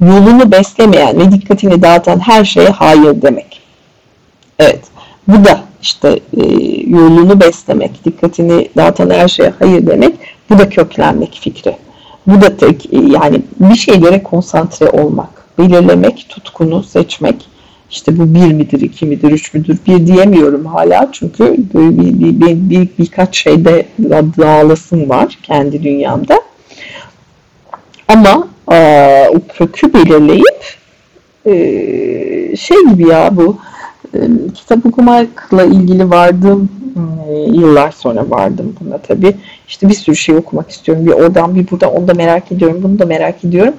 Yolunu 0.00 0.52
beslemeyen 0.52 1.18
ve 1.18 1.32
dikkatini 1.32 1.82
dağıtan 1.82 2.18
her 2.18 2.44
şeye 2.44 2.68
hayır 2.68 3.22
demek. 3.22 3.60
Evet. 4.58 4.80
Bu 5.28 5.44
da 5.44 5.60
işte 5.82 6.20
e, 6.36 6.42
yolunu 6.86 7.40
beslemek, 7.40 8.04
dikkatini 8.04 8.68
dağıtan 8.76 9.10
her 9.10 9.28
şeye 9.28 9.52
hayır 9.58 9.86
demek. 9.86 10.14
Bu 10.50 10.58
da 10.58 10.68
köklenmek 10.68 11.38
fikri. 11.40 11.76
Bu 12.26 12.40
da 12.40 12.56
tek 12.56 12.92
yani 12.92 13.42
bir 13.60 13.74
şeylere 13.74 14.22
konsantre 14.22 14.90
olmak, 14.90 15.39
belirlemek, 15.58 16.26
tutkunu 16.28 16.82
seçmek. 16.82 17.46
İşte 17.90 18.18
bu 18.18 18.34
bir 18.34 18.52
midir, 18.52 18.80
iki 18.80 19.06
midir, 19.06 19.30
üç 19.30 19.54
müdür, 19.54 19.78
bir 19.86 20.06
diyemiyorum 20.06 20.66
hala 20.66 21.08
çünkü 21.12 21.56
böyle 21.74 21.98
bir, 21.98 22.20
bir, 22.20 22.40
bir, 22.40 22.70
bir 22.70 22.88
birkaç 22.98 23.36
şeyde 23.36 23.86
dağılasım 24.38 25.08
var 25.08 25.38
kendi 25.42 25.82
dünyamda. 25.82 26.40
Ama 28.08 28.48
e, 28.72 29.28
o 29.28 29.40
kökü 29.54 29.94
belirleyip 29.94 30.64
e, 31.46 32.56
şey 32.56 32.76
gibi 32.90 33.08
ya 33.08 33.36
bu 33.36 33.58
kitap 34.54 34.86
okumakla 34.86 35.64
ilgili 35.64 36.10
vardım 36.10 36.68
yıllar 37.52 37.92
sonra 37.92 38.30
vardım 38.30 38.76
buna 38.80 38.98
tabii. 38.98 39.36
İşte 39.68 39.88
bir 39.88 39.94
sürü 39.94 40.16
şey 40.16 40.36
okumak 40.36 40.70
istiyorum. 40.70 41.06
Bir 41.06 41.10
oradan 41.10 41.54
bir 41.54 41.70
buradan 41.70 41.92
onu 41.92 42.08
da 42.08 42.14
merak 42.14 42.52
ediyorum. 42.52 42.80
Bunu 42.82 42.98
da 42.98 43.06
merak 43.06 43.44
ediyorum. 43.44 43.74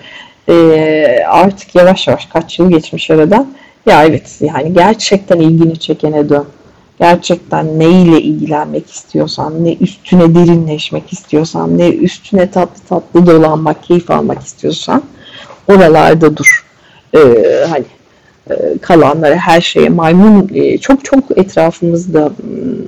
Artık 1.28 1.76
yavaş 1.76 2.08
yavaş 2.08 2.26
kaç 2.26 2.60
yıl 2.60 2.70
geçmiş 2.70 3.12
aradan. 3.12 3.54
Ya 3.86 4.06
evet 4.06 4.38
yani 4.42 4.74
gerçekten 4.74 5.40
ilgini 5.40 5.80
çekene 5.80 6.30
dön. 6.30 6.46
Gerçekten 7.00 7.80
neyle 7.80 8.22
ilgilenmek 8.22 8.92
istiyorsan, 8.92 9.64
ne 9.64 9.74
üstüne 9.74 10.36
derinleşmek 10.36 11.14
istiyorsan, 11.14 11.78
ne 11.78 11.90
üstüne 11.90 12.52
tatlı 12.52 12.84
tatlı 12.90 13.26
dolanmak, 13.26 13.84
keyif 13.84 14.12
almak 14.12 14.44
istiyorsan 14.44 15.04
oralarda 15.68 16.38
dur. 16.38 16.66
Ee, 17.16 17.20
hani 17.70 17.86
e, 18.50 18.78
kalanlara, 18.82 19.36
her 19.36 19.62
şeye 19.62 19.90
maymun 19.90 20.50
e, 20.54 20.78
çok 20.78 21.06
çok 21.06 21.38
etrafımızda 21.38 22.26
hmm, 22.26 22.86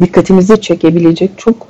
dikkatimizi 0.00 0.60
çekebilecek 0.60 1.30
çok 1.36 1.68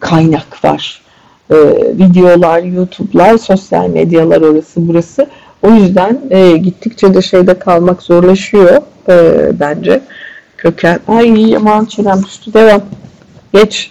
kaynak 0.00 0.64
var. 0.64 1.02
E, 1.50 1.56
videolar, 1.98 2.62
YouTube'lar, 2.62 3.38
sosyal 3.38 3.88
medyalar 3.88 4.40
orası 4.40 4.88
burası. 4.88 5.26
O 5.62 5.70
yüzden 5.70 6.20
e, 6.30 6.56
gittikçe 6.56 7.14
de 7.14 7.22
şeyde 7.22 7.58
kalmak 7.58 8.02
zorlaşıyor 8.02 8.82
e, 9.08 9.50
bence. 9.60 10.00
Köken. 10.56 11.00
Ay 11.08 11.56
aman 11.56 11.84
çenem 11.84 12.22
düştü. 12.24 12.54
Devam. 12.54 12.82
Geç. 13.54 13.90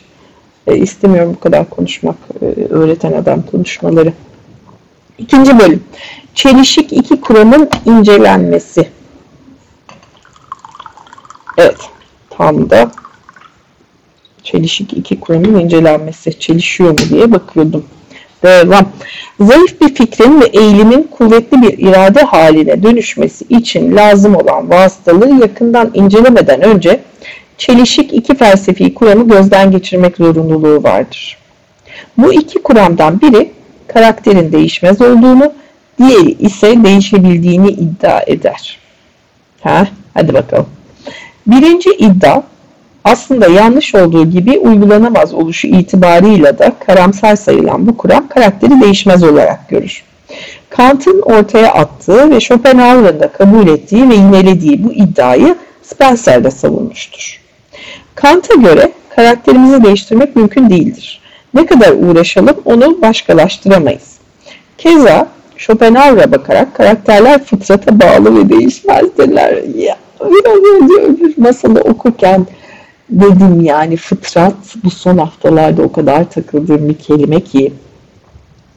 E, 0.67 0.77
istemiyorum 0.77 1.33
bu 1.35 1.39
kadar 1.39 1.69
konuşmak. 1.69 2.15
E, 2.41 2.45
öğreten 2.69 3.13
adam 3.13 3.41
konuşmaları. 3.41 4.13
İkinci 5.17 5.59
bölüm. 5.59 5.83
Çelişik 6.35 6.93
iki 6.93 7.21
kuramın 7.21 7.69
incelenmesi. 7.85 8.87
Evet. 11.57 11.77
Tam 12.29 12.69
da 12.69 12.91
çelişik 14.47 14.93
iki 14.93 15.19
kuramın 15.19 15.59
incelenmesi. 15.59 16.39
Çelişiyor 16.39 16.89
mu 16.89 16.97
diye 17.09 17.31
bakıyordum. 17.31 17.85
Devam. 18.43 18.89
Zayıf 19.39 19.81
bir 19.81 19.95
fikrin 19.95 20.41
ve 20.41 20.45
eğilimin 20.45 21.03
kuvvetli 21.03 21.61
bir 21.61 21.77
irade 21.77 22.21
haline 22.21 22.83
dönüşmesi 22.83 23.45
için 23.49 23.95
lazım 23.95 24.35
olan 24.35 24.69
vasıtalığı 24.69 25.41
yakından 25.41 25.91
incelemeden 25.93 26.61
önce 26.61 26.99
çelişik 27.57 28.13
iki 28.13 28.35
felsefi 28.35 28.93
kuramı 28.93 29.27
gözden 29.27 29.71
geçirmek 29.71 30.17
zorunluluğu 30.17 30.83
vardır. 30.83 31.37
Bu 32.17 32.33
iki 32.33 32.63
kuramdan 32.63 33.21
biri 33.21 33.51
karakterin 33.87 34.51
değişmez 34.51 35.01
olduğunu, 35.01 35.53
diğeri 35.99 36.31
ise 36.31 36.83
değişebildiğini 36.83 37.69
iddia 37.69 38.21
eder. 38.27 38.79
Ha, 39.61 39.87
hadi 40.13 40.33
bakalım. 40.33 40.67
Birinci 41.47 41.89
iddia 41.89 42.41
aslında 43.11 43.47
yanlış 43.47 43.95
olduğu 43.95 44.29
gibi 44.29 44.59
uygulanamaz 44.59 45.33
oluşu 45.33 45.67
itibarıyla 45.67 46.59
da 46.59 46.71
karamsar 46.87 47.35
sayılan 47.35 47.87
bu 47.87 47.97
kuram 47.97 48.27
karakteri 48.27 48.81
değişmez 48.81 49.23
olarak 49.23 49.69
görür. 49.69 50.03
Kant'ın 50.69 51.21
ortaya 51.21 51.73
attığı 51.73 52.31
ve 52.31 52.39
Schopenhauer'ın 52.39 53.19
da 53.19 53.27
kabul 53.27 53.67
ettiği 53.67 54.09
ve 54.09 54.15
yinelediği 54.15 54.83
bu 54.83 54.93
iddiayı 54.93 55.55
Spencer 55.83 56.43
de 56.43 56.51
savunmuştur. 56.51 57.41
Kant'a 58.15 58.55
göre 58.55 58.91
karakterimizi 59.15 59.83
değiştirmek 59.83 60.35
mümkün 60.35 60.69
değildir. 60.69 61.21
Ne 61.53 61.65
kadar 61.65 61.91
uğraşalım 61.91 62.55
onu 62.65 63.01
başkalaştıramayız. 63.01 64.17
Keza 64.77 65.27
Schopenhauer'a 65.57 66.31
bakarak 66.31 66.75
karakterler 66.75 67.43
fıtrata 67.43 67.99
bağlı 67.99 68.35
ve 68.35 68.49
değişmezdirler. 68.49 69.63
Ya, 69.75 69.97
biraz 70.21 70.57
önce 70.57 70.93
öbür 70.93 71.33
masalı 71.37 71.79
okurken 71.81 72.47
dedim 73.09 73.61
yani 73.61 73.97
fıtrat 73.97 74.55
bu 74.83 74.89
son 74.89 75.17
haftalarda 75.17 75.81
o 75.81 75.91
kadar 75.91 76.29
takıldığım 76.29 76.89
bir 76.89 76.97
kelime 76.97 77.39
ki 77.39 77.73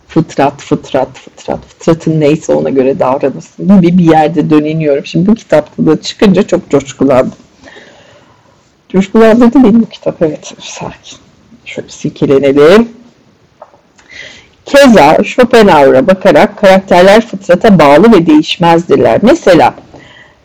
fıtrat, 0.08 0.62
fıtrat, 0.62 1.18
fıtrat, 1.18 1.60
fıtratın 1.66 2.20
neyse 2.20 2.52
ona 2.52 2.70
göre 2.70 2.98
davranırsın 2.98 3.80
gibi 3.80 3.98
bir 3.98 4.04
yerde 4.04 4.50
döneniyorum. 4.50 5.06
Şimdi 5.06 5.26
bu 5.26 5.34
kitapta 5.34 5.86
da 5.86 6.00
çıkınca 6.00 6.42
çok 6.42 6.70
coşkulandım. 6.70 7.38
Coşkulandırdı 8.88 9.64
beni 9.64 9.80
bu 9.80 9.86
kitap, 9.86 10.22
evet. 10.22 10.54
Sakin. 10.60 11.18
Şöyle 11.64 11.88
silkelenelim. 11.88 12.88
Keza 14.64 15.24
Schopenhauer'a 15.24 16.06
bakarak 16.06 16.58
karakterler 16.58 17.26
fıtrata 17.26 17.78
bağlı 17.78 18.12
ve 18.12 18.26
değişmezdirler. 18.26 19.18
Mesela 19.22 19.74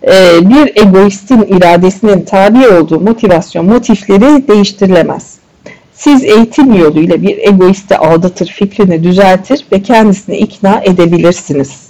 e, 0.07 0.39
bir 0.49 0.81
egoistin 0.81 1.41
iradesinin 1.41 2.25
tabi 2.25 2.67
olduğu 2.67 2.99
motivasyon 2.99 3.65
motifleri 3.65 4.47
değiştirilemez. 4.47 5.35
Siz 5.93 6.23
eğitim 6.23 6.73
yoluyla 6.73 7.21
bir 7.21 7.37
egoisti 7.37 7.97
aldatır, 7.97 8.47
fikrini 8.47 9.03
düzeltir 9.03 9.65
ve 9.71 9.81
kendisini 9.81 10.37
ikna 10.37 10.81
edebilirsiniz. 10.83 11.85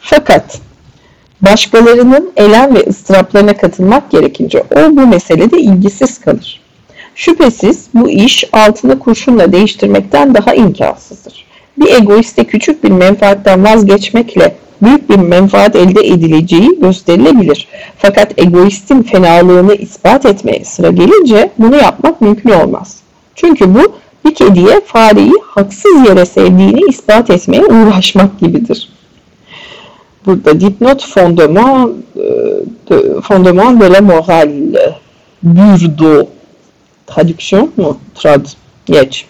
Fakat 0.00 0.60
başkalarının 1.40 2.32
elem 2.36 2.74
ve 2.74 2.80
ıstıraplarına 2.86 3.56
katılmak 3.56 4.10
gerekince 4.10 4.64
o 4.76 4.96
bu 4.96 5.06
meselede 5.06 5.60
ilgisiz 5.60 6.20
kalır. 6.20 6.60
Şüphesiz 7.14 7.86
bu 7.94 8.10
iş 8.10 8.44
altını 8.52 8.98
kurşunla 8.98 9.52
değiştirmekten 9.52 10.34
daha 10.34 10.54
imkansızdır. 10.54 11.46
Bir 11.78 11.94
egoiste 11.94 12.44
küçük 12.44 12.84
bir 12.84 12.90
menfaatten 12.90 13.64
vazgeçmekle 13.64 14.56
büyük 14.82 15.10
bir 15.10 15.16
menfaat 15.16 15.76
elde 15.76 16.00
edileceği 16.00 16.80
gösterilebilir. 16.80 17.68
Fakat 17.98 18.38
egoistin 18.38 19.02
fenalığını 19.02 19.74
ispat 19.74 20.26
etmeye 20.26 20.64
sıra 20.64 20.90
gelince 20.90 21.50
bunu 21.58 21.76
yapmak 21.76 22.20
mümkün 22.20 22.50
olmaz. 22.50 23.00
Çünkü 23.34 23.74
bu 23.74 23.96
bir 24.24 24.34
kediye 24.34 24.80
fareyi 24.80 25.32
haksız 25.42 26.08
yere 26.08 26.26
sevdiğini 26.26 26.80
ispat 26.88 27.30
etmeye 27.30 27.64
uğraşmak 27.64 28.40
gibidir. 28.40 28.88
Burada 30.26 30.60
dipnot 30.60 31.06
fondement, 31.06 31.90
de, 32.90 33.20
fondement 33.20 33.80
de 33.80 33.92
la 33.92 34.00
morale, 34.00 34.94
Burdo, 35.42 36.26
traduction 37.06 37.72
mu? 37.76 37.98
Trad, 38.14 38.46
geç. 38.86 39.26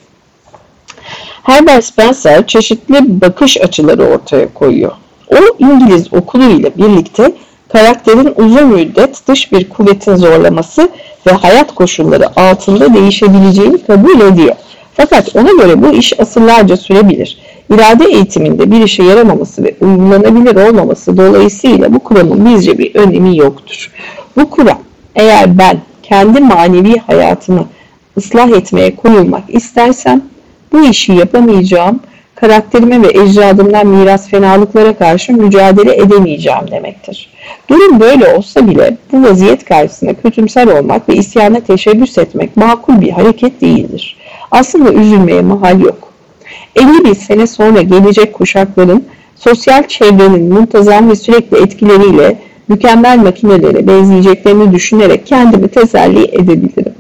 Herbert 1.43 1.85
Spencer 1.85 2.47
çeşitli 2.47 3.21
bakış 3.21 3.57
açıları 3.61 4.05
ortaya 4.05 4.55
koyuyor. 4.55 4.93
O 5.33 5.57
İngiliz 5.59 6.12
okulu 6.12 6.45
ile 6.45 6.71
birlikte 6.77 7.33
karakterin 7.73 8.35
uzun 8.37 8.66
müddet 8.66 9.29
dış 9.29 9.53
bir 9.53 9.68
kuvvetin 9.68 10.16
zorlaması 10.16 10.88
ve 11.27 11.33
hayat 11.33 11.75
koşulları 11.75 12.40
altında 12.40 12.95
değişebileceğini 12.95 13.85
kabul 13.85 14.21
ediyor. 14.21 14.57
Fakat 14.95 15.37
ona 15.37 15.51
göre 15.51 15.83
bu 15.83 15.92
iş 15.92 16.21
asırlarca 16.21 16.77
sürebilir. 16.77 17.38
İrade 17.71 18.05
eğitiminde 18.05 18.71
bir 18.71 18.83
işe 18.83 19.03
yaramaması 19.03 19.64
ve 19.64 19.75
uygulanabilir 19.81 20.68
olmaması 20.68 21.16
dolayısıyla 21.16 21.95
bu 21.95 21.99
kuramın 21.99 22.47
bizce 22.47 22.79
bir 22.79 22.95
önemi 22.95 23.37
yoktur. 23.37 23.92
Bu 24.37 24.51
kuram 24.51 24.79
eğer 25.16 25.59
ben 25.59 25.79
kendi 26.03 26.40
manevi 26.40 26.99
hayatımı 26.99 27.66
ıslah 28.16 28.49
etmeye 28.49 28.97
koyulmak 28.97 29.42
istersem 29.49 30.23
bu 30.73 30.85
işi 30.85 31.12
yapamayacağım 31.12 32.01
karakterime 32.43 33.03
ve 33.03 33.09
ecdadımdan 33.09 33.87
miras 33.87 34.29
fenalıklara 34.29 34.97
karşı 34.97 35.33
mücadele 35.33 35.97
edemeyeceğim 35.97 36.71
demektir. 36.71 37.31
Durum 37.71 38.01
böyle 38.01 38.35
olsa 38.35 38.69
bile 38.69 38.97
bu 39.13 39.23
vaziyet 39.23 39.65
karşısında 39.65 40.15
kötümser 40.15 40.67
olmak 40.67 41.09
ve 41.09 41.15
isyana 41.15 41.61
teşebbüs 41.61 42.19
etmek 42.19 42.57
makul 42.57 43.01
bir 43.01 43.11
hareket 43.11 43.61
değildir. 43.61 44.17
Aslında 44.51 44.93
üzülmeye 44.93 45.41
mahal 45.41 45.81
yok. 45.81 46.13
50 46.77 47.05
bin 47.05 47.13
sene 47.13 47.47
sonra 47.47 47.83
gelecek 47.83 48.33
kuşakların 48.33 49.05
sosyal 49.37 49.89
çevrenin 49.89 50.53
muntazam 50.53 51.11
ve 51.11 51.17
sürekli 51.17 51.57
etkileriyle 51.57 52.39
mükemmel 52.69 53.19
makinelere 53.19 53.87
benzeyeceklerini 53.87 54.73
düşünerek 54.73 55.27
kendimi 55.27 55.69
teselli 55.69 56.25
edebilirim. 56.25 56.95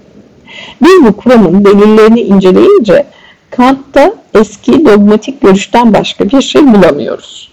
Biz 0.82 1.04
bu 1.04 1.16
kuramın 1.16 1.64
delillerini 1.64 2.20
inceleyince 2.20 3.06
Kant'ta 3.56 4.14
eski 4.34 4.86
dogmatik 4.86 5.40
görüşten 5.40 5.94
başka 5.94 6.30
bir 6.30 6.42
şey 6.42 6.74
bulamıyoruz. 6.74 7.52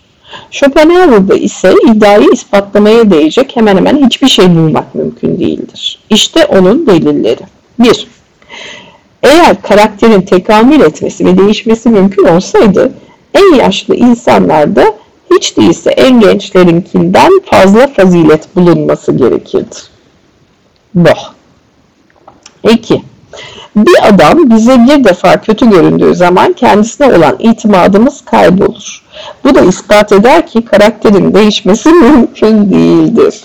Schopenhauer'da 0.51 1.35
ise 1.35 1.73
iddiayı 1.91 2.29
ispatlamaya 2.33 3.11
değecek 3.11 3.55
hemen 3.55 3.77
hemen 3.77 4.05
hiçbir 4.05 4.27
şey 4.27 4.49
bulmak 4.49 4.95
mümkün 4.95 5.39
değildir. 5.39 5.99
İşte 6.09 6.45
onun 6.45 6.87
delilleri. 6.87 7.41
1. 7.79 8.07
Eğer 9.23 9.61
karakterin 9.61 10.21
tekamül 10.21 10.81
etmesi 10.81 11.25
ve 11.25 11.37
değişmesi 11.37 11.89
mümkün 11.89 12.23
olsaydı 12.23 12.93
en 13.33 13.53
yaşlı 13.53 13.95
insanlarda 13.95 14.93
hiç 15.33 15.57
değilse 15.57 15.89
en 15.89 16.19
gençlerinkinden 16.19 17.31
fazla 17.45 17.87
fazilet 17.87 18.55
bulunması 18.55 19.11
gerekirdi. 19.11 19.75
Bu. 20.95 21.09
2. 22.69 23.01
Bir 23.75 24.07
adam 24.07 24.49
bize 24.49 24.85
bir 24.87 25.03
defa 25.03 25.41
kötü 25.41 25.69
göründüğü 25.69 26.15
zaman 26.15 26.53
kendisine 26.53 27.07
olan 27.13 27.35
itimadımız 27.39 28.21
kaybolur. 28.25 29.03
Bu 29.43 29.55
da 29.55 29.61
ispat 29.61 30.11
eder 30.11 30.47
ki 30.47 30.65
karakterin 30.65 31.33
değişmesi 31.33 31.89
mümkün 31.93 32.71
değildir. 32.71 33.35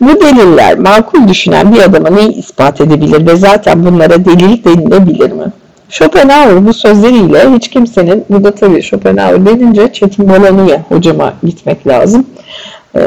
Bu 0.00 0.20
deliller 0.20 0.78
makul 0.78 1.28
düşünen 1.28 1.74
bir 1.74 1.82
adama 1.82 2.10
neyi 2.10 2.32
ispat 2.32 2.80
edebilir 2.80 3.26
ve 3.26 3.36
zaten 3.36 3.86
bunlara 3.86 4.24
delil 4.24 4.64
denilebilir 4.64 5.32
mi? 5.32 5.52
Schopenhauer 5.88 6.66
bu 6.66 6.74
sözleriyle 6.74 7.54
hiç 7.54 7.68
kimsenin, 7.68 8.24
burada 8.30 8.54
tabii 8.54 8.82
Schopenhauer 8.82 9.46
denince 9.46 9.92
Çetin 9.92 10.28
Bolanu'ya 10.28 10.84
hocama 10.88 11.34
gitmek 11.42 11.86
lazım. 11.86 12.26
Ee, 12.96 13.00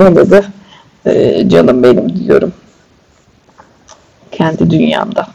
onda 0.00 0.30
da 0.30 0.42
e, 1.06 1.48
canım 1.48 1.82
benim 1.82 2.16
diyorum 2.16 2.52
kendi 4.32 4.70
dünyamda. 4.70 5.26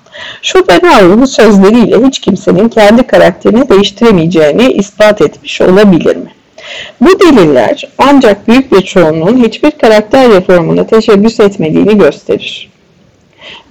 Schopenhauer 0.41 1.21
bu 1.21 1.27
sözleriyle 1.27 2.07
hiç 2.07 2.19
kimsenin 2.19 2.69
kendi 2.69 3.03
karakterini 3.03 3.69
değiştiremeyeceğini 3.69 4.71
ispat 4.71 5.21
etmiş 5.21 5.61
olabilir 5.61 6.15
mi? 6.15 6.31
Bu 7.01 7.19
deliller 7.19 7.83
ancak 7.97 8.47
büyük 8.47 8.71
bir 8.71 8.81
çoğunluğun 8.81 9.43
hiçbir 9.43 9.71
karakter 9.71 10.29
reformuna 10.29 10.87
teşebbüs 10.87 11.39
etmediğini 11.39 11.97
gösterir. 11.97 12.69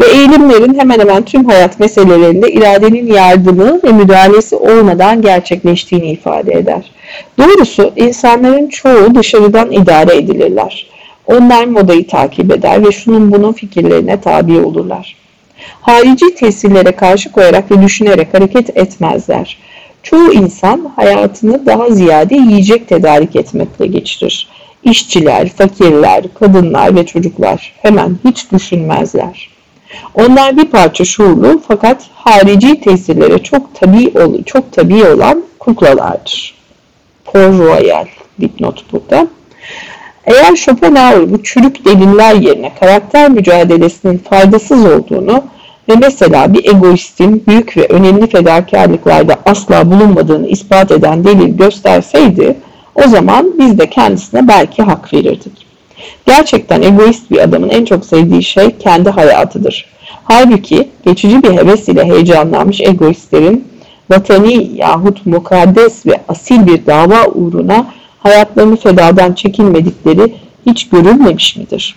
Ve 0.01 0.07
eğilimlerin 0.07 0.79
hemen 0.79 0.99
hemen 0.99 1.25
tüm 1.25 1.45
hayat 1.45 1.81
meselelerinde 1.81 2.53
iradenin 2.53 3.12
yardımı 3.12 3.81
ve 3.85 3.93
müdahalesi 3.93 4.57
olmadan 4.57 5.23
gerçekleştiğini 5.23 6.11
ifade 6.11 6.53
eder. 6.53 6.91
Doğrusu 7.39 7.93
insanların 7.97 8.69
çoğu 8.69 9.15
dışarıdan 9.15 9.73
idare 9.73 10.17
edilirler. 10.17 10.87
Onlar 11.27 11.65
modayı 11.65 12.07
takip 12.07 12.53
eder 12.53 12.87
ve 12.87 12.93
şunun 12.93 13.33
bunun 13.33 13.53
fikirlerine 13.53 14.21
tabi 14.21 14.61
olurlar. 14.61 15.17
Harici 15.81 16.35
tesirlere 16.35 16.93
karşı 16.93 17.33
koyarak 17.33 17.71
ve 17.71 17.83
düşünerek 17.83 18.35
hareket 18.35 18.77
etmezler. 18.77 19.59
Çoğu 20.03 20.33
insan 20.33 20.93
hayatını 20.97 21.67
daha 21.67 21.91
ziyade 21.91 22.35
yiyecek 22.35 22.89
tedarik 22.89 23.37
etmekle 23.37 23.87
geçirir. 23.87 24.49
İşçiler, 24.85 25.49
fakirler, 25.49 26.25
kadınlar 26.35 26.97
ve 26.97 27.07
çocuklar 27.07 27.73
hemen 27.83 28.17
hiç 28.25 28.53
düşünmezler. 28.53 29.49
Onlar 30.15 30.57
bir 30.57 30.65
parça 30.65 31.05
şuurlu 31.05 31.62
fakat 31.69 32.03
harici 32.15 32.81
tesirlere 32.81 33.39
çok 33.39 33.75
tabi 33.75 34.12
çok 34.47 34.73
tabi 34.73 35.05
olan 35.05 35.45
kuklalardır. 35.59 36.55
Port 37.25 37.59
Royal 37.59 38.07
dipnot 38.41 38.93
burada. 38.93 39.27
Eğer 40.27 40.57
Schopenhauer 40.57 41.33
bu 41.33 41.43
çürük 41.43 41.85
deliller 41.85 42.35
yerine 42.35 42.73
karakter 42.81 43.31
mücadelesinin 43.31 44.19
faydasız 44.19 44.85
olduğunu 44.85 45.45
ve 45.89 45.95
mesela 45.97 46.55
bir 46.55 46.69
egoistin 46.69 47.45
büyük 47.47 47.77
ve 47.77 47.87
önemli 47.87 48.27
fedakarlıklarda 48.27 49.37
asla 49.47 49.91
bulunmadığını 49.91 50.49
ispat 50.49 50.91
eden 50.91 51.25
delil 51.25 51.57
gösterseydi, 51.57 52.57
o 52.95 53.09
zaman 53.09 53.53
biz 53.59 53.79
de 53.79 53.91
kendisine 53.91 54.49
belki 54.49 54.83
hak 54.83 55.15
verirdik. 55.15 55.67
Gerçekten 56.27 56.83
egoist 56.83 57.31
bir 57.31 57.39
adamın 57.39 57.69
en 57.69 57.85
çok 57.85 58.05
sevdiği 58.05 58.43
şey 58.43 58.71
kendi 58.79 59.11
hayatıdır. 59.11 59.87
Halbuki 60.25 60.89
geçici 61.05 61.43
bir 61.43 61.51
heves 61.51 61.89
ile 61.89 62.05
heyecanlanmış 62.05 62.81
egoistlerin 62.81 63.65
vatani 64.11 64.71
yahut 64.75 65.27
mukaddes 65.27 66.07
ve 66.07 66.21
asil 66.29 66.67
bir 66.67 66.87
dava 66.87 67.27
uğruna 67.27 67.87
hayatlarını 68.27 68.77
fedadan 68.77 69.33
çekinmedikleri 69.33 70.35
hiç 70.67 70.89
görülmemiş 70.89 71.57
midir? 71.57 71.97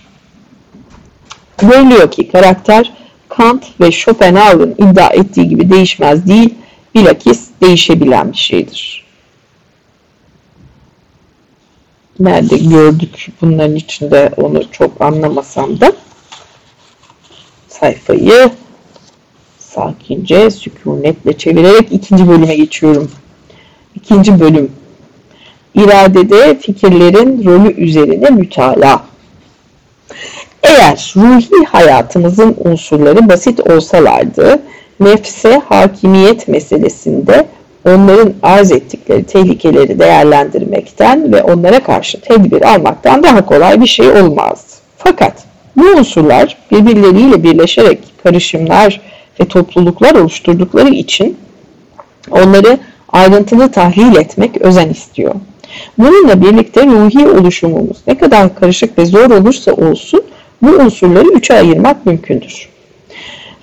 Görülüyor 1.58 2.10
ki 2.10 2.28
karakter 2.28 2.92
Kant 3.28 3.64
ve 3.80 3.92
Schopenhauer'ın 3.92 4.74
iddia 4.78 5.10
ettiği 5.10 5.48
gibi 5.48 5.70
değişmez 5.70 6.26
değil, 6.26 6.54
bilakis 6.94 7.48
değişebilen 7.62 8.32
bir 8.32 8.36
şeydir. 8.36 9.06
Nerede 12.20 12.58
gördük 12.58 13.32
bunların 13.40 13.76
içinde 13.76 14.32
onu 14.36 14.70
çok 14.72 15.00
anlamasam 15.00 15.80
da 15.80 15.92
sayfayı 17.68 18.50
sakince, 19.58 20.50
sükunetle 20.50 21.38
çevirerek 21.38 21.92
ikinci 21.92 22.28
bölüme 22.28 22.56
geçiyorum. 22.56 23.10
İkinci 23.94 24.40
bölüm. 24.40 24.72
İradede 25.74 26.58
fikirlerin 26.58 27.44
rolü 27.44 27.74
üzerine 27.74 28.30
mütalaa. 28.30 29.02
Eğer 30.62 31.12
ruhi 31.16 31.64
hayatımızın 31.64 32.56
unsurları 32.64 33.28
basit 33.28 33.60
olsalardı, 33.60 34.62
nefse 35.00 35.62
hakimiyet 35.68 36.48
meselesinde 36.48 37.46
onların 37.86 38.32
arz 38.42 38.72
ettikleri 38.72 39.24
tehlikeleri 39.24 39.98
değerlendirmekten 39.98 41.32
ve 41.32 41.42
onlara 41.42 41.82
karşı 41.82 42.20
tedbir 42.20 42.62
almaktan 42.74 43.22
daha 43.22 43.46
kolay 43.46 43.80
bir 43.80 43.86
şey 43.86 44.08
olmazdı. 44.08 44.72
Fakat 44.96 45.44
bu 45.76 45.84
unsurlar 45.84 46.56
birbirleriyle 46.70 47.42
birleşerek 47.42 47.98
karışımlar 48.22 49.00
ve 49.40 49.44
topluluklar 49.44 50.14
oluşturdukları 50.14 50.88
için 50.88 51.36
onları 52.30 52.78
ayrıntılı 53.12 53.70
tahlil 53.72 54.16
etmek 54.16 54.62
özen 54.62 54.88
istiyor. 54.88 55.34
Bununla 55.98 56.42
birlikte 56.42 56.86
ruhi 56.86 57.28
oluşumumuz 57.28 57.96
ne 58.06 58.18
kadar 58.18 58.54
karışık 58.54 58.98
ve 58.98 59.06
zor 59.06 59.30
olursa 59.30 59.72
olsun 59.72 60.22
bu 60.62 60.68
unsurları 60.70 61.28
üçe 61.28 61.54
ayırmak 61.54 62.06
mümkündür. 62.06 62.68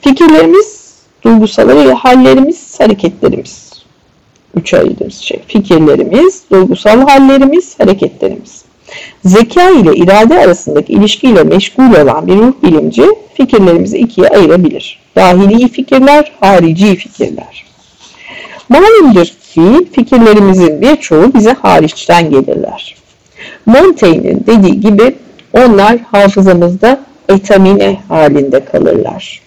Fikirlerimiz, 0.01 0.95
duygusalları, 1.23 1.91
hallerimiz, 1.93 2.79
hareketlerimiz. 2.79 3.73
Üçe 4.55 4.79
ayırdığımız 4.79 5.15
şey. 5.15 5.39
Fikirlerimiz, 5.47 6.43
duygusal 6.51 7.07
hallerimiz, 7.07 7.79
hareketlerimiz. 7.79 8.67
Zeka 9.25 9.69
ile 9.69 9.95
irade 9.95 10.39
arasındaki 10.39 10.93
ilişkiyle 10.93 11.43
meşgul 11.43 11.93
olan 12.03 12.27
bir 12.27 12.35
ruh 12.35 12.53
bilimci 12.63 13.05
fikirlerimizi 13.33 13.97
ikiye 13.97 14.27
ayırabilir. 14.27 14.99
Dahili 15.15 15.67
fikirler, 15.67 16.31
harici 16.39 16.95
fikirler. 16.95 17.65
Malumdur 18.69 19.27
ki 19.57 19.87
fikirlerimizin 19.91 20.81
birçoğu 20.81 21.33
bize 21.33 21.53
hariçten 21.53 22.29
gelirler. 22.29 22.95
Montaigne'in 23.65 24.43
dediği 24.47 24.79
gibi 24.79 25.15
onlar 25.53 25.97
hafızamızda 26.11 26.99
etamine 27.29 27.99
halinde 28.07 28.65
kalırlar. 28.65 29.41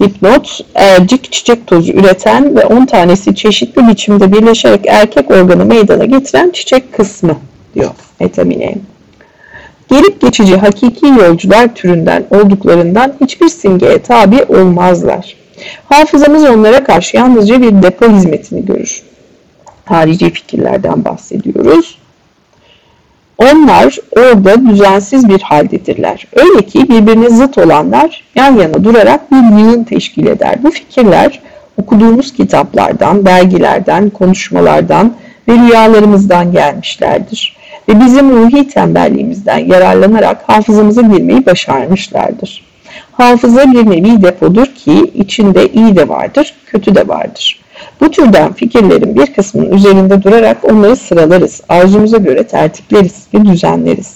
Dipnot, 0.00 0.60
ercik 0.74 1.32
çiçek 1.32 1.66
tozu 1.66 1.92
üreten 1.92 2.56
ve 2.56 2.64
10 2.64 2.86
tanesi 2.86 3.34
çeşitli 3.34 3.88
biçimde 3.88 4.32
birleşerek 4.32 4.86
erkek 4.86 5.30
organı 5.30 5.64
meydana 5.64 6.04
getiren 6.04 6.50
çiçek 6.50 6.92
kısmı 6.92 7.36
diyor 7.74 7.90
etamine. 8.20 8.74
Gelip 9.90 10.20
geçici 10.20 10.56
hakiki 10.56 11.06
yolcular 11.06 11.74
türünden 11.74 12.24
olduklarından 12.30 13.14
hiçbir 13.20 13.48
simgeye 13.48 14.02
tabi 14.02 14.44
olmazlar. 14.44 15.45
Hafızamız 15.88 16.44
onlara 16.44 16.84
karşı 16.84 17.16
yalnızca 17.16 17.62
bir 17.62 17.82
depo 17.82 18.08
hizmetini 18.08 18.66
görür. 18.66 19.02
Harici 19.84 20.30
fikirlerden 20.30 21.04
bahsediyoruz. 21.04 21.98
Onlar 23.38 23.96
orada 24.16 24.66
düzensiz 24.66 25.28
bir 25.28 25.40
haldedirler. 25.40 26.26
Öyle 26.36 26.62
ki 26.62 26.88
birbirine 26.88 27.30
zıt 27.30 27.58
olanlar 27.58 28.24
yan 28.34 28.56
yana 28.56 28.84
durarak 28.84 29.32
bir 29.32 29.58
yığın 29.58 29.84
teşkil 29.84 30.26
eder. 30.26 30.62
Bu 30.62 30.70
fikirler 30.70 31.40
okuduğumuz 31.76 32.32
kitaplardan, 32.32 33.26
dergilerden, 33.26 34.10
konuşmalardan 34.10 35.14
ve 35.48 35.52
rüyalarımızdan 35.52 36.52
gelmişlerdir. 36.52 37.56
Ve 37.88 38.00
bizim 38.00 38.30
ruhi 38.30 38.68
tembelliğimizden 38.68 39.58
yararlanarak 39.58 40.42
hafızamıza 40.46 41.02
girmeyi 41.02 41.46
başarmışlardır. 41.46 42.64
Hafıza 43.12 43.72
bir 43.72 43.90
nevi 43.90 44.22
depodur 44.22 44.66
ki 44.66 45.10
içinde 45.14 45.72
iyi 45.72 45.96
de 45.96 46.08
vardır, 46.08 46.54
kötü 46.66 46.94
de 46.94 47.08
vardır. 47.08 47.60
Bu 48.00 48.10
türden 48.10 48.52
fikirlerin 48.52 49.16
bir 49.16 49.26
kısmının 49.26 49.72
üzerinde 49.72 50.22
durarak 50.22 50.64
onları 50.64 50.96
sıralarız, 50.96 51.60
arzumuza 51.68 52.16
göre 52.16 52.46
tertipleriz 52.46 53.26
ve 53.34 53.44
düzenleriz. 53.44 54.14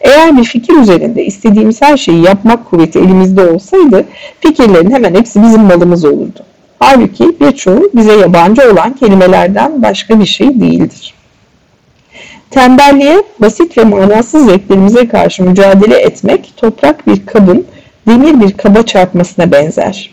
Eğer 0.00 0.36
bir 0.36 0.44
fikir 0.44 0.74
üzerinde 0.74 1.24
istediğimiz 1.24 1.82
her 1.82 1.96
şeyi 1.96 2.22
yapmak 2.22 2.70
kuvveti 2.70 2.98
elimizde 2.98 3.50
olsaydı 3.50 4.04
fikirlerin 4.40 4.90
hemen 4.90 5.14
hepsi 5.14 5.42
bizim 5.42 5.62
malımız 5.62 6.04
olurdu. 6.04 6.40
Halbuki 6.78 7.40
birçoğu 7.40 7.90
bize 7.94 8.12
yabancı 8.12 8.72
olan 8.72 8.92
kelimelerden 8.92 9.82
başka 9.82 10.20
bir 10.20 10.26
şey 10.26 10.60
değildir. 10.60 11.14
Tembelliğe, 12.50 13.22
basit 13.40 13.78
ve 13.78 13.84
manasız 13.84 14.46
zevklerimize 14.46 15.08
karşı 15.08 15.42
mücadele 15.42 15.98
etmek 15.98 16.52
toprak 16.56 17.06
bir 17.06 17.26
kabın 17.26 17.66
demir 18.06 18.40
bir 18.40 18.52
kaba 18.52 18.82
çarpmasına 18.82 19.52
benzer. 19.52 20.10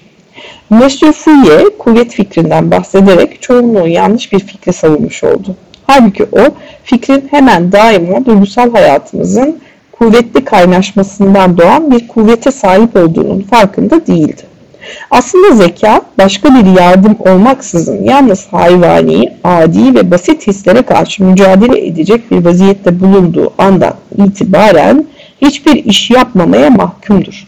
Monsieur 0.69 1.13
Fouye 1.13 1.77
kuvvet 1.79 2.11
fikrinden 2.11 2.71
bahsederek 2.71 3.41
çoğunluğu 3.41 3.87
yanlış 3.87 4.31
bir 4.31 4.39
fikri 4.39 4.73
savunmuş 4.73 5.23
oldu. 5.23 5.55
Halbuki 5.87 6.23
o 6.23 6.39
fikrin 6.83 7.27
hemen 7.31 7.71
daima 7.71 8.25
duygusal 8.25 8.71
hayatımızın 8.71 9.59
kuvvetli 9.91 10.45
kaynaşmasından 10.45 11.57
doğan 11.57 11.91
bir 11.91 12.07
kuvvete 12.07 12.51
sahip 12.51 12.95
olduğunun 12.95 13.41
farkında 13.41 14.07
değildi. 14.07 14.41
Aslında 15.11 15.55
zeka 15.55 16.01
başka 16.17 16.55
bir 16.55 16.79
yardım 16.79 17.15
olmaksızın 17.19 18.03
yalnız 18.03 18.47
hayvani, 18.47 19.33
adi 19.43 19.95
ve 19.95 20.11
basit 20.11 20.47
hislere 20.47 20.81
karşı 20.81 21.23
mücadele 21.23 21.85
edecek 21.85 22.31
bir 22.31 22.45
vaziyette 22.45 22.99
bulunduğu 22.99 23.53
andan 23.57 23.93
itibaren 24.17 25.05
hiçbir 25.41 25.85
iş 25.85 26.11
yapmamaya 26.11 26.69
mahkumdur. 26.69 27.47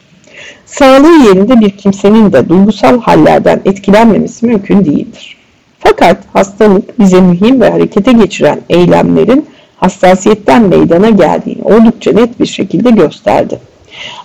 Sağlığı 0.80 1.28
yerinde 1.28 1.60
bir 1.60 1.70
kimsenin 1.70 2.34
de 2.34 2.50
duygusal 2.50 3.02
hallerden 3.02 3.62
etkilenmemesi 3.66 4.46
mümkün 4.46 4.86
değildir. 4.86 5.38
Fakat 5.80 6.18
hastalık 6.34 7.00
bize 7.00 7.22
mühim 7.22 7.62
ve 7.62 7.70
harekete 7.70 8.12
geçiren 8.12 8.62
eylemlerin 8.70 9.46
hassasiyetten 9.78 10.64
meydana 10.64 11.10
geldiğini 11.10 11.64
oldukça 11.64 12.12
net 12.12 12.40
bir 12.40 12.46
şekilde 12.46 12.90
gösterdi. 12.92 13.60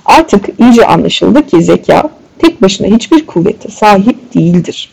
Artık 0.04 0.48
iyice 0.58 0.86
anlaşıldı 0.86 1.46
ki 1.46 1.62
zeka 1.62 2.10
tek 2.38 2.62
başına 2.62 2.86
hiçbir 2.86 3.26
kuvvete 3.26 3.68
sahip 3.68 4.34
değildir. 4.34 4.90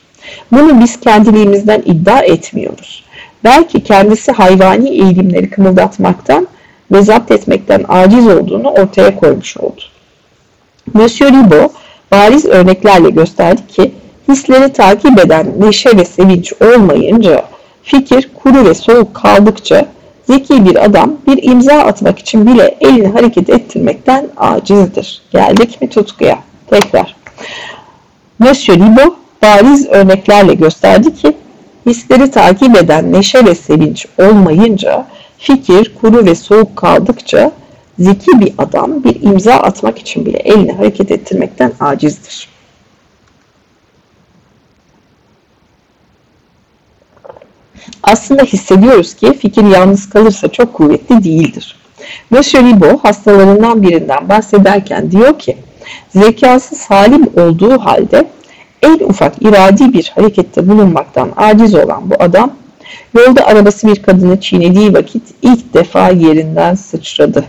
Bunu 0.51 0.81
biz 0.81 0.99
kendiliğimizden 0.99 1.81
iddia 1.85 2.19
etmiyoruz. 2.19 3.03
Belki 3.43 3.83
kendisi 3.83 4.31
hayvani 4.31 4.89
eğilimleri 4.89 5.49
kımıldatmaktan 5.49 6.47
ve 6.91 7.01
zapt 7.01 7.31
etmekten 7.31 7.85
aciz 7.87 8.27
olduğunu 8.27 8.69
ortaya 8.69 9.15
koymuş 9.15 9.57
oldu. 9.57 9.81
Monsieur 10.93 11.31
Ribot 11.31 11.71
bariz 12.11 12.45
örneklerle 12.45 13.09
gösterdi 13.09 13.61
ki 13.67 13.91
hisleri 14.29 14.73
takip 14.73 15.19
eden 15.19 15.53
neşe 15.59 15.97
ve 15.97 16.05
sevinç 16.05 16.53
olmayınca 16.61 17.45
fikir 17.83 18.29
kuru 18.43 18.65
ve 18.65 18.73
soğuk 18.73 19.13
kaldıkça 19.13 19.85
zeki 20.23 20.65
bir 20.65 20.85
adam 20.85 21.13
bir 21.27 21.43
imza 21.43 21.73
atmak 21.73 22.19
için 22.19 22.47
bile 22.47 22.77
elini 22.81 23.07
hareket 23.07 23.49
ettirmekten 23.49 24.27
acizdir. 24.37 25.21
Geldik 25.31 25.81
mi 25.81 25.89
tutkuya? 25.89 26.39
Tekrar. 26.69 27.15
Monsieur 28.39 28.79
Ribot 28.79 29.17
bariz 29.41 29.87
örneklerle 29.87 30.53
gösterdi 30.53 31.15
ki 31.15 31.33
hisleri 31.85 32.31
takip 32.31 32.77
eden 32.77 33.13
neşe 33.13 33.45
ve 33.45 33.55
sevinç 33.55 34.05
olmayınca 34.19 35.05
fikir 35.37 35.91
kuru 36.01 36.25
ve 36.25 36.35
soğuk 36.35 36.75
kaldıkça 36.75 37.51
Zeki 37.99 38.39
bir 38.39 38.53
adam 38.57 39.03
bir 39.03 39.21
imza 39.21 39.53
atmak 39.53 39.99
için 39.99 40.25
bile 40.25 40.37
elini 40.37 40.71
hareket 40.71 41.11
ettirmekten 41.11 41.71
acizdir. 41.79 42.49
Aslında 48.03 48.43
hissediyoruz 48.43 49.13
ki 49.13 49.33
fikir 49.33 49.63
yalnız 49.63 50.09
kalırsa 50.09 50.47
çok 50.47 50.73
kuvvetli 50.73 51.23
değildir. 51.23 51.75
Monsieur 52.29 52.65
Ribot 52.65 53.03
hastalarından 53.03 53.81
birinden 53.81 54.29
bahsederken 54.29 55.11
diyor 55.11 55.39
ki, 55.39 55.57
zekası 56.09 56.75
salim 56.75 57.27
olduğu 57.37 57.77
halde 57.77 58.27
en 58.83 58.99
ufak 58.99 59.41
iradi 59.41 59.93
bir 59.93 60.11
harekette 60.15 60.69
bulunmaktan 60.69 61.31
aciz 61.37 61.75
olan 61.75 62.09
bu 62.09 62.15
adam, 62.19 62.51
yolda 63.17 63.45
arabası 63.45 63.87
bir 63.87 64.03
kadını 64.03 64.39
çiğnediği 64.39 64.93
vakit 64.93 65.23
ilk 65.41 65.73
defa 65.73 66.09
yerinden 66.09 66.75
sıçradı. 66.75 67.45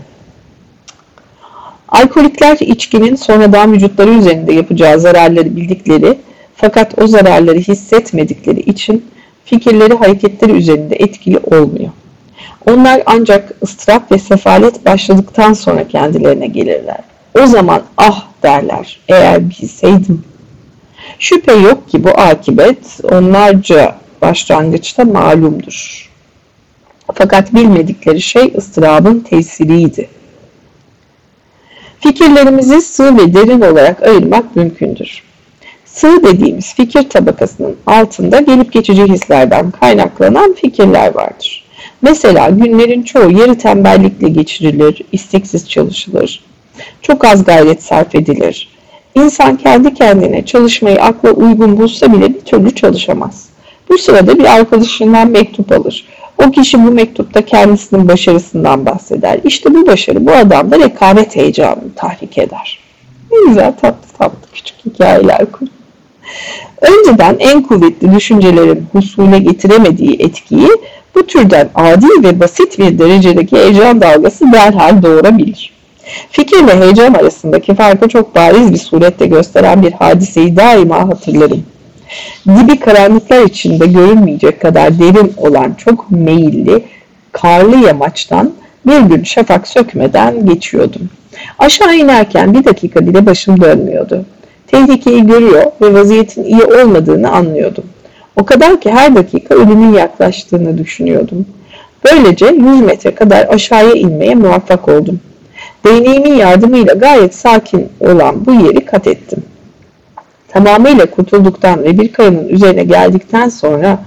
Alkolikler 1.91 2.57
içkinin 2.59 3.15
sonradan 3.15 3.73
vücutları 3.73 4.09
üzerinde 4.09 4.53
yapacağı 4.53 4.99
zararları 4.99 5.55
bildikleri 5.55 6.17
fakat 6.55 7.01
o 7.01 7.07
zararları 7.07 7.57
hissetmedikleri 7.57 8.59
için 8.59 9.05
fikirleri 9.45 9.93
hareketleri 9.93 10.51
üzerinde 10.51 10.95
etkili 10.95 11.37
olmuyor. 11.37 11.89
Onlar 12.69 13.03
ancak 13.05 13.51
ıstırap 13.63 14.11
ve 14.11 14.19
sefalet 14.19 14.85
başladıktan 14.85 15.53
sonra 15.53 15.87
kendilerine 15.87 16.47
gelirler. 16.47 16.99
O 17.41 17.45
zaman 17.45 17.81
ah 17.97 18.25
derler 18.43 18.99
eğer 19.07 19.49
bilseydim. 19.49 20.23
Şüphe 21.19 21.53
yok 21.53 21.89
ki 21.89 22.03
bu 22.03 22.09
akibet 22.09 22.99
onlarca 23.11 23.95
başlangıçta 24.21 25.05
malumdur. 25.05 26.09
Fakat 27.13 27.53
bilmedikleri 27.53 28.21
şey 28.21 28.53
ıstırabın 28.57 29.19
tesiriydi. 29.19 30.09
Fikirlerimizi 31.99 32.81
sığ 32.81 33.17
ve 33.17 33.33
derin 33.33 33.61
olarak 33.61 34.03
ayırmak 34.03 34.55
mümkündür. 34.55 35.23
Sığ 35.85 36.23
dediğimiz 36.23 36.73
fikir 36.73 37.09
tabakasının 37.09 37.75
altında 37.87 38.39
gelip 38.39 38.73
geçici 38.73 39.03
hislerden 39.03 39.71
kaynaklanan 39.71 40.53
fikirler 40.53 41.15
vardır. 41.15 41.65
Mesela 42.01 42.49
günlerin 42.49 43.03
çoğu 43.03 43.31
yarı 43.31 43.57
tembellikle 43.57 44.29
geçirilir, 44.29 45.01
isteksiz 45.11 45.69
çalışılır, 45.69 46.43
çok 47.01 47.25
az 47.25 47.43
gayret 47.43 47.83
sarf 47.83 48.15
edilir. 48.15 48.69
İnsan 49.15 49.57
kendi 49.57 49.93
kendine 49.93 50.45
çalışmayı 50.45 51.01
akla 51.01 51.31
uygun 51.31 51.77
bulsa 51.77 52.13
bile 52.13 52.33
bir 52.33 52.39
türlü 52.39 52.75
çalışamaz. 52.75 53.49
Bu 53.89 53.97
sırada 53.97 54.39
bir 54.39 54.55
arkadaşından 54.55 55.27
mektup 55.27 55.71
alır. 55.71 56.05
O 56.45 56.51
kişi 56.51 56.83
bu 56.85 56.91
mektupta 56.91 57.41
kendisinin 57.41 58.07
başarısından 58.07 58.85
bahseder. 58.85 59.39
İşte 59.43 59.73
bu 59.73 59.87
başarı 59.87 60.25
bu 60.25 60.31
adamda 60.31 60.79
rekabet 60.79 61.35
heyecanını 61.35 61.93
tahrik 61.95 62.37
eder. 62.37 62.79
Ne 63.31 63.47
güzel 63.47 63.73
tatlı 63.81 64.17
tatlı 64.17 64.51
küçük 64.53 64.75
hikayeler 64.85 65.51
kur. 65.51 65.67
Önceden 66.81 67.35
en 67.39 67.61
kuvvetli 67.61 68.15
düşüncelerin 68.15 68.85
husule 68.91 69.39
getiremediği 69.39 70.15
etkiyi 70.19 70.69
bu 71.15 71.27
türden 71.27 71.69
adi 71.75 72.07
ve 72.23 72.39
basit 72.39 72.79
bir 72.79 72.99
derecedeki 72.99 73.57
heyecan 73.57 74.01
dalgası 74.01 74.51
derhal 74.51 75.01
doğurabilir. 75.03 75.73
Fikir 76.31 76.67
ve 76.67 76.79
heyecan 76.79 77.13
arasındaki 77.13 77.75
farkı 77.75 78.07
çok 78.07 78.35
bariz 78.35 78.73
bir 78.73 78.77
surette 78.77 79.25
gösteren 79.25 79.83
bir 79.83 79.91
hadiseyi 79.91 80.55
daima 80.55 81.07
hatırlarım. 81.07 81.63
Dibi 82.47 82.79
karanlıklar 82.79 83.41
içinde 83.45 83.87
görünmeyecek 83.87 84.61
kadar 84.61 84.99
derin 84.99 85.33
olan 85.37 85.73
çok 85.73 86.11
meyilli, 86.11 86.83
karlı 87.31 87.75
yamaçtan 87.75 88.53
bir 88.87 88.99
gün 88.99 89.23
şafak 89.23 89.67
sökmeden 89.67 90.45
geçiyordum. 90.45 91.09
Aşağı 91.59 91.95
inerken 91.95 92.53
bir 92.53 92.65
dakika 92.65 93.07
bile 93.07 93.25
başım 93.25 93.61
dönmüyordu. 93.61 94.25
Tehlikeyi 94.67 95.27
görüyor 95.27 95.63
ve 95.81 95.93
vaziyetin 95.93 96.43
iyi 96.43 96.63
olmadığını 96.63 97.31
anlıyordum. 97.31 97.83
O 98.35 98.45
kadar 98.45 98.81
ki 98.81 98.91
her 98.91 99.15
dakika 99.15 99.55
ölümün 99.55 99.93
yaklaştığını 99.93 100.77
düşünüyordum. 100.77 101.45
Böylece 102.05 102.45
100 102.45 102.81
metre 102.81 103.15
kadar 103.15 103.47
aşağıya 103.47 103.93
inmeye 103.93 104.35
muvaffak 104.35 104.87
oldum. 104.87 105.19
Değneğimin 105.85 106.33
yardımıyla 106.33 106.93
gayet 106.93 107.35
sakin 107.35 107.89
olan 107.99 108.45
bu 108.45 108.53
yeri 108.53 108.85
kat 108.85 109.07
ettim. 109.07 109.43
Tamamıyla 110.49 111.05
kurtulduktan 111.05 111.83
ve 111.83 111.97
bir 111.97 112.13
kayanın 112.13 112.47
üzerine 112.47 112.83
geldikten 112.83 113.49
sonra 113.49 113.99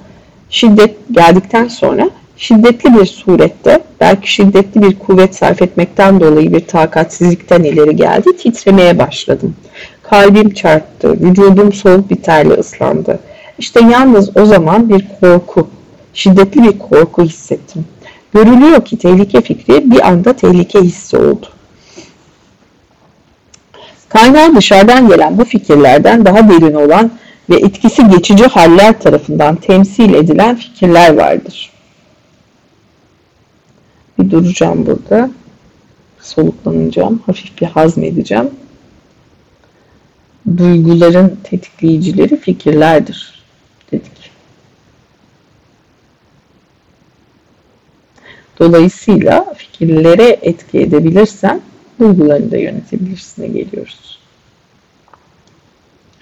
şiddet 0.50 0.96
geldikten 1.12 1.68
sonra 1.68 2.10
şiddetli 2.36 2.94
bir 2.94 3.06
surette 3.06 3.80
belki 4.00 4.32
şiddetli 4.32 4.82
bir 4.82 4.98
kuvvet 4.98 5.34
sarf 5.34 5.62
etmekten 5.62 6.20
dolayı 6.20 6.52
bir 6.52 6.66
takatsizlikten 6.66 7.62
ileri 7.62 7.96
geldi 7.96 8.36
titremeye 8.36 8.98
başladım. 8.98 9.54
Kalbim 10.02 10.50
çarptı, 10.50 11.12
vücudum 11.12 11.72
soğuk 11.72 12.10
bir 12.10 12.16
terle 12.16 12.54
ıslandı. 12.54 13.18
İşte 13.58 13.80
yalnız 13.80 14.36
o 14.36 14.44
zaman 14.44 14.88
bir 14.88 15.06
korku, 15.20 15.68
şiddetli 16.14 16.62
bir 16.62 16.78
korku 16.78 17.22
hissettim. 17.22 17.84
Görülüyor 18.34 18.84
ki 18.84 18.98
tehlike 18.98 19.40
fikri 19.40 19.90
bir 19.90 20.08
anda 20.08 20.32
tehlike 20.32 20.80
hissi 20.80 21.16
oldu. 21.16 21.46
Kaynağı 24.12 24.56
dışarıdan 24.56 25.08
gelen 25.08 25.38
bu 25.38 25.44
fikirlerden 25.44 26.24
daha 26.24 26.48
derin 26.48 26.74
olan 26.74 27.10
ve 27.50 27.56
etkisi 27.56 28.08
geçici 28.08 28.44
haller 28.46 29.00
tarafından 29.00 29.56
temsil 29.56 30.14
edilen 30.14 30.56
fikirler 30.56 31.14
vardır. 31.14 31.72
Bir 34.18 34.30
duracağım 34.30 34.86
burada. 34.86 35.30
Soluklanacağım. 36.20 37.22
Hafif 37.26 37.60
bir 37.60 37.66
hazmedeceğim. 37.66 38.50
Duyguların 40.56 41.38
tetikleyicileri 41.44 42.36
fikirlerdir 42.36 43.44
dedik. 43.92 44.30
Dolayısıyla 48.58 49.54
fikirlere 49.56 50.38
etki 50.42 50.78
edebilirsen 50.80 51.60
duygularını 52.02 52.50
da 52.50 52.56
yönetebilirsine 52.56 53.46
geliyoruz. 53.46 54.18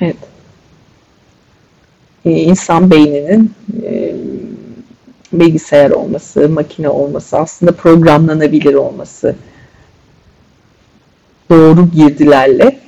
Evet. 0.01 0.17
Ee, 2.25 2.31
insan 2.31 2.91
beyninin 2.91 3.55
e, 3.83 4.15
bilgisayar 5.33 5.91
olması, 5.91 6.49
makine 6.49 6.89
olması, 6.89 7.39
aslında 7.39 7.73
programlanabilir 7.73 8.75
olması, 8.75 9.37
doğru 11.51 11.89
girdilerle 11.91 12.79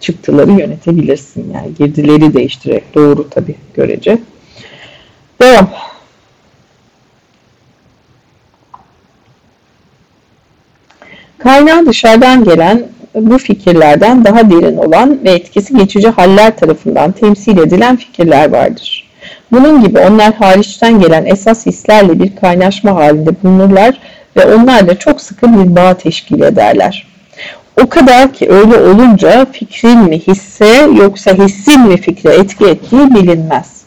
çıktıları 0.00 0.50
yönetebilirsin. 0.50 1.52
Yani 1.54 1.74
girdileri 1.74 2.34
değiştirerek 2.34 2.94
doğru 2.94 3.30
tabi 3.30 3.54
görece. 3.74 4.18
Devam. 5.40 5.70
Kaynağı 11.42 11.86
dışarıdan 11.86 12.44
gelen 12.44 12.82
bu 13.14 13.38
fikirlerden 13.38 14.24
daha 14.24 14.50
derin 14.50 14.76
olan 14.76 15.18
ve 15.24 15.30
etkisi 15.30 15.76
geçici 15.76 16.08
haller 16.08 16.56
tarafından 16.56 17.12
temsil 17.12 17.58
edilen 17.58 17.96
fikirler 17.96 18.50
vardır. 18.52 19.10
Bunun 19.52 19.84
gibi 19.84 19.98
onlar 19.98 20.34
hariçten 20.34 21.00
gelen 21.00 21.26
esas 21.26 21.66
hislerle 21.66 22.20
bir 22.20 22.36
kaynaşma 22.36 22.94
halinde 22.94 23.30
bulunurlar 23.42 24.00
ve 24.36 24.54
onlarla 24.54 24.98
çok 24.98 25.20
sıkı 25.20 25.46
bir 25.52 25.76
bağ 25.76 25.94
teşkil 25.94 26.40
ederler. 26.40 27.06
O 27.82 27.88
kadar 27.88 28.32
ki 28.32 28.50
öyle 28.50 28.76
olunca 28.80 29.46
fikrin 29.52 29.98
mi 29.98 30.18
hisse 30.18 30.88
yoksa 30.96 31.34
hissin 31.34 31.80
mi 31.80 31.96
fikre 31.96 32.34
etki 32.34 32.64
ettiği 32.64 33.14
bilinmez. 33.14 33.80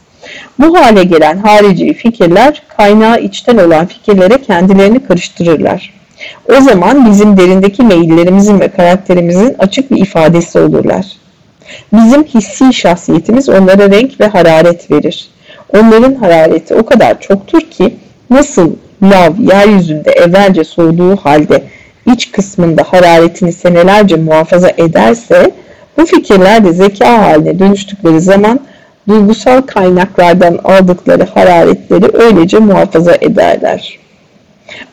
Bu 0.60 0.78
hale 0.78 1.04
gelen 1.04 1.38
harici 1.38 1.94
fikirler 1.94 2.64
kaynağı 2.78 3.20
içten 3.20 3.58
olan 3.58 3.86
fikirlere 3.86 4.42
kendilerini 4.42 5.06
karıştırırlar. 5.06 6.03
O 6.50 6.62
zaman 6.62 7.12
bizim 7.12 7.38
derindeki 7.38 7.84
meyillerimizin 7.84 8.60
ve 8.60 8.68
karakterimizin 8.68 9.56
açık 9.60 9.92
bir 9.92 9.98
ifadesi 9.98 10.60
olurlar. 10.60 11.06
Bizim 11.94 12.24
hissi 12.24 12.74
şahsiyetimiz 12.74 13.50
onlara 13.50 13.92
renk 13.92 14.20
ve 14.20 14.28
hararet 14.28 14.92
verir. 14.92 15.28
Onların 15.78 16.16
harareti 16.16 16.76
o 16.76 16.86
kadar 16.86 17.22
çoktur 17.22 17.62
ki 17.62 17.96
nasıl 18.30 18.72
lav 19.04 19.32
yeryüzünde 19.40 20.12
evvelce 20.12 20.64
soğuduğu 20.64 21.16
halde 21.16 21.64
iç 22.14 22.32
kısmında 22.32 22.84
hararetini 22.84 23.54
senelerce 23.54 24.16
muhafaza 24.16 24.70
ederse 24.78 25.52
bu 25.98 26.06
fikirler 26.06 26.66
de 26.66 26.74
zeka 26.74 27.22
haline 27.22 27.60
dönüştükleri 27.60 28.22
zaman 28.22 28.60
duygusal 29.08 29.62
kaynaklardan 29.62 30.60
aldıkları 30.64 31.28
hararetleri 31.34 32.18
öylece 32.18 32.60
muhafaza 32.60 33.16
ederler. 33.22 34.00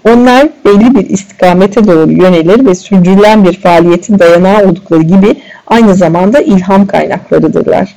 Onlar 0.09 0.49
belli 0.65 0.95
bir 0.95 1.11
istikamete 1.11 1.87
doğru 1.87 2.13
yönelir 2.13 2.67
ve 2.67 2.75
sürdürülen 2.75 3.45
bir 3.45 3.61
faaliyetin 3.61 4.19
dayanağı 4.19 4.65
oldukları 4.65 5.03
gibi 5.03 5.37
aynı 5.67 5.95
zamanda 5.95 6.41
ilham 6.41 6.87
kaynaklarıdırlar. 6.87 7.95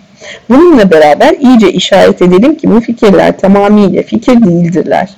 Bununla 0.49 0.91
beraber 0.91 1.36
iyice 1.39 1.71
işaret 1.71 2.21
edelim 2.21 2.55
ki 2.55 2.71
bu 2.71 2.81
fikirler 2.81 3.38
tamamıyla 3.38 4.03
fikir 4.03 4.45
değildirler. 4.45 5.09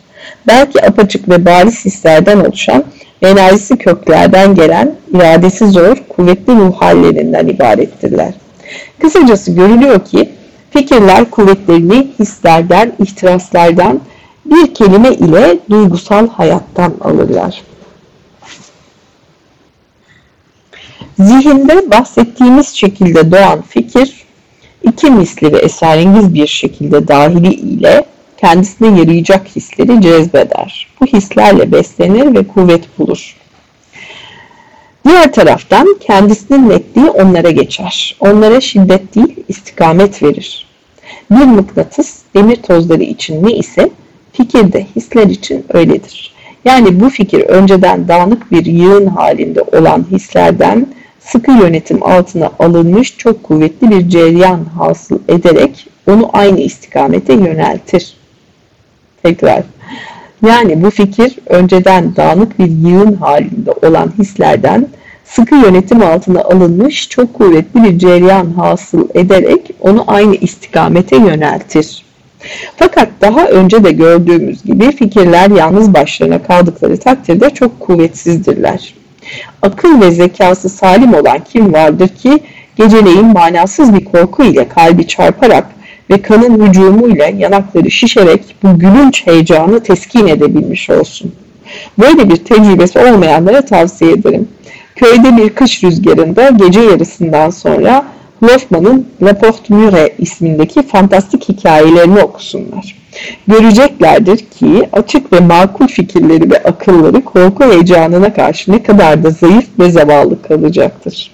Belki 0.47 0.85
apaçık 0.85 1.29
ve 1.29 1.45
bariz 1.45 1.85
hislerden 1.85 2.39
oluşan 2.39 2.83
enerjisi 3.21 3.77
köklerden 3.77 4.55
gelen, 4.55 4.95
iradesi 5.13 5.67
zor, 5.67 5.97
kuvvetli 6.09 6.55
ruh 6.55 6.75
hallerinden 6.75 7.47
ibarettirler. 7.47 8.33
Kısacası 9.01 9.51
görülüyor 9.51 10.05
ki 10.05 10.29
fikirler 10.71 11.31
kuvvetlerini 11.31 12.07
hislerden, 12.19 12.93
ihtiraslardan, 12.99 14.01
bir 14.45 14.73
kelime 14.73 15.13
ile 15.13 15.59
duygusal 15.69 16.27
hayattan 16.27 16.93
alırlar. 17.01 17.61
Zihinde 21.19 21.91
bahsettiğimiz 21.91 22.67
şekilde 22.67 23.31
doğan 23.31 23.61
fikir, 23.61 24.25
iki 24.83 25.11
misli 25.11 25.53
ve 25.53 25.57
esarengiz 25.57 26.33
bir 26.33 26.47
şekilde 26.47 27.07
dahili 27.07 27.53
ile 27.53 28.05
kendisine 28.37 28.99
yarayacak 28.99 29.47
hisleri 29.47 30.01
cezbeder. 30.01 30.87
Bu 31.01 31.05
hislerle 31.05 31.71
beslenir 31.71 32.35
ve 32.35 32.47
kuvvet 32.47 32.99
bulur. 32.99 33.35
Diğer 35.07 35.33
taraftan 35.33 35.97
kendisinin 35.99 36.69
netliği 36.69 37.09
onlara 37.09 37.51
geçer. 37.51 38.15
Onlara 38.19 38.61
şiddet 38.61 39.15
değil 39.15 39.35
istikamet 39.47 40.23
verir. 40.23 40.65
Bir 41.31 41.45
mıknatıs 41.45 42.17
demir 42.35 42.55
tozları 42.55 43.03
için 43.03 43.43
ne 43.47 43.51
ise 43.51 43.89
fikir 44.37 44.73
de 44.73 44.85
hisler 44.95 45.27
için 45.27 45.65
öyledir. 45.73 46.35
Yani 46.65 46.99
bu 46.99 47.09
fikir 47.09 47.41
önceden 47.41 48.07
dağınık 48.07 48.51
bir 48.51 48.65
yığın 48.65 49.05
halinde 49.05 49.61
olan 49.61 50.05
hislerden 50.11 50.87
sıkı 51.19 51.51
yönetim 51.51 52.03
altına 52.03 52.51
alınmış 52.59 53.17
çok 53.17 53.43
kuvvetli 53.43 53.89
bir 53.89 54.09
cereyan 54.09 54.65
hasıl 54.77 55.19
ederek 55.27 55.87
onu 56.07 56.29
aynı 56.33 56.59
istikamete 56.59 57.33
yöneltir. 57.33 58.13
Tekrar. 59.23 59.63
Yani 60.45 60.83
bu 60.83 60.89
fikir 60.89 61.39
önceden 61.45 62.15
dağınık 62.15 62.59
bir 62.59 62.67
yığın 62.67 63.13
halinde 63.13 63.71
olan 63.71 64.11
hislerden 64.19 64.87
sıkı 65.25 65.55
yönetim 65.55 66.03
altına 66.03 66.41
alınmış 66.41 67.09
çok 67.09 67.33
kuvvetli 67.33 67.83
bir 67.83 67.99
cereyan 67.99 68.51
hasıl 68.51 69.09
ederek 69.13 69.71
onu 69.79 70.03
aynı 70.07 70.35
istikamete 70.35 71.15
yöneltir. 71.15 72.04
Fakat 72.75 73.09
daha 73.21 73.47
önce 73.47 73.83
de 73.83 73.91
gördüğümüz 73.91 74.63
gibi 74.63 74.91
fikirler 74.91 75.49
yalnız 75.49 75.93
başlarına 75.93 76.43
kaldıkları 76.43 76.99
takdirde 76.99 77.49
çok 77.49 77.79
kuvvetsizdirler. 77.79 78.93
Akıl 79.61 80.01
ve 80.01 80.11
zekası 80.11 80.69
salim 80.69 81.13
olan 81.13 81.39
kim 81.53 81.73
vardır 81.73 82.07
ki 82.07 82.39
geceleyin 82.75 83.25
manasız 83.25 83.93
bir 83.93 84.05
korku 84.05 84.43
ile 84.43 84.67
kalbi 84.67 85.07
çarparak 85.07 85.65
ve 86.09 86.21
kanın 86.21 86.67
hücumuyla 86.67 87.25
yanakları 87.25 87.91
şişerek 87.91 88.55
bu 88.63 88.79
gülünç 88.79 89.27
heyecanı 89.27 89.83
teskin 89.83 90.27
edebilmiş 90.27 90.89
olsun. 90.89 91.31
Böyle 91.99 92.29
bir 92.29 92.35
tecrübesi 92.35 92.99
olmayanlara 92.99 93.65
tavsiye 93.65 94.11
ederim. 94.11 94.47
Köyde 94.95 95.37
bir 95.37 95.49
kış 95.49 95.83
rüzgarında 95.83 96.49
gece 96.49 96.81
yarısından 96.81 97.49
sonra 97.49 98.05
Hoffman'ın 98.39 99.07
La 99.21 99.37
Porte 99.37 99.73
Mure 99.73 100.13
ismindeki 100.17 100.83
fantastik 100.83 101.49
hikayelerini 101.49 102.19
okusunlar. 102.19 102.95
Göreceklerdir 103.47 104.37
ki 104.37 104.89
açık 104.93 105.33
ve 105.33 105.39
makul 105.39 105.87
fikirleri 105.87 106.51
ve 106.51 106.63
akılları 106.63 107.23
korku 107.23 107.63
heyecanına 107.63 108.33
karşı 108.33 108.71
ne 108.71 108.83
kadar 108.83 109.23
da 109.23 109.29
zayıf 109.29 109.65
ve 109.79 109.91
zavallı 109.91 110.41
kalacaktır. 110.41 111.31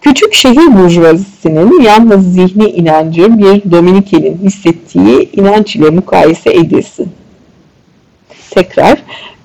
Küçük 0.00 0.34
şehir 0.34 0.76
burjuvazisinin 0.78 1.82
yalnız 1.82 2.34
zihni 2.34 2.68
inancı 2.68 3.38
bir 3.38 3.70
Dominike'nin 3.70 4.38
hissettiği 4.38 5.30
inanç 5.32 5.76
ile 5.76 5.90
mukayese 5.90 6.52
edilsin. 6.52 7.08
Tekrar, 8.50 9.02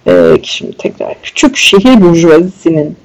e, 0.08 0.38
şimdi 0.44 0.78
tekrar 0.78 1.22
küçük 1.24 1.58
şehir 1.58 2.02
burjuvazisinin 2.02 2.98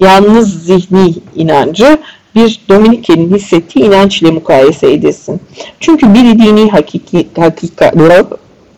yalnız 0.00 0.64
zihni 0.64 1.14
inancı 1.36 1.98
bir 2.34 2.60
Dominike'nin 2.68 3.34
hissettiği 3.34 3.84
inanç 3.84 4.22
ile 4.22 4.30
mukayese 4.30 4.92
edilsin. 4.92 5.40
Çünkü 5.80 6.14
biri 6.14 6.38
dini 6.38 6.70
hakiki, 6.70 7.28
hakikatler, 7.36 8.24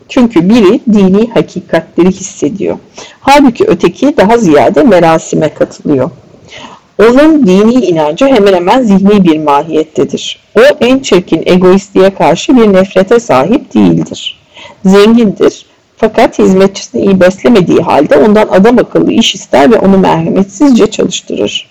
çünkü 0.09 0.49
biri 0.49 0.79
dini 0.93 1.29
hakikatleri 1.29 2.11
hissediyor. 2.11 2.77
Halbuki 3.19 3.65
öteki 3.65 4.17
daha 4.17 4.37
ziyade 4.37 4.83
merasime 4.83 5.53
katılıyor. 5.53 6.09
Onun 6.99 7.47
dini 7.47 7.73
inancı 7.73 8.25
hemen 8.25 8.53
hemen 8.53 8.83
zihni 8.83 9.23
bir 9.23 9.39
mahiyettedir. 9.39 10.39
O 10.57 10.61
en 10.81 10.99
çirkin 10.99 11.43
egoistliğe 11.45 12.13
karşı 12.13 12.57
bir 12.57 12.73
nefrete 12.73 13.19
sahip 13.19 13.73
değildir. 13.73 14.39
Zengindir 14.85 15.65
fakat 15.99 16.39
hizmetçisini 16.39 17.01
iyi 17.01 17.21
beslemediği 17.21 17.79
halde 17.79 18.17
ondan 18.17 18.47
adam 18.47 18.77
akıllı 18.77 19.11
iş 19.11 19.35
ister 19.35 19.71
ve 19.71 19.79
onu 19.79 19.97
merhametsizce 19.97 20.87
çalıştırır. 20.87 21.69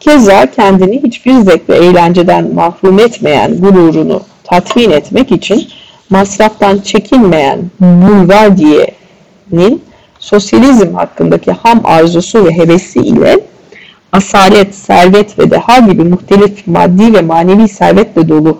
Keza 0.00 0.50
kendini 0.50 1.02
hiçbir 1.02 1.40
zevk 1.40 1.68
ve 1.68 1.76
eğlenceden 1.76 2.54
mahrum 2.54 2.98
etmeyen 2.98 3.60
gururunu 3.60 4.22
tatmin 4.44 4.90
etmek 4.90 5.32
için 5.32 5.68
masraftan 6.10 6.78
çekinmeyen 6.78 7.70
Bulvardiye'nin 7.80 9.82
sosyalizm 10.18 10.94
hakkındaki 10.94 11.52
ham 11.52 11.80
arzusu 11.84 12.44
ve 12.44 12.56
hevesi 12.56 12.98
ile 12.98 13.40
asalet, 14.12 14.74
servet 14.74 15.38
ve 15.38 15.50
deha 15.50 15.78
gibi 15.78 16.04
muhtelif 16.04 16.66
maddi 16.66 17.14
ve 17.14 17.22
manevi 17.22 17.68
servetle 17.68 18.28
dolu 18.28 18.58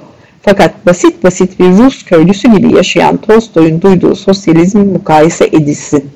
fakat 0.48 0.86
basit 0.86 1.24
basit 1.24 1.60
bir 1.60 1.64
Rus 1.64 2.02
köylüsü 2.02 2.52
gibi 2.52 2.76
yaşayan 2.76 3.16
Tolstoy'un 3.16 3.82
duyduğu 3.82 4.16
sosyalizm 4.16 4.78
mukayese 4.78 5.44
edilsin. 5.44 6.10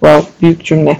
Wow, 0.00 0.28
büyük 0.42 0.64
cümle. 0.64 0.96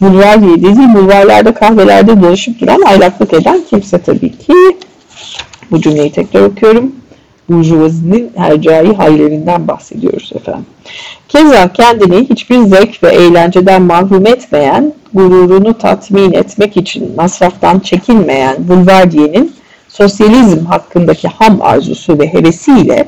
Bulvar 0.00 0.42
diye 0.42 0.56
dediği 0.56 0.94
bulvarlarda 0.94 1.54
kahvelerde 1.54 2.22
dolaşıp 2.22 2.60
duran 2.60 2.82
aylaklık 2.82 3.34
eden 3.34 3.60
kimse 3.70 3.98
tabii 3.98 4.38
ki. 4.38 4.52
Bu 5.70 5.80
cümleyi 5.80 6.12
tekrar 6.12 6.42
okuyorum. 6.42 6.92
Burjuvazinin 7.48 8.32
hercai 8.36 8.94
hallerinden 8.94 9.68
bahsediyoruz 9.68 10.32
efendim. 10.34 10.66
Keza 11.28 11.72
kendini 11.72 12.28
hiçbir 12.30 12.62
zevk 12.62 13.02
ve 13.02 13.08
eğlenceden 13.08 13.82
mahrum 13.82 14.26
etmeyen, 14.26 14.92
gururunu 15.14 15.78
tatmin 15.78 16.32
etmek 16.32 16.76
için 16.76 17.16
masraftan 17.16 17.78
çekinmeyen 17.78 18.68
Bulvardiye'nin 18.68 19.52
sosyalizm 19.96 20.64
hakkındaki 20.64 21.28
ham 21.28 21.62
arzusu 21.62 22.18
ve 22.18 22.32
hevesiyle 22.32 23.04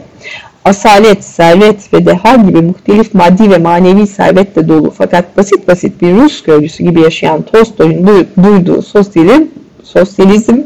asalet, 0.64 1.24
servet 1.24 1.94
ve 1.94 2.06
deha 2.06 2.36
gibi 2.36 2.62
muhtelif 2.62 3.14
maddi 3.14 3.50
ve 3.50 3.58
manevi 3.58 4.06
servetle 4.06 4.68
dolu 4.68 4.94
fakat 4.98 5.36
basit 5.36 5.68
basit 5.68 6.02
bir 6.02 6.14
Rus 6.14 6.42
köylüsü 6.42 6.84
gibi 6.84 7.00
yaşayan 7.00 7.42
Tolstoy'un 7.42 8.26
duyduğu 8.42 8.82
sosyalizm, 8.82 9.42
sosyalizm 9.82 10.56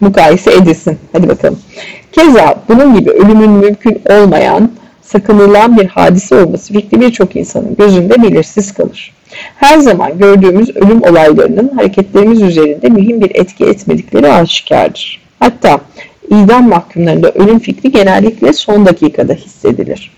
mukayese 0.00 0.52
edilsin. 0.52 0.98
Hadi 1.12 1.28
bakalım. 1.28 1.58
Keza 2.12 2.54
bunun 2.68 2.98
gibi 2.98 3.10
ölümün 3.10 3.50
mümkün 3.50 4.02
olmayan, 4.10 4.70
sakınılan 5.02 5.78
bir 5.78 5.86
hadise 5.86 6.34
olması 6.34 6.72
fikri 6.72 7.00
birçok 7.00 7.36
insanın 7.36 7.76
gözünde 7.76 8.22
belirsiz 8.22 8.74
kalır. 8.74 9.14
Her 9.56 9.78
zaman 9.78 10.18
gördüğümüz 10.18 10.76
ölüm 10.76 11.02
olaylarının 11.02 11.68
hareketlerimiz 11.68 12.42
üzerinde 12.42 12.88
mühim 12.88 13.20
bir 13.20 13.30
etki 13.34 13.64
etmedikleri 13.64 14.32
aşikardır. 14.32 15.27
Hatta 15.40 15.80
idam 16.30 16.68
mahkumlarında 16.68 17.30
ölüm 17.30 17.58
fikri 17.58 17.92
genellikle 17.92 18.52
son 18.52 18.86
dakikada 18.86 19.32
hissedilir. 19.32 20.10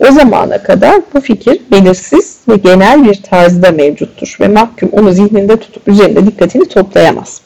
O 0.00 0.12
zamana 0.12 0.62
kadar 0.62 1.00
bu 1.14 1.20
fikir 1.20 1.60
belirsiz 1.70 2.38
ve 2.48 2.56
genel 2.56 3.04
bir 3.04 3.14
tarzda 3.14 3.70
mevcuttur 3.70 4.36
ve 4.40 4.48
mahkum 4.48 4.88
onu 4.92 5.12
zihninde 5.12 5.56
tutup 5.56 5.88
üzerinde 5.88 6.26
dikkatini 6.26 6.68
toplayamaz. 6.68 7.40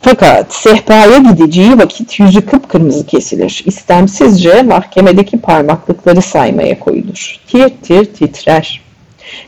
Fakat 0.00 0.54
sehpaya 0.54 1.18
gideceği 1.18 1.78
vakit 1.78 2.20
yüzü 2.20 2.46
kıpkırmızı 2.46 3.06
kesilir. 3.06 3.62
İstemsizce 3.66 4.62
mahkemedeki 4.62 5.38
parmaklıkları 5.38 6.22
saymaya 6.22 6.78
koyulur. 6.78 7.36
Tir 7.46 7.68
tir 7.82 8.04
titrer. 8.04 8.80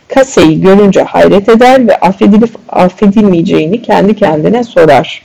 Kaseyi 0.09 0.61
görünce 0.61 1.03
hayret 1.03 1.49
eder 1.49 1.89
ve 1.89 1.97
affedilip 1.97 2.51
affedilmeyeceğini 2.69 3.83
kendi 3.83 4.17
kendine 4.17 4.65
sorar. 4.65 5.23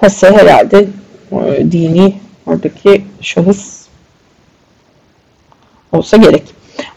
Kase 0.00 0.30
herhalde 0.30 0.86
e, 1.32 1.72
dini 1.72 2.14
oradaki 2.46 3.02
şahıs 3.20 3.86
olsa 5.92 6.16
gerek. 6.16 6.42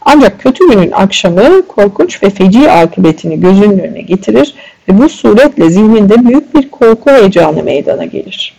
Ancak 0.02 0.40
kötü 0.40 0.70
günün 0.70 0.92
akşamı 0.92 1.68
korkunç 1.68 2.24
ve 2.24 2.30
feci 2.30 2.72
akıbetini 2.72 3.40
gözünün 3.40 3.80
önüne 3.80 4.02
getirir 4.02 4.56
ve 4.90 4.98
bu 4.98 5.10
suretle 5.10 5.70
zihninde 5.70 6.26
büyük 6.26 6.56
bir 6.56 6.70
korku 6.72 7.12
heyecanı 7.12 7.64
meydana 7.64 8.06
gelir. 8.06 8.54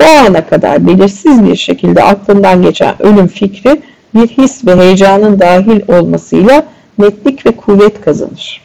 O 0.00 0.04
ana 0.04 0.46
kadar 0.46 0.86
belirsiz 0.86 1.46
bir 1.46 1.56
şekilde 1.56 2.02
aklından 2.02 2.62
geçen 2.62 3.02
ölüm 3.02 3.28
fikri 3.28 3.80
bir 4.14 4.28
his 4.28 4.66
ve 4.66 4.76
heyecanın 4.76 5.40
dahil 5.40 5.80
olmasıyla 5.88 6.64
netlik 6.98 7.46
ve 7.46 7.50
kuvvet 7.56 8.00
kazanır. 8.00 8.60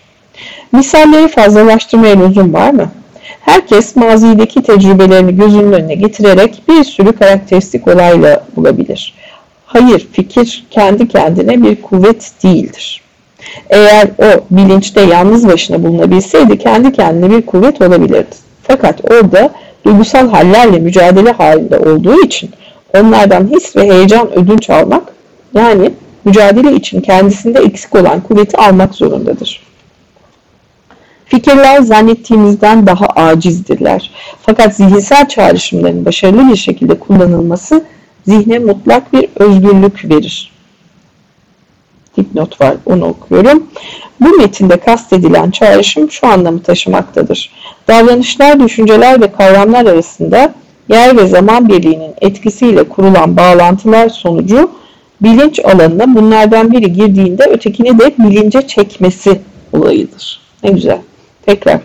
Misalleri 0.71 1.27
fazlalaştırmaya 1.27 2.19
lüzum 2.19 2.53
var 2.53 2.71
mı? 2.71 2.91
Herkes 3.47 3.95
mazideki 3.95 4.61
tecrübelerini 4.61 5.35
gözünün 5.35 5.71
önüne 5.71 5.95
getirerek 5.95 6.61
bir 6.69 6.83
sürü 6.83 7.13
karakteristik 7.13 7.87
olayla 7.87 8.43
bulabilir. 8.55 9.13
Hayır, 9.65 10.07
fikir 10.11 10.65
kendi 10.71 11.07
kendine 11.07 11.63
bir 11.63 11.81
kuvvet 11.81 12.31
değildir. 12.43 13.01
Eğer 13.69 14.07
o 14.17 14.45
bilinçte 14.51 15.01
yalnız 15.01 15.47
başına 15.47 15.83
bulunabilseydi 15.83 16.57
kendi 16.57 16.91
kendine 16.91 17.29
bir 17.29 17.45
kuvvet 17.45 17.81
olabilirdi. 17.81 18.35
Fakat 18.63 19.11
orada 19.11 19.51
duygusal 19.85 20.29
hallerle 20.29 20.79
mücadele 20.79 21.31
halinde 21.31 21.77
olduğu 21.79 22.21
için 22.21 22.49
onlardan 22.97 23.47
his 23.47 23.75
ve 23.75 23.83
heyecan 23.83 24.31
ödünç 24.31 24.69
almak 24.69 25.03
yani 25.53 25.91
mücadele 26.25 26.73
için 26.73 27.01
kendisinde 27.01 27.59
eksik 27.59 27.95
olan 27.95 28.21
kuvveti 28.21 28.57
almak 28.57 28.95
zorundadır. 28.95 29.66
Fikirler 31.27 31.81
zannettiğimizden 31.81 32.87
daha 32.87 33.05
acizdirler. 33.05 34.11
Fakat 34.41 34.75
zihinsel 34.75 35.27
çağrışımların 35.27 36.05
başarılı 36.05 36.51
bir 36.51 36.55
şekilde 36.55 36.99
kullanılması 36.99 37.85
zihne 38.27 38.59
mutlak 38.59 39.13
bir 39.13 39.29
özgürlük 39.35 40.09
verir. 40.09 40.51
Dipnot 42.17 42.61
var, 42.61 42.75
onu 42.85 43.05
okuyorum. 43.05 43.67
Bu 44.21 44.37
metinde 44.37 44.77
kastedilen 44.77 45.51
çağrışım 45.51 46.11
şu 46.11 46.27
anlamı 46.27 46.63
taşımaktadır. 46.63 47.51
Davranışlar, 47.87 48.59
düşünceler 48.59 49.21
ve 49.21 49.31
kavramlar 49.31 49.85
arasında 49.85 50.53
yer 50.89 51.17
ve 51.17 51.27
zaman 51.27 51.69
birliğinin 51.69 52.11
etkisiyle 52.21 52.83
kurulan 52.83 53.37
bağlantılar 53.37 54.09
sonucu 54.09 54.71
bilinç 55.21 55.59
alanına 55.59 56.15
bunlardan 56.15 56.71
biri 56.71 56.93
girdiğinde 56.93 57.43
ötekini 57.43 57.99
de 57.99 58.13
bilince 58.19 58.67
çekmesi 58.67 59.41
olayıdır. 59.73 60.39
Ne 60.63 60.69
güzel. 60.69 60.99
Tekrar. 61.47 61.79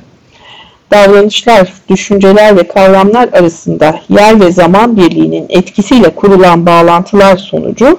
Davranışlar, 0.90 1.72
düşünceler 1.88 2.56
ve 2.56 2.68
kavramlar 2.68 3.28
arasında 3.32 4.00
yer 4.08 4.40
ve 4.40 4.52
zaman 4.52 4.96
birliğinin 4.96 5.46
etkisiyle 5.48 6.08
kurulan 6.14 6.66
bağlantılar 6.66 7.36
sonucu 7.36 7.98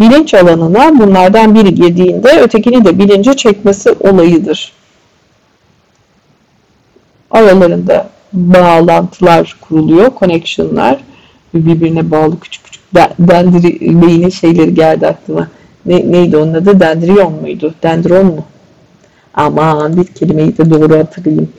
bilinç 0.00 0.34
alanına 0.34 0.98
bunlardan 0.98 1.54
biri 1.54 1.74
girdiğinde 1.74 2.40
ötekini 2.40 2.84
de 2.84 2.98
bilince 2.98 3.36
çekmesi 3.36 3.90
olayıdır. 4.00 4.72
Aralarında 7.30 8.08
bağlantılar 8.32 9.56
kuruluyor, 9.60 10.12
connection'lar 10.20 10.98
birbirine 11.54 12.10
bağlı 12.10 12.40
küçük 12.40 12.64
küçük 12.64 12.82
dendri 13.18 14.02
beynin 14.02 14.30
şeyleri 14.30 14.74
geldi 14.74 15.06
aklıma. 15.06 15.48
Ne, 15.86 16.12
neydi 16.12 16.36
onun 16.36 16.54
adı? 16.54 16.80
Dendriyon 16.80 17.32
muydu? 17.32 17.74
Dendron 17.82 18.26
mu? 18.26 18.44
Aman 19.34 19.96
bir 19.96 20.04
kelimeyi 20.04 20.58
de 20.58 20.70
doğru 20.70 20.98
hatırlayayım. 20.98 21.52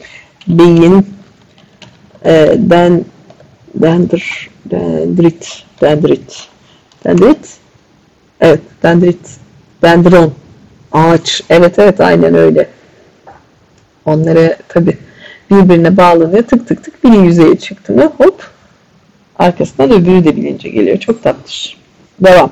Beynin 0.48 1.08
e, 2.26 2.56
den, 2.58 3.06
dendr, 3.76 4.50
dendrit, 4.66 5.64
dendrit, 5.82 6.48
dendrit, 7.06 7.58
evet 8.42 8.62
dendrit, 8.84 9.30
dendron, 9.82 10.34
ağaç, 10.92 11.42
evet 11.50 11.80
evet 11.80 12.02
aynen 12.02 12.36
öyle. 12.36 12.70
Onlara 14.06 14.58
tabi 14.68 14.98
birbirine 15.52 15.98
bağlanıyor 15.98 16.44
tık 16.44 16.68
tık 16.68 16.84
tık 16.84 17.04
biri 17.04 17.18
yüzeye 17.18 17.56
çıktı 17.56 17.94
mı 17.94 18.12
hop 18.18 18.44
arkasından 19.40 19.92
öbürü 19.92 20.24
de 20.24 20.36
bilince 20.36 20.70
geliyor. 20.70 20.98
Çok 20.98 21.24
tatlış. 21.24 21.78
Devam. 22.20 22.52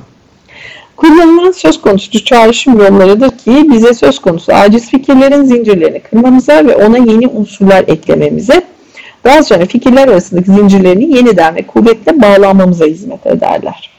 Kullanılan 0.97 1.51
söz 1.51 1.81
konusu 1.81 2.25
çağrışım 2.25 2.79
yollarıdır 2.79 3.29
ki 3.29 3.67
bize 3.71 3.93
söz 3.93 4.19
konusu 4.19 4.53
aciz 4.53 4.89
fikirlerin 4.89 5.43
zincirlerini 5.43 5.99
kırmamıza 5.99 6.67
ve 6.67 6.75
ona 6.75 6.97
yeni 6.97 7.27
unsurlar 7.27 7.83
eklememize, 7.87 8.61
daha 9.23 9.43
sonra 9.43 9.65
fikirler 9.65 10.07
arasındaki 10.07 10.51
zincirlerini 10.51 11.15
yeniden 11.15 11.55
ve 11.55 11.61
kuvvetle 11.61 12.21
bağlamamıza 12.21 12.85
hizmet 12.85 13.27
ederler. 13.27 13.89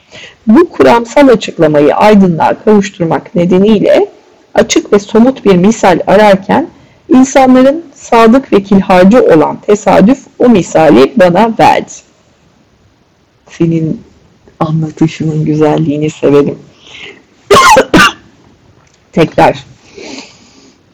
Bu 0.47 0.69
kuramsal 0.69 1.27
açıklamayı 1.27 1.95
aydınlığa 1.95 2.63
kavuşturmak 2.63 3.35
nedeniyle 3.35 4.07
açık 4.53 4.93
ve 4.93 4.99
somut 4.99 5.45
bir 5.45 5.55
misal 5.55 5.99
ararken 6.07 6.67
insanların 7.09 7.83
sadık 7.93 8.53
ve 8.53 8.63
kilharcı 8.63 9.23
olan 9.23 9.57
tesadüf 9.57 10.19
o 10.39 10.49
misali 10.49 11.13
bana 11.15 11.53
verdi. 11.59 11.91
Senin 13.49 14.01
anlatışının 14.59 15.45
güzelliğini 15.45 16.09
severim. 16.09 16.59
Tekrar. 19.11 19.65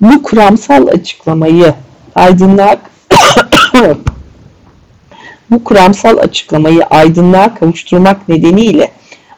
Bu 0.01 0.23
kuramsal 0.23 0.87
açıklamayı 0.87 1.73
aydınlığa 2.15 2.77
bu 5.49 5.63
kuramsal 5.63 6.17
açıklamayı 6.17 6.83
aydınlığa 6.83 7.55
kavuşturmak 7.55 8.29
nedeniyle 8.29 8.91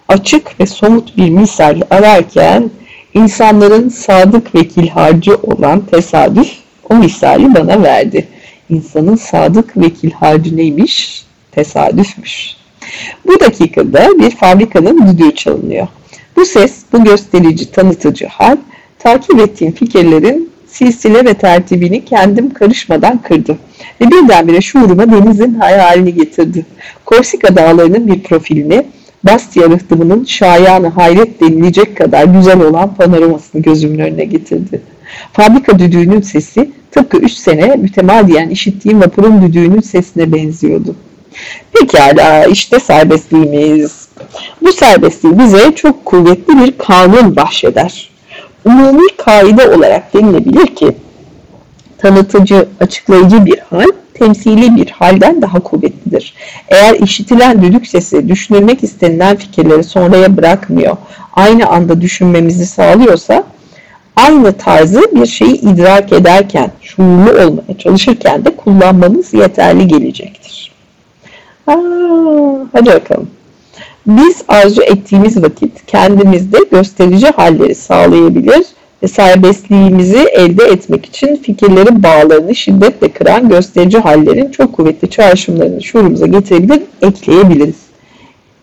açık 0.08 0.60
ve 0.60 0.66
somut 0.66 1.18
bir 1.18 1.30
misal 1.30 1.82
ararken 1.90 2.72
insanların 3.14 3.90
sadık 3.90 4.56
vekil 4.56 4.88
harcı 4.88 5.36
olan 5.36 5.80
tesadüf 5.80 6.52
o 6.90 6.96
misali 6.96 7.56
bana 7.56 7.84
verdi. 7.84 8.28
İnsanın 8.70 9.16
sadık 9.16 9.78
vekil 9.78 10.12
harcı 10.12 10.58
neymiş? 10.58 11.26
Tesadüfmüş. 11.52 12.56
Bu 13.28 13.40
dakikada 13.40 14.10
bir 14.20 14.32
fabrikanın 14.32 15.08
düdüğü 15.08 15.36
çalınıyor. 15.36 15.88
Bu 16.36 16.46
ses, 16.46 16.76
bu 16.94 17.04
gösterici, 17.04 17.72
tanıtıcı 17.72 18.28
hal, 18.28 18.58
takip 19.00 19.40
ettiğim 19.40 19.74
fikirlerin 19.74 20.50
silsile 20.68 21.26
ve 21.26 21.34
tertibini 21.34 22.06
kendim 22.06 22.54
karışmadan 22.54 23.22
kırdı. 23.22 23.58
Ve 24.02 24.12
birdenbire 24.12 24.62
şuuruma 24.62 25.12
denizin 25.12 25.54
hayalini 25.54 26.14
getirdi. 26.14 26.66
Korsika 27.06 27.56
dağlarının 27.56 28.08
bir 28.08 28.24
profilini, 28.24 28.86
Bastia 29.24 29.70
rıhtımının 29.70 30.26
şayanı 30.26 30.88
hayret 30.88 31.42
denilecek 31.42 31.98
kadar 31.98 32.26
güzel 32.26 32.62
olan 32.62 32.96
panoramasını 32.96 33.62
gözümün 33.62 34.00
önüne 34.00 34.26
getirdi. 34.26 34.82
Fabrika 35.34 35.80
düdüğünün 35.80 36.22
sesi 36.22 36.72
tıpkı 36.92 37.18
üç 37.18 37.32
sene 37.32 37.76
mütemadiyen 37.76 38.50
işittiğim 38.50 39.02
vapurun 39.02 39.42
düdüğünün 39.42 39.82
sesine 39.82 40.34
benziyordu. 40.34 40.96
Pekala 41.74 42.46
işte 42.46 42.80
serbestliğimiz. 42.80 44.03
Bu 44.62 44.74
serbestliği 44.74 45.40
bize 45.40 45.76
çok 45.76 46.06
kuvvetli 46.06 46.58
bir 46.58 46.78
kanun 46.78 47.36
bahşeder. 47.36 48.10
Umumi 48.66 49.08
kaide 49.18 49.70
olarak 49.70 50.14
denilebilir 50.14 50.76
ki 50.76 50.98
tanıtıcı, 51.98 52.68
açıklayıcı 52.80 53.46
bir 53.46 53.60
hal 53.60 53.88
temsili 54.14 54.76
bir 54.76 54.90
halden 54.90 55.42
daha 55.42 55.60
kuvvetlidir. 55.60 56.34
Eğer 56.70 56.94
işitilen 56.94 57.62
düdük 57.62 57.88
sesi 57.88 58.28
düşünülmek 58.28 58.84
istenilen 58.84 59.36
fikirleri 59.36 59.84
sonraya 59.84 60.38
bırakmıyor, 60.38 60.98
aynı 61.34 61.68
anda 61.68 62.02
düşünmemizi 62.02 62.66
sağlıyorsa 62.66 63.44
aynı 64.16 64.54
tarzı 64.58 65.02
bir 65.16 65.26
şeyi 65.26 65.54
idrak 65.54 66.14
ederken, 66.14 66.72
şuurlu 66.82 67.32
olmaya 67.32 67.78
çalışırken 67.78 68.46
de 68.46 68.56
kullanmamız 68.56 69.34
yeterli 69.34 69.88
gelecektir. 69.88 70.72
Aa, 71.68 71.74
hadi 72.74 72.86
bakalım. 72.86 73.30
Biz 74.08 74.44
arzu 74.48 74.82
ettiğimiz 74.82 75.44
vakit 75.44 75.86
kendimizde 75.88 76.58
gösterici 76.72 77.28
halleri 77.28 77.76
sağlayabilir 77.76 78.66
ve 79.04 79.08
serbestliğimizi 79.08 80.18
elde 80.18 80.64
etmek 80.64 81.06
için 81.06 81.36
fikirlerin 81.36 82.04
bağlarını 82.04 82.56
şiddetle 82.56 83.12
kıran 83.12 83.50
gösterici 83.50 83.98
hallerin 83.98 84.52
çok 84.52 84.74
kuvvetli 84.74 85.10
çağrışımlarını 85.10 85.84
şuurumuza 85.84 86.28
getirebilir, 86.28 86.82
ekleyebiliriz. 87.02 87.76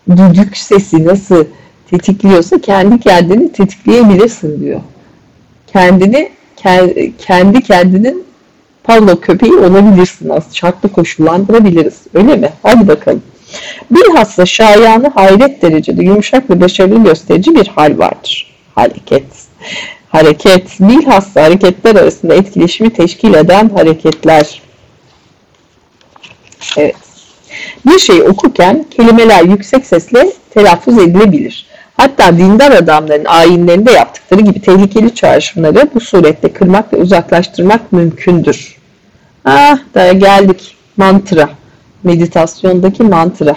Düdük 0.09 0.57
sesi 0.57 1.05
nasıl 1.05 1.45
tetikliyorsa 1.89 2.61
kendi 2.61 2.99
kendini 2.99 3.51
tetikleyebilirsin 3.51 4.61
diyor. 4.61 4.81
Kendini 5.67 6.29
kendi 7.17 7.61
kendinin 7.61 8.23
Pavlov 8.83 9.15
köpeği 9.15 9.53
olabilirsin 9.53 10.29
az 10.29 10.43
şartlı 10.53 10.89
koşullandırabiliriz. 10.89 11.93
Öyle 12.13 12.35
mi? 12.35 12.49
Hadi 12.63 12.87
bakalım. 12.87 13.21
Bilhassa 13.91 14.45
şayanı 14.45 15.09
hayret 15.09 15.61
derecede 15.61 16.03
yumuşak 16.03 16.49
ve 16.49 16.61
başarılı 16.61 17.03
gösterici 17.03 17.55
bir 17.55 17.67
hal 17.67 17.97
vardır. 17.97 18.53
Hareket. 18.75 19.23
Hareket, 20.09 20.79
bilhassa 20.79 21.43
hareketler 21.43 21.95
arasında 21.95 22.35
etkileşimi 22.35 22.93
teşkil 22.93 23.33
eden 23.33 23.69
hareketler. 23.69 24.61
Evet. 26.77 26.95
Bir 27.85 27.99
şeyi 27.99 28.23
okurken 28.23 28.85
kelimeler 28.91 29.43
yüksek 29.43 29.85
sesle 29.85 30.31
telaffuz 30.49 30.97
edilebilir. 30.97 31.65
Hatta 31.97 32.37
dindar 32.37 32.71
adamların 32.71 33.25
ayinlerinde 33.25 33.91
yaptıkları 33.91 34.41
gibi 34.41 34.61
tehlikeli 34.61 35.15
çağrışımları 35.15 35.89
bu 35.95 35.99
surette 35.99 36.53
kırmak 36.53 36.93
ve 36.93 36.97
uzaklaştırmak 36.97 37.91
mümkündür. 37.91 38.77
Ah 39.45 39.77
da 39.93 40.13
geldik 40.13 40.75
mantra. 40.97 41.49
Meditasyondaki 42.03 43.03
mantra. 43.03 43.55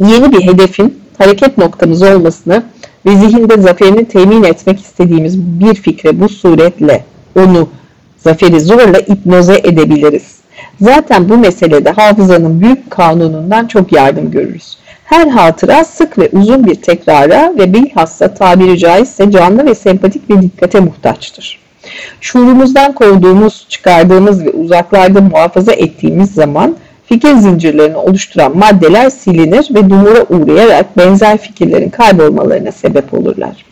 Yeni 0.00 0.32
bir 0.32 0.46
hedefin 0.46 1.00
hareket 1.18 1.58
noktamız 1.58 2.02
olmasını 2.02 2.62
ve 3.06 3.16
zihinde 3.16 3.60
zaferini 3.60 4.08
temin 4.08 4.42
etmek 4.42 4.80
istediğimiz 4.80 5.40
bir 5.40 5.74
fikre 5.74 6.20
bu 6.20 6.28
suretle 6.28 7.04
onu 7.36 7.68
zaferi 8.16 8.60
zorla 8.60 8.98
ipnoze 8.98 9.60
edebiliriz. 9.64 10.40
Zaten 10.80 11.28
bu 11.28 11.38
meselede 11.38 11.90
hafızanın 11.90 12.60
büyük 12.60 12.90
kanunundan 12.90 13.66
çok 13.66 13.92
yardım 13.92 14.30
görürüz. 14.30 14.78
Her 15.04 15.26
hatıra 15.26 15.84
sık 15.84 16.18
ve 16.18 16.28
uzun 16.32 16.66
bir 16.66 16.74
tekrara 16.74 17.54
ve 17.58 17.72
bilhassa 17.72 18.34
tabiri 18.34 18.78
caizse 18.78 19.30
canlı 19.30 19.66
ve 19.66 19.74
sempatik 19.74 20.28
bir 20.28 20.42
dikkate 20.42 20.80
muhtaçtır. 20.80 21.69
Şuurumuzdan 22.20 22.92
kovduğumuz, 22.92 23.66
çıkardığımız 23.68 24.44
ve 24.44 24.50
uzaklarda 24.50 25.20
muhafaza 25.20 25.72
ettiğimiz 25.72 26.30
zaman 26.34 26.76
fikir 27.06 27.34
zincirlerini 27.34 27.96
oluşturan 27.96 28.56
maddeler 28.56 29.10
silinir 29.10 29.74
ve 29.74 29.90
dumura 29.90 30.24
uğrayarak 30.30 30.98
benzer 30.98 31.38
fikirlerin 31.38 31.90
kaybolmalarına 31.90 32.72
sebep 32.72 33.14
olurlar. 33.14 33.64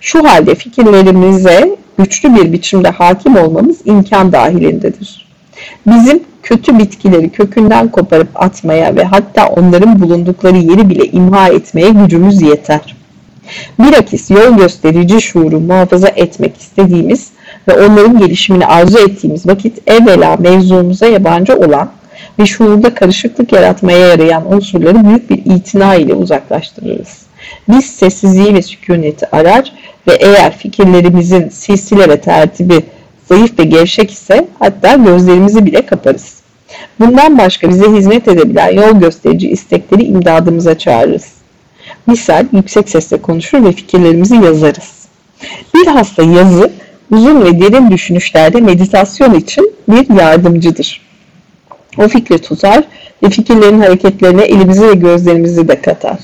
Şu 0.00 0.28
halde 0.28 0.54
fikirlerimize 0.54 1.76
güçlü 1.98 2.36
bir 2.36 2.52
biçimde 2.52 2.88
hakim 2.88 3.36
olmamız 3.36 3.76
imkan 3.84 4.32
dahilindedir. 4.32 5.26
Bizim 5.86 6.22
kötü 6.42 6.78
bitkileri 6.78 7.30
kökünden 7.30 7.88
koparıp 7.88 8.28
atmaya 8.34 8.96
ve 8.96 9.04
hatta 9.04 9.46
onların 9.46 10.00
bulundukları 10.00 10.56
yeri 10.56 10.88
bile 10.88 11.06
imha 11.06 11.48
etmeye 11.48 11.90
gücümüz 11.90 12.42
yeter. 12.42 12.96
Bilakis 13.78 14.30
yol 14.30 14.56
gösterici 14.56 15.22
şuuru 15.22 15.60
muhafaza 15.60 16.08
etmek 16.08 16.56
istediğimiz 16.60 17.31
ve 17.68 17.86
onların 17.86 18.18
gelişimini 18.18 18.66
arzu 18.66 18.98
ettiğimiz 18.98 19.46
vakit 19.46 19.90
evvela 19.90 20.36
mevzumuza 20.36 21.06
yabancı 21.06 21.56
olan 21.56 21.90
ve 22.38 22.46
şuurda 22.46 22.94
karışıklık 22.94 23.52
yaratmaya 23.52 23.98
yarayan 23.98 24.52
unsurları 24.52 25.04
büyük 25.06 25.30
bir 25.30 25.38
itina 25.56 25.94
ile 25.94 26.14
uzaklaştırırız. 26.14 27.22
Biz 27.68 27.84
sessizliği 27.84 28.54
ve 28.54 28.62
sükuneti 28.62 29.36
arar 29.36 29.72
ve 30.08 30.14
eğer 30.14 30.56
fikirlerimizin 30.56 31.48
silsile 31.48 32.08
ve 32.08 32.20
tertibi 32.20 32.80
zayıf 33.28 33.58
ve 33.58 33.64
gevşek 33.64 34.10
ise 34.10 34.46
hatta 34.58 34.94
gözlerimizi 34.94 35.66
bile 35.66 35.86
kaparız. 35.86 36.42
Bundan 37.00 37.38
başka 37.38 37.68
bize 37.68 37.92
hizmet 37.92 38.28
edebilen 38.28 38.72
yol 38.72 39.00
gösterici 39.00 39.48
istekleri 39.48 40.04
imdadımıza 40.04 40.78
çağırırız. 40.78 41.32
Misal 42.06 42.46
yüksek 42.52 42.88
sesle 42.88 43.22
konuşur 43.22 43.64
ve 43.64 43.72
fikirlerimizi 43.72 44.34
yazarız. 44.34 45.02
Bilhassa 45.74 46.22
yazı 46.22 46.70
uzun 47.12 47.44
ve 47.44 47.60
derin 47.60 47.90
düşünüşlerde 47.90 48.60
meditasyon 48.60 49.34
için 49.34 49.72
bir 49.88 50.20
yardımcıdır. 50.20 51.00
O 51.98 52.08
fikri 52.08 52.38
tutar 52.38 52.84
ve 53.22 53.30
fikirlerin 53.30 53.80
hareketlerine 53.80 54.42
elimizi 54.42 54.88
ve 54.88 54.94
gözlerimizi 54.94 55.68
de 55.68 55.80
katar. 55.82 56.18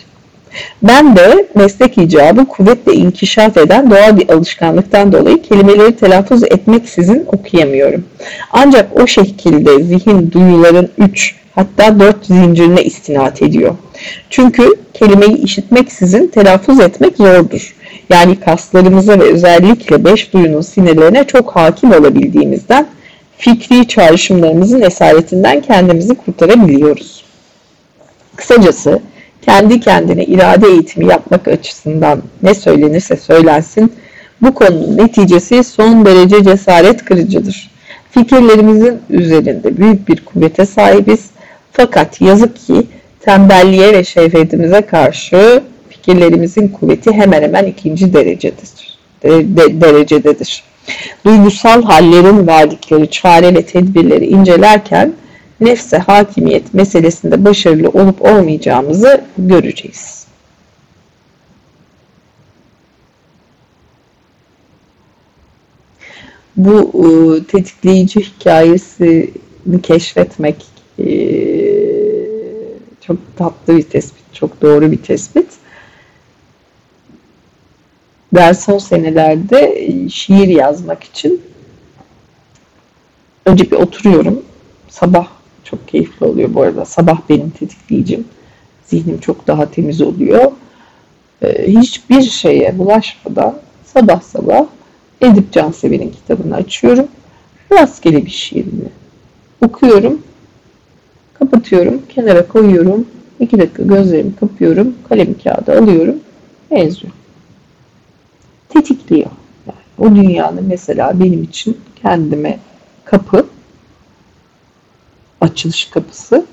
Ben 0.83 1.17
de 1.17 1.49
meslek 1.55 1.99
icabı 1.99 2.45
kuvvetle 2.45 2.95
inkişaf 2.95 3.57
eden 3.57 3.91
doğal 3.91 4.19
bir 4.19 4.29
alışkanlıktan 4.29 5.13
dolayı 5.13 5.43
kelimeleri 5.43 5.97
telaffuz 5.97 6.43
etmeksizin 6.43 7.25
okuyamıyorum. 7.27 8.05
Ancak 8.53 9.03
o 9.03 9.07
şekilde 9.07 9.83
zihin 9.83 10.31
duyuların 10.31 10.89
üç 10.99 11.35
hatta 11.55 12.01
dört 12.01 12.27
zincirine 12.27 12.85
istinat 12.85 13.43
ediyor. 13.43 13.75
Çünkü 14.31 14.75
kelimeyi 14.95 15.37
işitmeksizin 15.37 16.27
telaffuz 16.27 16.81
etmek 16.81 17.17
zordur. 17.17 17.75
Yani 18.11 18.41
kaslarımıza 18.41 19.19
ve 19.19 19.23
özellikle 19.23 20.05
beş 20.05 20.33
duyunun 20.33 20.61
sinirlerine 20.61 21.25
çok 21.25 21.57
hakim 21.57 21.93
olabildiğimizden 21.93 22.87
fikri 23.37 23.89
çağrışımlarımızın 23.89 24.81
esaretinden 24.81 25.61
kendimizi 25.61 26.15
kurtarabiliyoruz. 26.15 27.25
Kısacası 28.37 29.01
kendi 29.43 29.81
kendine 29.81 30.25
irade 30.25 30.69
eğitimi 30.69 31.07
yapmak 31.07 31.49
açısından 31.49 32.23
ne 32.43 32.55
söylenirse 32.55 33.17
söylensin 33.17 33.93
bu 34.43 34.55
konunun 34.55 34.97
neticesi 34.97 35.65
son 35.65 36.05
derece 36.05 36.45
cesaret 36.45 37.05
kırıcıdır. 37.05 37.71
Fikirlerimizin 38.11 38.99
üzerinde 39.11 39.77
büyük 39.77 40.09
bir 40.09 40.25
kuvvete 40.25 40.67
sahibiz 40.67 41.21
fakat 41.73 42.21
yazık 42.21 42.57
ki 42.57 42.87
tembelliğe 43.21 43.93
ve 43.93 44.05
şehvetimize 44.05 44.81
karşı 44.81 45.63
fikirlerimizin 46.09 46.69
kuvveti 46.69 47.13
hemen 47.13 47.43
hemen 47.43 47.67
ikinci 47.67 48.13
derecededir. 48.13 48.99
De, 49.23 49.57
de, 49.57 49.81
derecededir. 49.81 50.63
Duygusal 51.25 51.83
hallerin 51.83 52.47
verdikleri 52.47 53.11
çare 53.11 53.55
ve 53.55 53.67
tedbirleri 53.67 54.27
incelerken 54.27 55.13
nefse 55.61 55.99
hakimiyet 55.99 56.75
meselesinde 56.75 57.45
başarılı 57.45 57.89
olup 57.89 58.23
olmayacağımızı 58.23 59.21
göreceğiz. 59.39 60.27
Bu 66.57 66.93
e, 67.05 67.45
tetikleyici 67.45 68.21
hikayesini 68.21 69.83
keşfetmek 69.83 70.67
e, 70.99 71.07
çok 73.01 73.17
tatlı 73.37 73.77
bir 73.77 73.83
tespit, 73.83 74.35
çok 74.35 74.63
doğru 74.63 74.93
bir 74.93 75.03
tespit. 75.03 75.48
Ben 78.33 78.53
son 78.53 78.79
senelerde 78.79 79.89
şiir 80.11 80.49
yazmak 80.49 81.05
için 81.05 81.43
önce 83.47 83.71
bir 83.71 83.77
oturuyorum. 83.77 84.43
Sabah 84.89 85.29
çok 85.65 85.89
keyifli 85.89 86.27
oluyor 86.27 86.55
bu 86.55 86.63
arada. 86.63 86.85
Sabah 86.85 87.21
benim 87.29 87.51
tetikleyicim. 87.51 88.25
Zihnim 88.87 89.21
çok 89.21 89.47
daha 89.47 89.71
temiz 89.71 90.01
oluyor. 90.01 90.53
Ee, 91.43 91.67
hiçbir 91.67 92.23
şeye 92.23 92.79
bulaşmadan 92.79 93.59
sabah 93.85 94.21
sabah 94.21 94.67
Edip 95.21 95.53
Cansever'in 95.53 96.11
kitabını 96.11 96.55
açıyorum. 96.55 97.09
Rastgele 97.73 98.27
bir 98.27 98.31
şiirini 98.31 98.89
okuyorum. 99.65 100.23
Kapatıyorum. 101.35 102.03
Kenara 102.09 102.49
koyuyorum. 102.49 103.07
İki 103.41 103.59
dakika 103.59 103.83
gözlerimi 103.83 104.37
kapıyorum. 104.37 104.95
Kalem 105.09 105.35
kağıdı 105.45 105.79
alıyorum. 105.79 106.17
Yazıyorum. 106.71 107.18
Tetikliyor. 108.69 109.31
Yani 109.67 109.79
o 109.99 110.15
dünyanın 110.17 110.65
mesela 110.65 111.21
benim 111.21 111.43
için 111.43 111.81
kendime 112.03 112.59
kapı 113.05 113.47
açılış 115.41 115.85
kapısı 115.85 116.47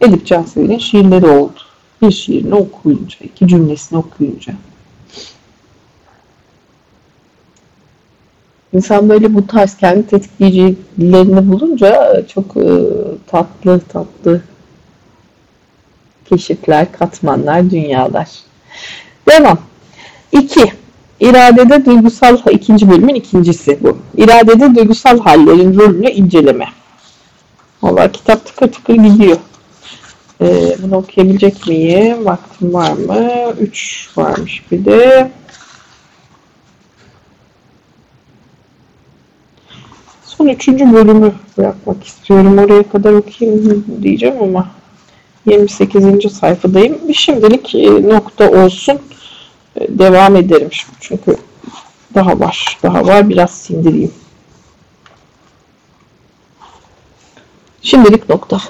Edip 0.00 0.26
Cansever'in 0.26 0.78
şiirleri 0.78 1.26
oldu. 1.26 1.60
Bir 2.02 2.10
şiirini 2.10 2.54
okuyunca, 2.54 3.16
iki 3.20 3.48
cümlesini 3.48 3.98
okuyunca. 3.98 4.54
İnsan 8.72 9.08
böyle 9.08 9.34
bu 9.34 9.46
tarz 9.46 9.76
kendi 9.76 10.06
tetikleyicilerini 10.06 11.52
bulunca 11.52 12.22
çok 12.28 12.56
e, 12.56 12.70
tatlı 13.26 13.80
tatlı 13.80 14.42
keşifler, 16.28 16.92
katmanlar, 16.92 17.70
dünyalar. 17.70 18.28
Devam. 19.28 19.58
2. 20.32 20.72
İradede 21.20 21.84
duygusal, 21.84 22.38
ikinci 22.50 22.90
bölümün 22.90 23.14
ikincisi 23.14 23.78
bu. 23.82 23.98
İradede 24.16 24.74
duygusal 24.74 25.20
hallerin 25.20 25.78
rolünü 25.78 26.10
inceleme. 26.10 26.68
Valla 27.82 28.12
kitap 28.12 28.46
tıkır 28.46 28.72
tıkır 28.72 28.94
gidiyor. 28.94 29.36
Ee, 30.40 30.76
bunu 30.82 30.96
okuyabilecek 30.96 31.66
miyim? 31.66 32.24
Vaktim 32.24 32.74
var 32.74 32.92
mı? 32.92 33.52
3 33.60 34.10
varmış 34.16 34.62
bir 34.70 34.84
de. 34.84 35.30
Son 40.24 40.46
üçüncü 40.46 40.92
bölümü 40.92 41.32
bırakmak 41.58 42.04
istiyorum. 42.04 42.58
Oraya 42.58 42.82
kadar 42.82 43.12
okuyayım 43.12 43.84
diyeceğim 44.02 44.36
ama 44.42 44.70
28. 45.46 46.32
sayfadayım. 46.32 46.98
Bir 47.08 47.14
şimdilik 47.14 47.74
e, 47.74 48.08
nokta 48.08 48.50
olsun. 48.50 48.98
E, 49.76 49.98
devam 49.98 50.36
ederim 50.36 50.68
çünkü 51.00 51.36
daha 52.14 52.40
var. 52.40 52.78
Daha 52.82 53.06
var. 53.06 53.28
Biraz 53.28 53.50
sindireyim. 53.50 54.12
Şimdilik 57.82 58.28
nokta. 58.28 58.60